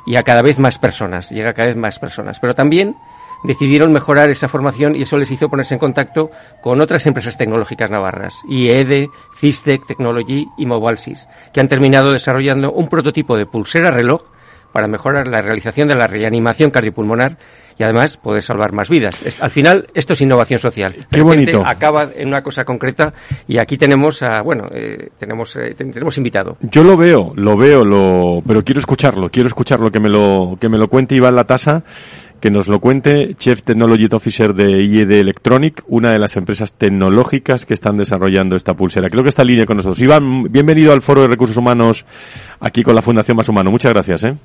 y 0.05 0.15
a 0.15 0.23
cada 0.23 0.41
vez 0.41 0.59
más 0.59 0.77
personas, 0.77 1.29
llega 1.31 1.49
a 1.49 1.53
cada 1.53 1.67
vez 1.67 1.77
más 1.77 1.99
personas. 1.99 2.39
Pero 2.39 2.53
también 2.53 2.95
decidieron 3.45 3.93
mejorar 3.93 4.29
esa 4.29 4.47
formación 4.47 4.95
y 4.95 5.03
eso 5.03 5.17
les 5.17 5.31
hizo 5.31 5.49
ponerse 5.49 5.75
en 5.75 5.79
contacto 5.79 6.31
con 6.61 6.81
otras 6.81 7.05
empresas 7.05 7.37
tecnológicas 7.37 7.89
navarras, 7.91 8.35
IEDE, 8.47 9.09
Cistec 9.35 9.85
Technology 9.85 10.47
y 10.57 10.65
Mobalsis, 10.65 11.27
que 11.53 11.59
han 11.59 11.67
terminado 11.67 12.11
desarrollando 12.11 12.71
un 12.71 12.87
prototipo 12.87 13.37
de 13.37 13.45
pulsera 13.45 13.91
reloj 13.91 14.23
para 14.75 14.89
mejorar 14.89 15.29
la 15.29 15.41
realización 15.41 15.87
de 15.87 15.95
la 15.95 16.05
reanimación 16.05 16.69
cardiopulmonar 16.69 17.37
y 17.79 17.83
además 17.83 18.17
poder 18.17 18.43
salvar 18.43 18.73
más 18.73 18.89
vidas. 18.89 19.15
al 19.39 19.49
final, 19.49 19.87
esto 19.93 20.11
es 20.11 20.21
innovación 20.21 20.59
social. 20.59 21.07
Qué 21.09 21.21
bonito. 21.21 21.63
Acaba 21.65 22.09
en 22.13 22.27
una 22.27 22.43
cosa 22.43 22.65
concreta 22.65 23.13
y 23.47 23.57
aquí 23.57 23.77
tenemos, 23.77 24.21
a, 24.21 24.41
bueno, 24.41 24.67
eh, 24.73 25.11
tenemos, 25.17 25.55
eh, 25.55 25.75
tenemos 25.77 26.17
invitado. 26.17 26.57
Yo 26.59 26.83
lo 26.83 26.97
veo, 26.97 27.31
lo 27.37 27.55
veo, 27.55 27.85
lo, 27.85 28.43
pero 28.45 28.65
quiero 28.65 28.79
escucharlo, 28.79 29.29
quiero 29.29 29.47
escucharlo, 29.47 29.89
que 29.91 30.01
me 30.01 30.09
lo, 30.09 30.57
que 30.59 30.67
me 30.67 30.77
lo 30.77 30.89
cuente 30.89 31.15
Iván 31.15 31.35
La 31.35 31.45
Tasa 31.45 31.83
que 32.45 32.51
nos 32.51 32.67
lo 32.67 32.79
cuente 32.79 33.33
Chief 33.39 33.63
Technology 33.63 34.07
Officer 34.11 34.53
de 34.53 34.79
IED 34.83 35.09
Electronic, 35.13 35.83
una 35.87 36.11
de 36.11 36.19
las 36.19 36.37
empresas 36.37 36.75
tecnológicas 36.75 37.65
que 37.65 37.73
están 37.73 37.97
desarrollando 37.97 38.55
esta 38.55 38.75
pulsera. 38.75 39.09
Creo 39.09 39.23
que 39.23 39.29
está 39.29 39.41
en 39.41 39.47
línea 39.47 39.65
con 39.65 39.77
nosotros. 39.77 39.99
Iván, 39.99 40.43
bienvenido 40.51 40.93
al 40.93 41.01
Foro 41.01 41.23
de 41.23 41.27
Recursos 41.27 41.57
Humanos 41.57 42.05
aquí 42.59 42.83
con 42.83 42.93
la 42.93 43.01
Fundación 43.01 43.35
Más 43.35 43.49
Humano. 43.49 43.71
Muchas 43.71 43.91
gracias. 43.91 44.25
¿eh? 44.25 44.37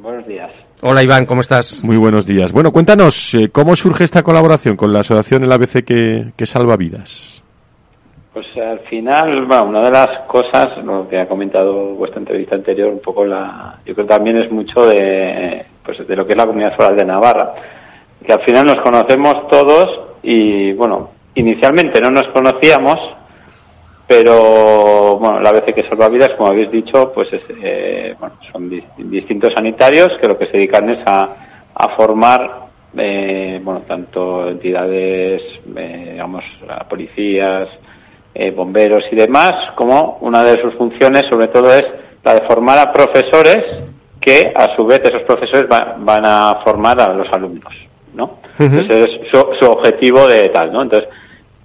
Buenos 0.00 0.26
días. 0.26 0.50
Hola 0.80 1.02
Iván, 1.02 1.26
¿cómo 1.26 1.42
estás? 1.42 1.84
Muy 1.84 1.98
buenos 1.98 2.24
días. 2.24 2.50
Bueno, 2.50 2.72
cuéntanos, 2.72 3.34
eh, 3.34 3.50
¿cómo 3.50 3.76
surge 3.76 4.04
esta 4.04 4.22
colaboración 4.22 4.74
con 4.74 4.90
la 4.90 5.00
asociación 5.00 5.44
El 5.44 5.52
ABC 5.52 5.84
que, 5.84 6.32
que 6.34 6.46
salva 6.46 6.78
vidas? 6.78 7.41
Pues 8.32 8.46
al 8.56 8.80
final, 8.80 9.44
bueno, 9.44 9.64
una 9.64 9.82
de 9.82 9.90
las 9.90 10.20
cosas, 10.20 10.82
lo 10.82 11.06
que 11.06 11.18
ha 11.18 11.28
comentado 11.28 11.94
vuestra 11.94 12.18
entrevista 12.18 12.56
anterior, 12.56 12.88
un 12.90 13.00
poco 13.00 13.26
la, 13.26 13.78
yo 13.84 13.92
creo 13.94 14.06
que 14.06 14.14
también 14.14 14.38
es 14.38 14.50
mucho 14.50 14.86
de, 14.86 15.66
pues 15.84 16.06
de 16.06 16.16
lo 16.16 16.26
que 16.26 16.32
es 16.32 16.38
la 16.38 16.46
comunidad 16.46 16.74
foral 16.74 16.96
de 16.96 17.04
Navarra, 17.04 17.54
que 18.24 18.32
al 18.32 18.40
final 18.40 18.64
nos 18.64 18.80
conocemos 18.80 19.48
todos 19.48 20.00
y 20.22 20.72
bueno, 20.72 21.10
inicialmente 21.34 22.00
no 22.00 22.08
nos 22.08 22.28
conocíamos, 22.28 22.98
pero 24.06 25.18
bueno, 25.18 25.40
la 25.40 25.52
vez 25.52 25.64
que 25.64 25.86
salva 25.86 26.08
vidas, 26.08 26.30
como 26.38 26.52
habéis 26.52 26.70
dicho, 26.70 27.12
pues 27.12 27.28
eh, 27.32 28.14
bueno, 28.18 28.36
son 28.50 28.70
distintos 29.10 29.52
sanitarios 29.52 30.16
que 30.18 30.28
lo 30.28 30.38
que 30.38 30.46
se 30.46 30.52
dedican 30.52 30.88
es 30.88 31.00
a, 31.04 31.36
a 31.74 31.88
formar 31.96 32.62
eh, 32.96 33.60
bueno, 33.62 33.82
tanto 33.86 34.48
entidades, 34.48 35.42
eh, 35.76 36.08
digamos, 36.12 36.44
policías, 36.88 37.68
eh, 38.34 38.50
bomberos 38.50 39.04
y 39.10 39.16
demás, 39.16 39.52
como 39.74 40.18
una 40.20 40.42
de 40.44 40.60
sus 40.60 40.74
funciones 40.74 41.24
sobre 41.30 41.48
todo 41.48 41.72
es 41.72 41.84
la 42.24 42.34
de 42.34 42.46
formar 42.46 42.78
a 42.78 42.92
profesores 42.92 43.64
que 44.20 44.52
a 44.54 44.74
su 44.76 44.86
vez 44.86 45.00
esos 45.04 45.22
profesores 45.22 45.68
van 45.68 46.24
a 46.24 46.60
formar 46.64 47.00
a 47.00 47.12
los 47.12 47.28
alumnos, 47.32 47.74
¿no? 48.14 48.38
Ese 48.58 49.02
es 49.02 49.10
su, 49.30 49.66
objetivo 49.66 50.28
de 50.28 50.48
tal, 50.50 50.72
¿no? 50.72 50.82
Entonces, 50.82 51.08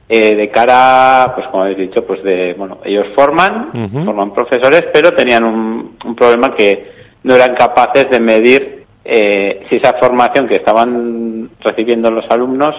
eh, 0.09 0.35
de 0.35 0.49
cara, 0.49 1.33
pues 1.35 1.47
como 1.47 1.63
habéis 1.63 1.77
dicho, 1.77 2.03
pues 2.03 2.23
de, 2.23 2.55
bueno, 2.57 2.79
ellos 2.83 3.07
forman, 3.13 3.71
forman 4.05 4.33
profesores, 4.33 4.89
pero 4.91 5.11
tenían 5.11 5.43
un, 5.43 5.97
un, 6.03 6.15
problema 6.15 6.55
que 6.55 6.91
no 7.23 7.35
eran 7.35 7.53
capaces 7.55 8.09
de 8.09 8.19
medir 8.19 8.85
eh, 9.09 9.65
si 9.69 9.77
esa 9.77 9.93
formación 9.93 10.47
que 10.47 10.55
estaban 10.55 11.51
recibiendo 11.61 12.09
los 12.09 12.25
alumnos, 12.29 12.75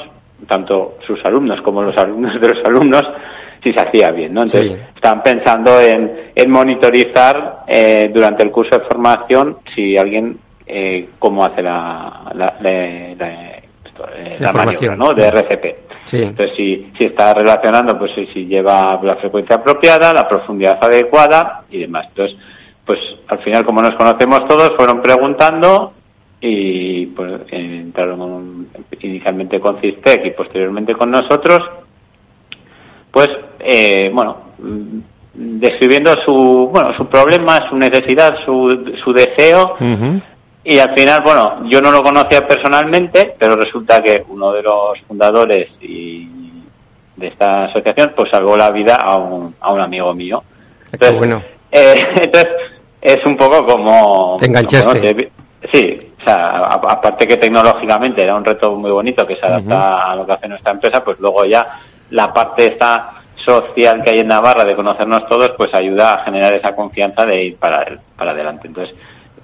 tanto 0.46 0.98
sus 1.06 1.24
alumnos 1.24 1.60
como 1.62 1.82
los 1.82 1.96
alumnos 1.96 2.40
de 2.40 2.48
los 2.48 2.64
alumnos, 2.64 3.02
si 3.62 3.72
se 3.72 3.80
hacía 3.80 4.10
bien, 4.10 4.34
¿no? 4.34 4.42
Entonces, 4.42 4.78
están 4.94 5.22
pensando 5.22 5.80
en, 5.80 6.30
en 6.34 6.50
monitorizar 6.50 7.64
eh, 7.66 8.10
durante 8.12 8.44
el 8.44 8.50
curso 8.50 8.78
de 8.78 8.84
formación 8.84 9.58
si 9.74 9.96
alguien, 9.96 10.38
eh, 10.66 11.08
cómo 11.18 11.44
hace 11.44 11.62
la, 11.62 12.30
la, 12.34 12.56
la, 12.60 12.70
eh, 12.70 14.38
maniobra, 14.52 14.96
¿no? 14.96 15.12
De 15.12 15.26
RCP. 15.26 15.88
Entonces, 16.12 16.56
si, 16.56 16.90
si 16.96 17.04
está 17.04 17.34
relacionando, 17.34 17.98
pues 17.98 18.12
si, 18.14 18.46
lleva 18.46 18.98
la 19.02 19.16
frecuencia 19.16 19.56
apropiada, 19.56 20.12
la 20.12 20.26
profundidad 20.26 20.78
adecuada 20.80 21.64
y 21.70 21.80
demás. 21.80 22.06
Entonces, 22.08 22.38
pues 22.84 22.98
al 23.28 23.40
final, 23.40 23.64
como 23.64 23.82
nos 23.82 23.94
conocemos 23.96 24.46
todos, 24.48 24.72
fueron 24.76 25.02
preguntando 25.02 25.92
y 26.40 27.06
pues 27.06 27.32
entraron 27.50 28.68
inicialmente 29.00 29.58
con 29.58 29.80
CISTEC 29.80 30.26
y 30.26 30.30
posteriormente 30.30 30.94
con 30.94 31.10
nosotros 31.10 31.58
pues 33.10 33.28
eh, 33.58 34.10
bueno 34.12 34.36
mm, 34.58 34.98
describiendo 35.34 36.12
su 36.24 36.70
bueno 36.72 36.96
su 36.96 37.06
problema 37.06 37.68
su 37.68 37.76
necesidad 37.76 38.36
su, 38.44 38.94
su 39.02 39.12
deseo. 39.12 39.76
Y 40.64 40.78
al 40.78 40.94
final 40.96 41.22
bueno 41.24 41.64
yo 41.68 41.80
no 41.80 41.90
lo 41.90 42.02
conocía 42.02 42.46
personalmente 42.46 43.34
pero 43.38 43.56
resulta 43.56 44.02
que 44.02 44.24
uno 44.28 44.52
de 44.52 44.62
los 44.62 45.00
fundadores 45.08 45.70
y 45.80 46.28
de 47.16 47.26
esta 47.26 47.64
asociación 47.64 48.12
pues 48.14 48.30
salvó 48.30 48.56
la 48.56 48.70
vida 48.70 48.94
a 48.94 49.16
un, 49.16 49.56
a 49.60 49.72
un 49.72 49.80
amigo 49.80 50.14
mío. 50.14 50.42
Entonces, 50.92 51.18
bueno. 51.18 51.42
Eh, 51.72 51.94
entonces 52.22 52.48
es 53.00 53.24
un 53.26 53.36
poco 53.36 53.66
como 53.66 54.36
te 54.38 54.46
enganchaste. 54.46 55.32
sí 55.72 56.07
o 56.28 56.34
sea 56.34 56.66
aparte 56.66 57.26
que 57.26 57.36
tecnológicamente 57.36 58.22
era 58.22 58.34
un 58.34 58.44
reto 58.44 58.76
muy 58.76 58.90
bonito 58.90 59.26
que 59.26 59.36
se 59.36 59.46
adapta 59.46 60.10
a 60.10 60.16
lo 60.16 60.26
que 60.26 60.32
hace 60.32 60.48
nuestra 60.48 60.72
empresa 60.72 61.02
pues 61.02 61.18
luego 61.20 61.44
ya 61.44 61.80
la 62.10 62.32
parte 62.32 62.66
esta 62.66 63.18
social 63.44 64.02
que 64.04 64.10
hay 64.10 64.20
en 64.20 64.28
Navarra 64.28 64.64
de 64.64 64.74
conocernos 64.74 65.26
todos, 65.28 65.52
pues 65.56 65.72
ayuda 65.74 66.14
a 66.14 66.24
generar 66.24 66.52
esa 66.54 66.74
confianza 66.74 67.24
de 67.24 67.44
ir 67.44 67.56
para, 67.56 67.98
para 68.16 68.32
adelante. 68.32 68.66
Entonces, 68.66 68.94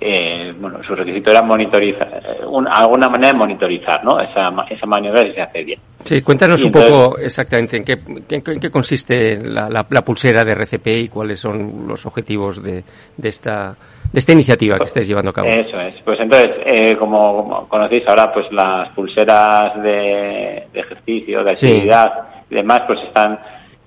eh, 0.01 0.53
bueno, 0.59 0.83
su 0.83 0.95
requisito 0.95 1.31
era 1.31 1.43
monitorizar, 1.43 2.09
eh, 2.09 2.41
alguna 2.71 3.09
manera 3.09 3.29
de 3.29 3.39
monitorizar, 3.39 4.05
¿no? 4.05 4.19
Esa, 4.19 4.53
esa 4.69 4.87
maniobra 4.87 5.23
si 5.23 5.33
se 5.33 5.41
hace 5.41 5.65
bien. 5.65 5.81
Sí, 6.03 6.21
cuéntanos 6.21 6.63
un 6.65 6.73
poco 6.73 7.19
exactamente 7.19 7.77
en 7.79 7.85
qué, 7.85 7.99
en 8.29 8.61
qué 8.61 8.71
consiste 8.71 9.39
la, 9.43 9.69
la, 9.71 10.03
pulsera 10.03 10.45
de 10.45 10.53
RCP 10.53 10.87
y 10.89 11.09
cuáles 11.09 11.41
son 11.41 11.87
los 11.89 12.05
objetivos 12.05 12.63
de, 12.63 12.85
de 13.17 13.29
esta 13.29 13.75
de 14.15 14.21
esta 14.21 14.33
iniciativa 14.33 14.79
que 14.79 14.85
estáis 14.85 15.09
llevando 15.09 15.31
a 15.31 15.33
cabo. 15.33 15.49
Eso 15.49 15.81
es. 15.81 16.01
Pues 16.03 16.21
entonces, 16.21 16.51
eh, 16.65 16.97
como, 16.97 17.67
conocéis 17.69 18.07
ahora, 18.07 18.33
pues 18.33 18.47
las 18.53 18.91
pulseras 18.91 19.83
de, 19.83 20.69
ejercicio, 20.73 21.43
de 21.43 21.51
actividad 21.51 22.13
y 22.49 22.55
demás, 22.55 22.83
pues 22.87 23.03
están 23.03 23.41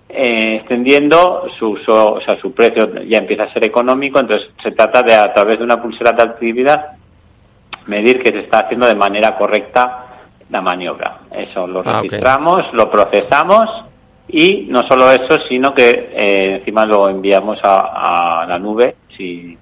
eh, 0.09 0.57
extendiendo 0.59 1.47
su, 1.57 1.79
o 1.87 2.19
sea, 2.19 2.37
su 2.41 2.51
precio 2.51 3.05
ya 3.05 3.19
empieza 3.19 3.43
a 3.43 3.53
ser 3.53 3.65
económico, 3.65 4.19
entonces 4.19 4.49
se 4.61 4.71
trata 4.71 5.01
de 5.01 5.15
a 5.15 5.33
través 5.33 5.59
de 5.59 5.63
una 5.63 5.81
pulsera 5.81 6.11
de 6.11 6.23
actividad 6.23 6.97
medir 7.85 8.21
que 8.21 8.33
se 8.33 8.39
está 8.39 8.65
haciendo 8.65 8.85
de 8.85 8.95
manera 8.95 9.37
correcta 9.37 10.07
la 10.49 10.61
maniobra. 10.61 11.19
Eso 11.31 11.65
lo 11.67 11.83
ah, 11.85 12.01
registramos, 12.01 12.65
lo 12.73 12.91
procesamos 12.91 13.85
y 14.27 14.67
no 14.67 14.85
solo 14.89 15.09
eso, 15.09 15.39
sino 15.47 15.73
que 15.73 16.09
eh, 16.11 16.55
encima 16.57 16.85
lo 16.85 17.07
enviamos 17.07 17.59
a, 17.63 18.41
a 18.41 18.45
la 18.45 18.59
nube 18.59 18.95
si 19.15 19.57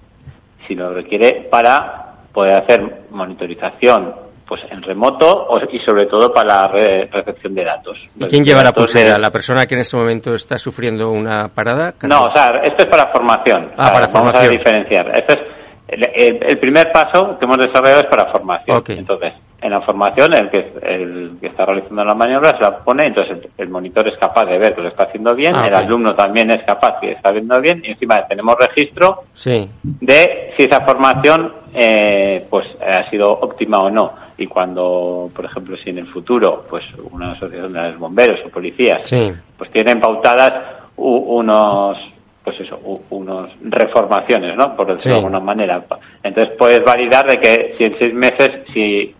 si 0.67 0.75
lo 0.75 0.93
requiere, 0.93 1.47
para 1.49 2.13
poder 2.33 2.59
hacer 2.59 3.05
monitorización 3.11 4.25
pues 4.47 4.61
en 4.69 4.81
remoto 4.83 5.47
y 5.71 5.79
sobre 5.79 6.05
todo 6.05 6.31
para 6.31 6.47
la 6.47 6.67
recepción 6.67 7.55
de 7.55 7.63
datos. 7.63 7.97
¿Y 8.15 8.25
quién 8.25 8.43
lleva 8.43 8.63
la 8.63 8.73
pulsera? 8.73 9.17
¿La 9.17 9.31
persona 9.31 9.65
que 9.65 9.73
en 9.73 9.81
este 9.81 9.97
momento 9.97 10.33
está 10.33 10.57
sufriendo 10.57 11.09
una 11.09 11.47
parada? 11.47 11.95
No, 12.03 12.25
o 12.25 12.31
sea, 12.31 12.61
esto 12.63 12.83
es 12.83 12.85
para 12.85 13.11
formación. 13.11 13.71
Ah, 13.75 13.91
para 13.91 14.07
vamos 14.07 14.11
formación. 14.11 14.45
a 14.45 14.49
diferenciar. 14.49 15.17
Este 15.17 15.33
es 15.33 15.54
el, 15.87 16.57
primer 16.59 16.91
paso 16.91 17.37
que 17.37 17.45
hemos 17.45 17.57
desarrollado 17.57 18.01
es 18.01 18.07
para 18.07 18.31
formación. 18.31 18.83
Entonces, 18.87 19.33
en 19.61 19.71
la 19.71 19.81
formación, 19.81 20.33
el 20.33 20.49
que, 20.49 20.73
el 20.83 21.37
que 21.39 21.47
está 21.47 21.65
realizando 21.65 22.03
la 22.03 22.13
maniobra 22.13 22.51
se 22.51 22.61
la 22.61 22.77
pone, 22.79 23.07
entonces 23.07 23.37
el, 23.57 23.69
monitor 23.69 24.07
es 24.07 24.17
capaz 24.17 24.45
de 24.45 24.57
ver 24.57 24.75
que 24.75 24.81
lo 24.81 24.89
está 24.89 25.03
haciendo 25.03 25.33
bien, 25.33 25.55
ah, 25.55 25.67
el 25.67 25.73
alumno 25.73 26.15
también 26.15 26.51
es 26.51 26.63
capaz 26.63 26.99
que 26.99 27.11
está 27.11 27.31
viendo 27.31 27.59
bien, 27.61 27.81
y 27.83 27.91
encima 27.91 28.27
tenemos 28.27 28.55
registro 28.59 29.23
sí. 29.33 29.69
de 29.83 30.53
si 30.55 30.63
esa 30.63 30.81
formación 30.81 31.53
eh, 31.73 32.45
pues 32.49 32.67
ha 32.79 33.09
sido 33.09 33.31
óptima 33.31 33.79
o 33.79 33.89
no. 33.89 34.13
y 34.37 34.45
cuando, 34.47 35.29
por 35.35 35.45
ejemplo, 35.45 35.77
si 35.77 35.89
en 35.89 35.99
el 35.99 36.07
futuro, 36.07 36.65
pues 36.69 36.85
una 37.11 37.31
asociación 37.31 37.73
de 37.73 37.91
los 37.91 37.99
bomberos 37.99 38.41
o 38.45 38.49
policías, 38.49 39.09
pues 39.57 39.71
tienen 39.71 39.99
pautadas 39.99 40.53
unos 40.97 41.97
pues 42.45 42.59
eso, 42.59 42.79
unos 43.09 43.49
reformaciones, 43.63 44.55
¿no? 44.55 44.75
Por 44.75 44.93
decirlo 44.93 45.15
de 45.15 45.25
alguna 45.25 45.39
manera. 45.39 45.83
Entonces 46.21 46.53
puedes 46.57 46.83
validar 46.85 47.27
de 47.27 47.39
que 47.39 47.75
si 47.75 47.85
en 47.85 47.97
seis 47.97 48.13
meses, 48.13 48.61
si 48.71 49.15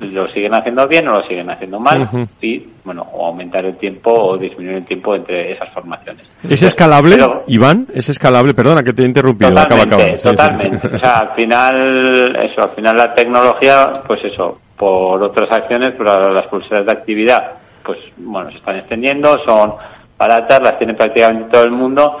lo 0.00 0.26
siguen 0.28 0.52
haciendo 0.52 0.86
bien 0.88 1.06
o 1.06 1.12
lo 1.12 1.22
siguen 1.22 1.48
haciendo 1.48 1.78
mal, 1.78 2.28
y, 2.40 2.66
bueno, 2.84 3.06
o 3.12 3.26
aumentar 3.26 3.64
el 3.64 3.76
tiempo 3.76 4.12
o 4.12 4.36
disminuir 4.36 4.78
el 4.78 4.84
tiempo 4.84 5.14
entre 5.14 5.52
esas 5.52 5.70
formaciones. 5.70 6.26
¿Es 6.48 6.60
escalable, 6.62 7.16
Iván? 7.46 7.86
¿Es 7.94 8.08
escalable? 8.08 8.52
Perdona 8.52 8.82
que 8.82 8.92
te 8.92 9.02
he 9.02 9.06
interrumpido. 9.06 9.50
Totalmente, 9.54 10.18
totalmente. 10.18 10.88
O 10.88 10.98
sea, 10.98 11.18
al 11.18 11.34
final, 11.36 12.36
eso, 12.42 12.62
al 12.62 12.74
final 12.74 12.96
la 12.96 13.14
tecnología, 13.14 13.92
pues 14.08 14.24
eso, 14.24 14.58
por 14.76 15.22
otras 15.22 15.52
acciones, 15.52 15.92
por 15.92 16.06
las 16.32 16.46
pulseras 16.48 16.84
de 16.84 16.92
actividad, 16.92 17.52
pues 17.84 18.00
bueno, 18.16 18.50
se 18.50 18.56
están 18.56 18.76
extendiendo, 18.76 19.38
son 19.44 19.74
baratas, 20.18 20.60
las 20.62 20.78
tiene 20.78 20.94
prácticamente 20.94 21.50
todo 21.50 21.64
el 21.64 21.70
mundo, 21.70 22.18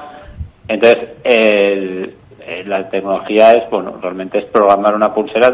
entonces, 0.68 1.08
el, 1.24 2.14
eh, 2.40 2.62
la 2.64 2.88
tecnología 2.88 3.54
es, 3.54 3.68
bueno, 3.70 3.98
realmente 4.00 4.38
es 4.38 4.44
programar 4.44 4.94
una 4.94 5.12
pulsera, 5.12 5.52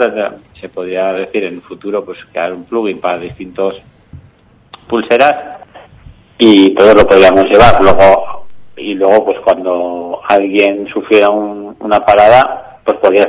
se 0.61 0.69
podría 0.69 1.13
decir 1.15 1.45
en 1.45 1.55
el 1.55 1.63
futuro, 1.63 2.05
pues 2.05 2.19
crear 2.31 2.53
un 2.53 2.65
plugin 2.65 3.01
para 3.01 3.19
distintos 3.19 3.81
pulseras 4.87 5.61
y 6.37 6.75
todo 6.75 6.95
lo 6.95 7.07
podríamos 7.07 7.45
llevar. 7.45 7.81
Luego, 7.83 8.47
y 8.77 8.95
luego, 8.95 9.25
pues 9.25 9.39
cuando 9.41 10.21
alguien 10.29 10.87
sufriera 10.93 11.31
una 11.31 12.05
parada, 12.05 12.81
pues 12.85 12.99
podrías 12.99 13.29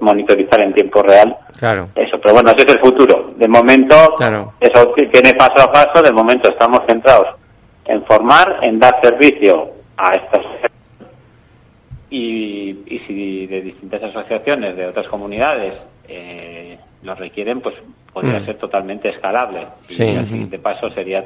monitorizar 0.00 0.60
en 0.60 0.74
tiempo 0.74 1.02
real 1.02 1.34
claro. 1.58 1.88
eso. 1.94 2.20
Pero 2.20 2.34
bueno, 2.34 2.50
ese 2.50 2.66
es 2.66 2.74
el 2.74 2.80
futuro. 2.80 3.32
De 3.36 3.48
momento, 3.48 4.16
eso 4.60 4.94
tiene 5.10 5.32
paso 5.34 5.62
a 5.62 5.72
paso. 5.72 6.02
De 6.02 6.12
momento 6.12 6.50
estamos 6.50 6.80
centrados 6.86 7.28
en 7.86 8.04
formar, 8.04 8.58
en 8.62 8.78
dar 8.78 9.00
servicio 9.02 9.70
a 9.96 10.12
estas 10.14 10.44
y, 12.10 12.70
y 12.86 12.98
si 13.06 13.46
de 13.46 13.60
distintas 13.62 14.02
asociaciones 14.02 14.76
de 14.76 14.86
otras 14.86 15.08
comunidades 15.08 15.74
eh, 16.08 16.78
lo 17.02 17.14
requieren, 17.14 17.60
pues 17.60 17.74
podría 18.12 18.40
mm. 18.40 18.46
ser 18.46 18.58
totalmente 18.58 19.08
escalable. 19.10 19.66
Y 19.88 20.02
el 20.02 20.26
siguiente 20.26 20.58
paso 20.58 20.90
sería 20.90 21.24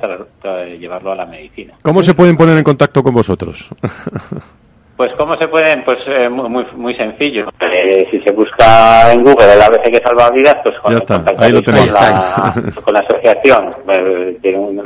llevarlo 0.78 1.12
a 1.12 1.16
la 1.16 1.26
medicina. 1.26 1.74
¿Cómo 1.82 2.02
se 2.02 2.14
pueden 2.14 2.36
poner 2.36 2.58
en 2.58 2.64
contacto 2.64 3.02
con 3.02 3.14
vosotros? 3.14 3.68
Pues 4.94 5.10
cómo 5.14 5.36
se 5.36 5.48
pueden, 5.48 5.82
pues 5.84 5.98
eh, 6.06 6.28
muy, 6.28 6.64
muy 6.76 6.94
sencillo. 6.94 7.48
Eh, 7.58 8.06
si 8.10 8.20
se 8.20 8.30
busca 8.30 9.10
en 9.10 9.24
Google 9.24 9.54
el 9.54 9.62
ABC 9.62 9.90
que 9.90 10.02
salva 10.04 10.30
vidas, 10.30 10.54
pues 10.62 10.78
con, 10.78 10.94
Ahí 11.38 11.50
lo 11.50 11.62
tenéis. 11.62 11.92
Con, 11.92 12.02
la, 12.02 12.72
con 12.84 12.94
la 12.94 13.00
asociación, 13.00 13.74
eh, 13.88 14.38
tiene 14.42 14.58
un, 14.58 14.78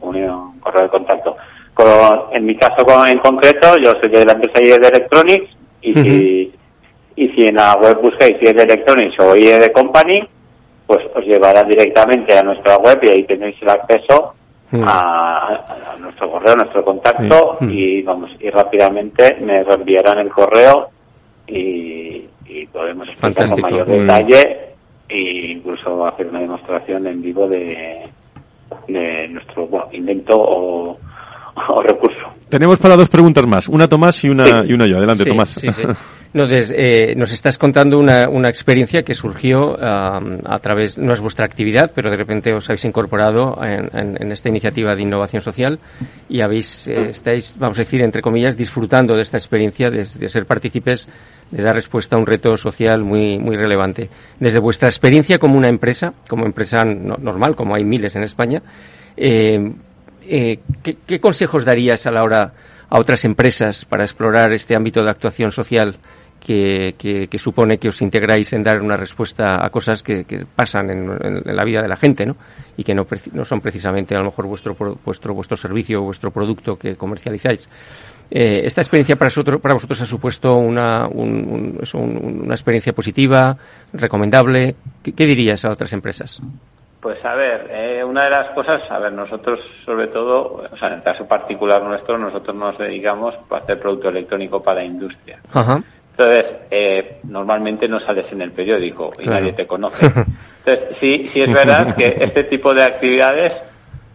un, 0.00 0.60
correo 0.60 0.82
de 0.82 0.88
contacto 0.88 1.36
en 2.32 2.44
mi 2.46 2.56
caso 2.56 2.84
en 3.06 3.18
concreto, 3.18 3.76
yo 3.78 3.92
soy 4.00 4.10
de 4.10 4.24
la 4.24 4.32
empresa 4.32 4.62
IE 4.62 4.78
de 4.78 4.88
Electronics 4.88 5.56
y, 5.82 5.92
si, 5.94 6.52
y 7.16 7.28
si 7.28 7.46
en 7.46 7.56
la 7.56 7.74
web 7.74 8.00
buscáis 8.00 8.36
IE 8.40 8.52
de 8.52 8.62
Electronics 8.62 9.18
o 9.20 9.36
IE 9.36 9.58
de 9.58 9.72
Company, 9.72 10.28
pues 10.86 11.06
os 11.14 11.24
llevará 11.24 11.62
directamente 11.62 12.36
a 12.36 12.42
nuestra 12.42 12.76
web 12.78 12.98
y 13.02 13.10
ahí 13.10 13.24
tenéis 13.24 13.56
el 13.62 13.70
acceso 13.70 14.34
a, 14.72 15.96
nuestro 16.00 16.30
correo, 16.30 16.52
a 16.52 16.56
nuestro 16.56 16.84
contacto 16.84 17.58
y 17.60 18.02
vamos 18.02 18.30
y 18.38 18.50
rápidamente 18.50 19.36
me 19.40 19.62
reenviarán 19.64 20.18
el 20.18 20.30
correo 20.30 20.90
y, 21.46 22.26
podemos 22.72 23.08
explicar 23.08 23.48
con 23.48 23.60
mayor 23.60 23.86
detalle 23.86 24.74
e 25.08 25.52
incluso 25.52 26.06
hacer 26.06 26.28
una 26.28 26.40
demostración 26.40 27.06
en 27.06 27.22
vivo 27.22 27.48
de, 27.48 28.08
de 28.86 29.28
nuestro 29.28 29.68
invento 29.92 30.36
o 30.36 30.98
o 31.68 31.82
recurso. 31.82 32.18
Tenemos 32.48 32.78
para 32.78 32.96
dos 32.96 33.08
preguntas 33.08 33.46
más, 33.46 33.68
una 33.68 33.88
Tomás 33.88 34.24
y 34.24 34.28
una, 34.28 34.64
y 34.66 34.72
una 34.72 34.86
yo. 34.86 34.96
Adelante, 34.96 35.24
Tomás. 35.24 35.60
No, 36.32 36.44
eh, 36.48 37.14
nos 37.16 37.32
estás 37.32 37.58
contando 37.58 37.98
una, 37.98 38.28
una 38.28 38.48
experiencia 38.48 39.02
que 39.02 39.16
surgió 39.16 39.76
a 39.80 40.58
través, 40.60 40.96
no 40.96 41.12
es 41.12 41.20
vuestra 41.20 41.44
actividad, 41.44 41.90
pero 41.92 42.08
de 42.08 42.16
repente 42.16 42.52
os 42.52 42.68
habéis 42.68 42.84
incorporado 42.84 43.58
en, 43.64 44.16
en, 44.16 44.30
esta 44.30 44.48
iniciativa 44.48 44.94
de 44.94 45.02
innovación 45.02 45.42
social 45.42 45.80
y 46.28 46.40
habéis, 46.40 46.86
eh, 46.86 47.08
estáis, 47.10 47.56
vamos 47.58 47.80
a 47.80 47.82
decir, 47.82 48.00
entre 48.02 48.22
comillas, 48.22 48.56
disfrutando 48.56 49.16
de 49.16 49.22
esta 49.22 49.38
experiencia, 49.38 49.90
de, 49.90 50.04
ser 50.04 50.46
partícipes, 50.46 51.08
de 51.50 51.62
dar 51.64 51.74
respuesta 51.74 52.14
a 52.14 52.20
un 52.20 52.26
reto 52.26 52.56
social 52.56 53.02
muy, 53.02 53.36
muy 53.40 53.56
relevante. 53.56 54.08
Desde 54.38 54.60
vuestra 54.60 54.88
experiencia 54.88 55.38
como 55.38 55.58
una 55.58 55.68
empresa, 55.68 56.14
como 56.28 56.46
empresa 56.46 56.84
normal, 56.84 57.56
como 57.56 57.74
hay 57.74 57.84
miles 57.84 58.14
en 58.14 58.22
España, 58.22 58.62
eh, 59.16 59.72
eh, 60.22 60.60
¿qué, 60.82 61.20
consejos 61.20 61.64
darías 61.64 62.06
a 62.06 62.10
la 62.10 62.22
hora 62.22 62.52
a 62.88 62.98
otras 62.98 63.24
empresas 63.24 63.84
para 63.84 64.04
explorar 64.04 64.52
este 64.52 64.74
ámbito 64.74 65.02
de 65.04 65.10
actuación 65.10 65.52
social 65.52 65.96
que, 66.40 67.28
supone 67.38 67.78
que 67.78 67.88
os 67.88 68.02
integráis 68.02 68.52
en 68.52 68.62
dar 68.62 68.80
una 68.80 68.96
respuesta 68.96 69.64
a 69.64 69.70
cosas 69.70 70.02
que, 70.02 70.24
pasan 70.56 70.90
en, 70.90 71.42
la 71.44 71.64
vida 71.64 71.82
de 71.82 71.88
la 71.88 71.96
gente, 71.96 72.26
¿no? 72.26 72.36
Y 72.76 72.82
que 72.82 72.94
no, 72.94 73.06
son 73.44 73.60
precisamente 73.60 74.16
a 74.16 74.18
lo 74.18 74.26
mejor 74.26 74.46
vuestro 74.46 74.74
vuestro 75.04 75.34
vuestro 75.34 75.56
servicio 75.56 76.00
o 76.00 76.04
vuestro 76.04 76.30
producto 76.30 76.76
que 76.76 76.96
comercializáis. 76.96 77.68
Eh, 78.30 78.62
esta 78.64 78.80
experiencia 78.80 79.16
para 79.16 79.26
vosotros, 79.26 79.60
para 79.60 79.74
vosotros 79.74 80.00
ha 80.00 80.06
supuesto 80.06 80.56
una, 80.56 81.08
una 81.08 82.54
experiencia 82.54 82.92
positiva, 82.92 83.56
recomendable. 83.92 84.76
¿Qué 85.02 85.26
dirías 85.26 85.64
a 85.64 85.70
otras 85.70 85.92
empresas? 85.92 86.40
Pues 87.00 87.24
a 87.24 87.34
ver, 87.34 87.66
eh, 87.70 88.04
una 88.04 88.24
de 88.24 88.30
las 88.30 88.50
cosas, 88.50 88.82
a 88.90 88.98
ver, 88.98 89.12
nosotros 89.12 89.58
sobre 89.86 90.08
todo, 90.08 90.66
o 90.70 90.76
sea, 90.76 90.88
en 90.88 90.94
el 90.94 91.02
caso 91.02 91.26
particular 91.26 91.82
nuestro, 91.82 92.18
nosotros 92.18 92.54
nos 92.54 92.76
dedicamos 92.76 93.34
a 93.50 93.56
hacer 93.56 93.80
producto 93.80 94.10
electrónico 94.10 94.62
para 94.62 94.80
la 94.80 94.86
industria. 94.86 95.38
Entonces, 95.46 96.44
eh, 96.70 97.20
normalmente 97.22 97.88
no 97.88 98.00
sales 98.00 98.26
en 98.30 98.42
el 98.42 98.52
periódico 98.52 99.10
y 99.18 99.26
nadie 99.26 99.54
te 99.54 99.66
conoce. 99.66 100.04
Entonces, 100.66 100.96
sí, 101.00 101.30
sí 101.32 101.40
es 101.40 101.50
verdad 101.50 101.96
que 101.96 102.18
este 102.20 102.44
tipo 102.44 102.74
de 102.74 102.84
actividades, 102.84 103.54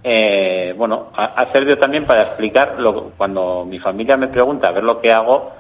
eh, 0.03 0.75
bueno, 0.77 1.11
ha 1.15 1.51
servido 1.51 1.79
también 1.79 2.05
para 2.05 2.21
explicar, 2.21 2.75
lo, 2.77 3.09
cuando 3.17 3.65
mi 3.67 3.79
familia 3.79 4.15
me 4.15 4.27
pregunta 4.27 4.67
a 4.67 4.71
ver 4.71 4.83
lo 4.83 5.01
que 5.01 5.11
hago, 5.11 5.53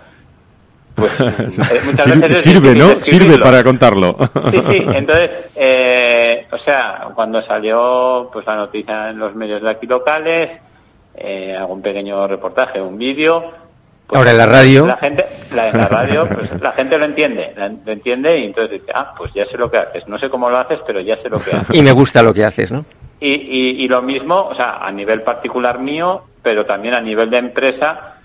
pues 0.95 1.19
eh, 1.19 1.81
muchas 1.85 2.19
veces 2.19 2.37
sirve, 2.37 2.73
¿no? 2.73 2.99
Sirve 3.01 3.37
para 3.37 3.63
contarlo. 3.63 4.15
Sí, 4.51 4.57
sí. 4.69 4.85
Entonces, 4.93 5.31
eh, 5.55 6.14
o 6.51 6.57
sea, 6.59 7.09
cuando 7.15 7.41
salió 7.43 8.29
pues 8.31 8.45
la 8.45 8.55
noticia 8.55 9.09
en 9.09 9.19
los 9.19 9.35
medios 9.35 9.61
de 9.61 9.69
aquí 9.69 9.87
locales, 9.87 10.61
eh, 11.15 11.57
un 11.67 11.81
pequeño 11.81 12.27
reportaje, 12.27 12.81
un 12.81 12.97
vídeo. 12.97 13.51
Pues, 14.07 14.17
Ahora 14.17 14.31
en 14.31 14.37
la 14.37 14.45
radio. 14.45 14.87
La 14.87 14.97
gente, 14.97 15.25
la, 15.53 15.69
en 15.69 15.77
la 15.77 15.87
radio, 15.87 16.27
pues 16.33 16.61
la 16.61 16.71
gente 16.73 16.97
lo 16.97 17.05
entiende, 17.05 17.53
lo 17.55 17.91
entiende 17.91 18.39
y 18.39 18.45
entonces 18.45 18.81
dice, 18.81 18.91
ah, 18.93 19.13
pues 19.17 19.33
ya 19.33 19.45
sé 19.45 19.57
lo 19.57 19.71
que 19.71 19.77
haces. 19.77 20.07
No 20.07 20.19
sé 20.19 20.29
cómo 20.29 20.49
lo 20.49 20.57
haces, 20.57 20.79
pero 20.85 20.99
ya 20.99 21.17
sé 21.17 21.29
lo 21.29 21.39
que 21.39 21.55
haces. 21.55 21.69
y 21.77 21.81
me 21.81 21.91
gusta 21.91 22.21
lo 22.21 22.33
que 22.33 22.43
haces, 22.43 22.71
¿no? 22.71 22.85
Y, 23.19 23.33
y, 23.33 23.83
y 23.83 23.87
lo 23.87 24.01
mismo, 24.01 24.47
o 24.47 24.55
sea, 24.55 24.77
a 24.77 24.91
nivel 24.91 25.21
particular 25.23 25.79
mío, 25.79 26.23
pero 26.43 26.65
también 26.65 26.93
a 26.93 27.01
nivel 27.01 27.29
de 27.29 27.37
empresa, 27.37 28.17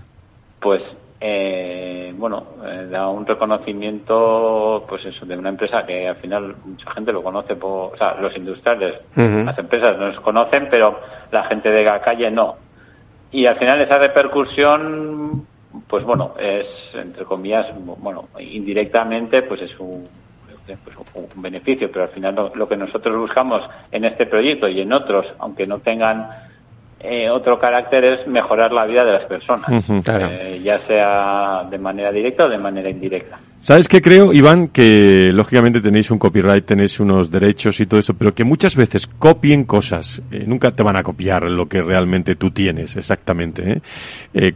pues 0.59 0.83
eh, 1.23 2.11
bueno, 2.17 2.47
eh, 2.65 2.87
da 2.89 3.07
un 3.07 3.27
reconocimiento, 3.27 4.83
pues 4.89 5.05
eso, 5.05 5.23
de 5.23 5.37
una 5.37 5.49
empresa 5.49 5.85
que 5.85 6.07
al 6.07 6.15
final 6.15 6.55
mucha 6.65 6.89
gente 6.91 7.13
lo 7.13 7.21
conoce, 7.21 7.55
por, 7.55 7.93
o 7.93 7.97
sea, 7.97 8.15
los 8.15 8.35
industriales, 8.35 8.95
las 9.15 9.57
empresas 9.59 9.99
nos 9.99 10.19
conocen, 10.21 10.67
pero 10.71 10.99
la 11.31 11.43
gente 11.43 11.69
de 11.69 11.83
la 11.83 12.01
calle 12.01 12.31
no. 12.31 12.55
Y 13.31 13.45
al 13.45 13.55
final 13.57 13.79
esa 13.81 13.99
repercusión, 13.99 15.45
pues 15.87 16.03
bueno, 16.03 16.33
es, 16.39 16.65
entre 16.95 17.23
comillas, 17.25 17.67
bueno, 17.77 18.29
indirectamente, 18.39 19.43
pues 19.43 19.61
es 19.61 19.79
un, 19.79 20.07
pues 20.83 20.97
un 21.13 21.41
beneficio, 21.41 21.91
pero 21.91 22.05
al 22.05 22.11
final 22.11 22.51
lo 22.55 22.67
que 22.67 22.77
nosotros 22.77 23.15
buscamos 23.15 23.61
en 23.91 24.05
este 24.05 24.25
proyecto 24.25 24.67
y 24.67 24.81
en 24.81 24.91
otros, 24.91 25.27
aunque 25.37 25.67
no 25.67 25.79
tengan 25.81 26.50
eh, 27.03 27.29
otro 27.29 27.59
carácter 27.59 28.03
es 28.03 28.27
mejorar 28.27 28.71
la 28.71 28.85
vida 28.85 29.03
de 29.03 29.13
las 29.13 29.25
personas, 29.25 29.69
eh, 29.89 30.59
ya 30.63 30.79
sea 30.85 31.63
de 31.69 31.77
manera 31.77 32.11
directa 32.11 32.45
o 32.45 32.49
de 32.49 32.57
manera 32.57 32.89
indirecta. 32.89 33.39
¿Sabes 33.59 33.87
qué 33.87 34.01
creo, 34.01 34.33
Iván? 34.33 34.69
Que 34.69 35.31
lógicamente 35.31 35.81
tenéis 35.81 36.09
un 36.09 36.17
copyright, 36.17 36.65
tenéis 36.65 36.99
unos 36.99 37.29
derechos 37.29 37.79
y 37.79 37.85
todo 37.85 37.99
eso, 37.99 38.15
pero 38.15 38.33
que 38.33 38.43
muchas 38.43 38.75
veces 38.75 39.05
copien 39.07 39.65
cosas. 39.65 40.21
Eh, 40.31 40.45
nunca 40.47 40.71
te 40.71 40.81
van 40.81 40.97
a 40.97 41.03
copiar 41.03 41.43
lo 41.43 41.67
que 41.67 41.81
realmente 41.81 42.35
tú 42.35 42.51
tienes, 42.51 42.95
exactamente, 42.95 43.81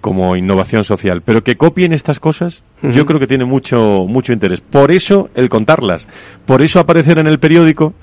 como 0.01 0.35
innovación 0.35 0.83
social. 0.83 1.21
Pero 1.23 1.43
que 1.43 1.55
copien 1.55 1.93
estas 1.93 2.19
cosas, 2.19 2.63
yo 2.81 3.05
creo 3.05 3.19
que 3.19 3.27
tiene 3.27 3.45
mucho, 3.45 4.05
mucho 4.07 4.33
interés. 4.33 4.61
Por 4.61 4.91
eso 4.91 5.29
el 5.35 5.49
contarlas, 5.49 6.07
por 6.45 6.63
eso 6.63 6.79
aparecer 6.79 7.19
en 7.19 7.27
el 7.27 7.37
periódico, 7.37 7.93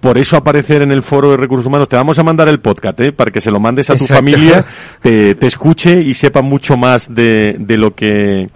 por 0.00 0.18
eso 0.18 0.36
aparecer 0.36 0.82
en 0.82 0.92
el 0.92 1.02
foro 1.02 1.30
de 1.30 1.36
recursos 1.36 1.66
humanos. 1.66 1.88
Te 1.88 1.96
vamos 1.96 2.18
a 2.18 2.22
mandar 2.22 2.48
el 2.48 2.60
podcast, 2.60 3.00
¿eh? 3.00 3.12
para 3.12 3.30
que 3.30 3.40
se 3.40 3.50
lo 3.50 3.60
mandes 3.60 3.90
a 3.90 3.96
tu 3.96 4.06
familia, 4.06 4.64
te, 5.02 5.34
te, 5.34 5.46
escuche 5.46 6.00
y 6.00 6.14
sepa 6.14 6.42
mucho 6.42 6.76
más 6.76 7.14
de, 7.14 7.56
de 7.58 7.76
lo 7.76 7.94
que 7.94 8.48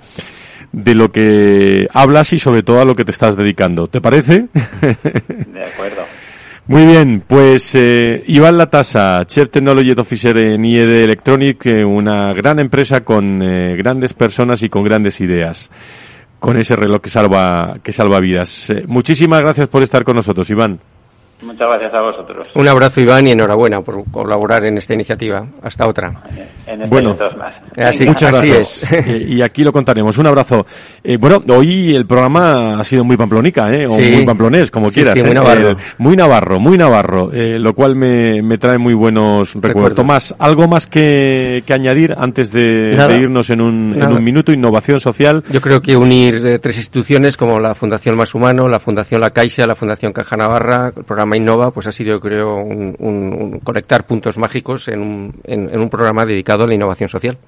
de 0.73 0.95
lo 0.95 1.13
que 1.13 1.87
hablas 1.93 2.33
y 2.33 2.39
sobre 2.39 2.65
todo 2.65 2.81
a 2.81 2.85
lo 2.85 2.97
que 2.97 3.05
te 3.05 3.13
estás 3.13 3.37
dedicando. 3.37 3.87
¿Te 3.87 4.01
parece? 4.01 4.49
De 4.51 5.65
acuerdo. 5.65 6.03
Muy 6.67 6.87
bien, 6.87 7.23
pues 7.27 7.75
eh, 7.75 8.25
Iván 8.27 8.57
Latasa, 8.57 9.23
Chef 9.27 9.51
Technology 9.51 9.93
Officer 9.93 10.35
en 10.39 10.65
IED 10.65 11.05
Electronic, 11.05 11.67
eh, 11.67 11.85
una 11.85 12.33
gran 12.33 12.59
empresa 12.59 13.03
con 13.03 13.43
eh, 13.43 13.77
grandes 13.77 14.15
personas 14.15 14.63
y 14.63 14.71
con 14.71 14.83
grandes 14.83 15.21
ideas, 15.21 15.71
con 16.41 16.57
ese 16.57 16.75
reloj 16.75 17.03
que 17.03 17.11
salva, 17.11 17.77
que 17.83 17.93
salva 17.93 18.19
vidas. 18.19 18.71
Eh, 18.71 18.85
muchísimas 18.87 19.43
gracias 19.43 19.69
por 19.69 19.83
estar 19.83 20.05
con 20.05 20.17
nosotros, 20.17 20.49
Iván. 20.49 20.81
Muchas 21.45 21.69
gracias 21.69 21.95
a 21.95 22.01
vosotros. 22.01 22.49
Un 22.55 22.69
abrazo, 22.69 23.01
Iván, 23.01 23.27
y 23.27 23.33
enhorabuena 23.33 23.81
por 23.83 24.03
colaborar 24.11 24.65
en 24.65 24.79
esta 24.79 24.95
iniciativa. 24.95 25.47
Hasta 25.63 25.87
otra. 25.87 26.23
En 26.67 26.75
este 26.83 26.87
Bueno, 26.89 27.17
más. 27.39 27.55
Así, 27.77 28.07
Muchas 28.07 28.35
así 28.35 28.49
gracias. 28.49 28.83
es. 28.93 28.93
Eh, 29.07 29.27
y 29.29 29.43
aquí 29.43 29.63
lo 29.65 29.73
contaremos. 29.73 30.17
Un 30.19 30.27
abrazo. 30.27 30.65
Eh, 31.03 31.17
bueno, 31.19 31.43
hoy 31.49 31.95
el 31.95 32.07
programa 32.07 32.81
ha 32.81 32.85
sido 32.85 33.05
muy 33.05 33.17
pamplonica, 33.17 33.69
¿eh? 33.71 33.87
O 33.87 33.91
Sí. 33.97 34.11
muy 34.17 34.25
pamplonés, 34.25 34.71
como 34.71 34.89
Sí, 34.89 34.95
quieras. 34.97 35.15
sí, 35.15 35.21
muy 35.23 35.33
¿eh? 35.33 35.35
navarro. 35.35 35.71
Eh, 35.71 35.77
muy 35.99 36.17
navarro, 36.17 36.61
muy 36.61 36.79
navarro. 36.79 37.31
eh, 37.33 37.59
lo 37.59 37.75
cual 37.75 37.95
me, 37.97 38.41
me 38.43 38.57
trae 38.59 38.79
muy 38.79 38.95
buenos 38.95 39.53
recuerdos. 39.55 39.63
Recuerdos. 39.75 39.97
Tomás, 39.97 40.35
¿algo 40.39 40.67
más 40.69 40.87
que, 40.87 41.63
que 41.67 41.75
añadir 41.75 42.15
antes 42.17 42.51
de, 42.53 42.97
de 42.97 43.17
irnos 43.17 43.51
en 43.51 43.61
un, 43.61 43.95
en 44.01 44.13
un 44.13 44.25
minuto? 44.25 44.53
Innovación 44.53 45.01
social. 45.01 45.45
Yo 45.51 45.61
creo 45.61 45.81
que 45.83 45.97
unir 45.97 46.47
eh, 46.47 46.59
tres 46.59 46.77
instituciones 46.79 47.37
como 47.37 47.61
la 47.61 47.75
Fundación 47.75 48.17
Más 48.17 48.35
Humano, 48.35 48.69
la 48.69 48.81
Fundación 48.81 49.21
La 49.21 49.31
Caixa, 49.31 49.67
la 49.67 49.75
Fundación 49.75 50.13
Caja 50.13 50.37
Navarra, 50.37 50.93
el 50.97 51.05
programa 51.05 51.34
Innova, 51.37 51.71
pues 51.71 51.87
ha 51.87 51.93
sido, 51.93 52.21
creo, 52.21 52.57
un, 52.57 52.95
un- 52.99 53.33
un 53.35 53.61
conectar 53.61 54.07
puntos 54.07 54.39
mágicos 54.39 54.89
en 54.89 55.01
un, 55.01 55.35
en- 55.45 55.71
en 55.73 55.81
un 55.81 55.89
programa 55.89 56.25
dedicado 56.25 56.65
a 56.65 56.67
la 56.67 56.75
innovación 56.75 57.09
social. 57.09 57.39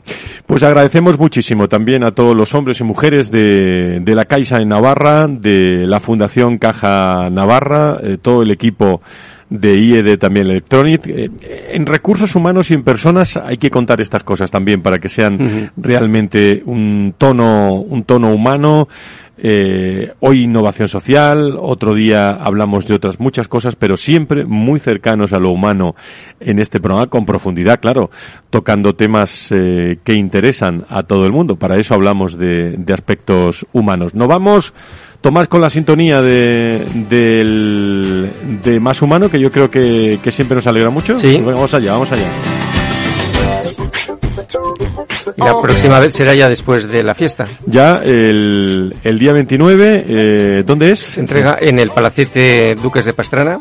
Pues 0.46 0.62
agradecemos 0.62 1.18
muchísimo 1.18 1.68
también 1.68 2.04
a 2.04 2.12
todos 2.12 2.34
los 2.36 2.54
hombres 2.54 2.80
y 2.80 2.84
mujeres 2.84 3.30
de, 3.30 4.00
de 4.00 4.14
la 4.14 4.24
Caixa 4.24 4.56
en 4.58 4.68
Navarra, 4.68 5.26
de 5.28 5.86
la 5.86 6.00
Fundación 6.00 6.58
Caja 6.58 7.28
Navarra, 7.30 7.98
eh, 8.02 8.18
todo 8.20 8.42
el 8.42 8.50
equipo 8.50 9.00
de 9.48 9.76
IED 9.78 10.18
también 10.18 10.48
Electronic. 10.48 11.06
Eh, 11.06 11.30
en 11.70 11.86
recursos 11.86 12.34
humanos 12.34 12.70
y 12.70 12.74
en 12.74 12.82
personas 12.82 13.36
hay 13.36 13.58
que 13.58 13.70
contar 13.70 14.00
estas 14.00 14.24
cosas 14.24 14.50
también 14.50 14.82
para 14.82 14.98
que 14.98 15.08
sean 15.08 15.70
realmente 15.76 16.62
un 16.66 17.14
tono, 17.16 17.74
un 17.74 18.02
tono 18.04 18.32
humano. 18.34 18.88
Eh, 19.38 20.12
hoy 20.20 20.44
innovación 20.44 20.88
social, 20.88 21.56
otro 21.60 21.94
día 21.94 22.30
hablamos 22.30 22.86
de 22.88 22.94
otras 22.94 23.20
muchas 23.20 23.48
cosas, 23.48 23.76
pero 23.76 23.96
siempre 23.96 24.44
muy 24.46 24.80
cercanos 24.80 25.32
a 25.32 25.38
lo 25.38 25.50
humano 25.50 25.94
en 26.40 26.58
este 26.58 26.80
programa, 26.80 27.08
con 27.08 27.26
profundidad, 27.26 27.80
claro, 27.80 28.10
tocando 28.50 28.94
temas 28.94 29.48
eh, 29.50 29.98
que 30.02 30.14
interesan 30.14 30.86
a 30.88 31.02
todo 31.02 31.26
el 31.26 31.32
mundo. 31.32 31.56
Para 31.56 31.76
eso 31.78 31.94
hablamos 31.94 32.38
de, 32.38 32.76
de 32.78 32.94
aspectos 32.94 33.66
humanos. 33.72 34.14
No 34.14 34.26
vamos, 34.26 34.72
Tomás, 35.20 35.48
con 35.48 35.60
la 35.60 35.70
sintonía 35.70 36.22
de, 36.22 36.86
del, 37.08 38.30
de 38.62 38.80
Más 38.80 39.02
Humano, 39.02 39.28
que 39.28 39.40
yo 39.40 39.50
creo 39.50 39.70
que, 39.70 40.18
que 40.22 40.30
siempre 40.30 40.54
nos 40.54 40.66
alegra 40.66 40.90
mucho. 40.90 41.18
Sí. 41.18 41.42
Vamos 41.44 41.74
allá, 41.74 41.92
vamos 41.92 42.12
allá. 42.12 42.28
Y 45.36 45.42
la 45.42 45.60
próxima 45.60 45.98
vez 45.98 46.14
será 46.14 46.34
ya 46.34 46.48
después 46.48 46.88
de 46.88 47.02
la 47.02 47.14
fiesta. 47.14 47.44
Ya 47.66 47.96
el, 47.96 48.96
el 49.04 49.18
día 49.18 49.32
29, 49.32 50.04
eh, 50.08 50.62
¿dónde 50.64 50.92
es? 50.92 51.00
Se 51.00 51.20
entrega 51.20 51.58
en 51.60 51.78
el 51.78 51.90
Palacete 51.90 52.74
Duques 52.74 53.04
de 53.04 53.12
Pastrana 53.12 53.58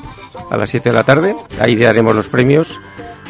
a 0.49 0.57
las 0.57 0.69
7 0.69 0.89
de 0.89 0.95
la 0.95 1.03
tarde. 1.03 1.35
Ahí 1.59 1.75
daremos 1.75 2.15
los 2.15 2.29
premios. 2.29 2.79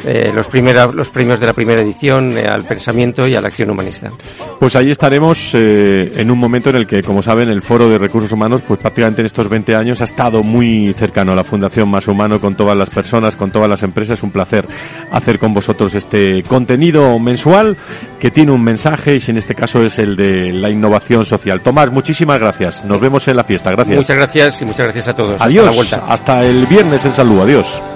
Eh, 0.04 0.30
los, 0.34 0.48
primera, 0.48 0.86
los 0.86 1.08
premios 1.10 1.40
de 1.40 1.46
la 1.46 1.52
primera 1.52 1.80
edición 1.80 2.36
eh, 2.36 2.46
al 2.46 2.64
pensamiento 2.64 3.26
y 3.26 3.34
a 3.34 3.40
la 3.40 3.48
acción 3.48 3.70
humanista. 3.70 4.08
Pues 4.58 4.76
ahí 4.76 4.90
estaremos 4.90 5.50
eh, 5.54 6.12
en 6.16 6.30
un 6.30 6.38
momento 6.38 6.70
en 6.70 6.76
el 6.76 6.86
que, 6.86 7.02
como 7.02 7.22
saben, 7.22 7.48
el 7.48 7.62
Foro 7.62 7.88
de 7.88 7.98
Recursos 7.98 8.30
Humanos, 8.32 8.62
pues 8.66 8.80
prácticamente 8.80 9.22
en 9.22 9.26
estos 9.26 9.48
20 9.48 9.74
años 9.74 10.00
ha 10.00 10.04
estado 10.04 10.42
muy 10.42 10.92
cercano 10.92 11.32
a 11.32 11.36
la 11.36 11.44
Fundación 11.44 11.88
Más 11.88 12.06
Humano, 12.08 12.40
con 12.40 12.56
todas 12.56 12.76
las 12.76 12.90
personas, 12.90 13.36
con 13.36 13.50
todas 13.50 13.68
las 13.70 13.82
empresas. 13.82 14.18
Es 14.18 14.22
un 14.22 14.30
placer 14.30 14.66
hacer 15.10 15.38
con 15.38 15.54
vosotros 15.54 15.94
este 15.94 16.42
contenido 16.42 17.18
mensual 17.18 17.76
que 18.20 18.30
tiene 18.30 18.52
un 18.52 18.62
mensaje 18.62 19.16
y 19.16 19.30
en 19.30 19.38
este 19.38 19.54
caso 19.54 19.84
es 19.84 19.98
el 19.98 20.16
de 20.16 20.52
la 20.52 20.70
innovación 20.70 21.24
social. 21.24 21.60
Tomás, 21.60 21.90
muchísimas 21.90 22.40
gracias. 22.40 22.84
Nos 22.84 23.00
vemos 23.00 23.26
en 23.28 23.36
la 23.36 23.44
fiesta. 23.44 23.70
Gracias. 23.70 23.96
Muchas 23.96 24.16
gracias 24.16 24.62
y 24.62 24.64
muchas 24.64 24.84
gracias 24.84 25.08
a 25.08 25.14
todos. 25.14 25.40
Adiós. 25.40 25.64
Hasta 25.64 25.70
la 25.70 25.76
vuelta. 25.76 26.12
Hasta 26.12 26.40
el 26.40 26.66
viernes 26.66 27.04
en 27.04 27.12
salud. 27.12 27.40
Adiós. 27.40 27.95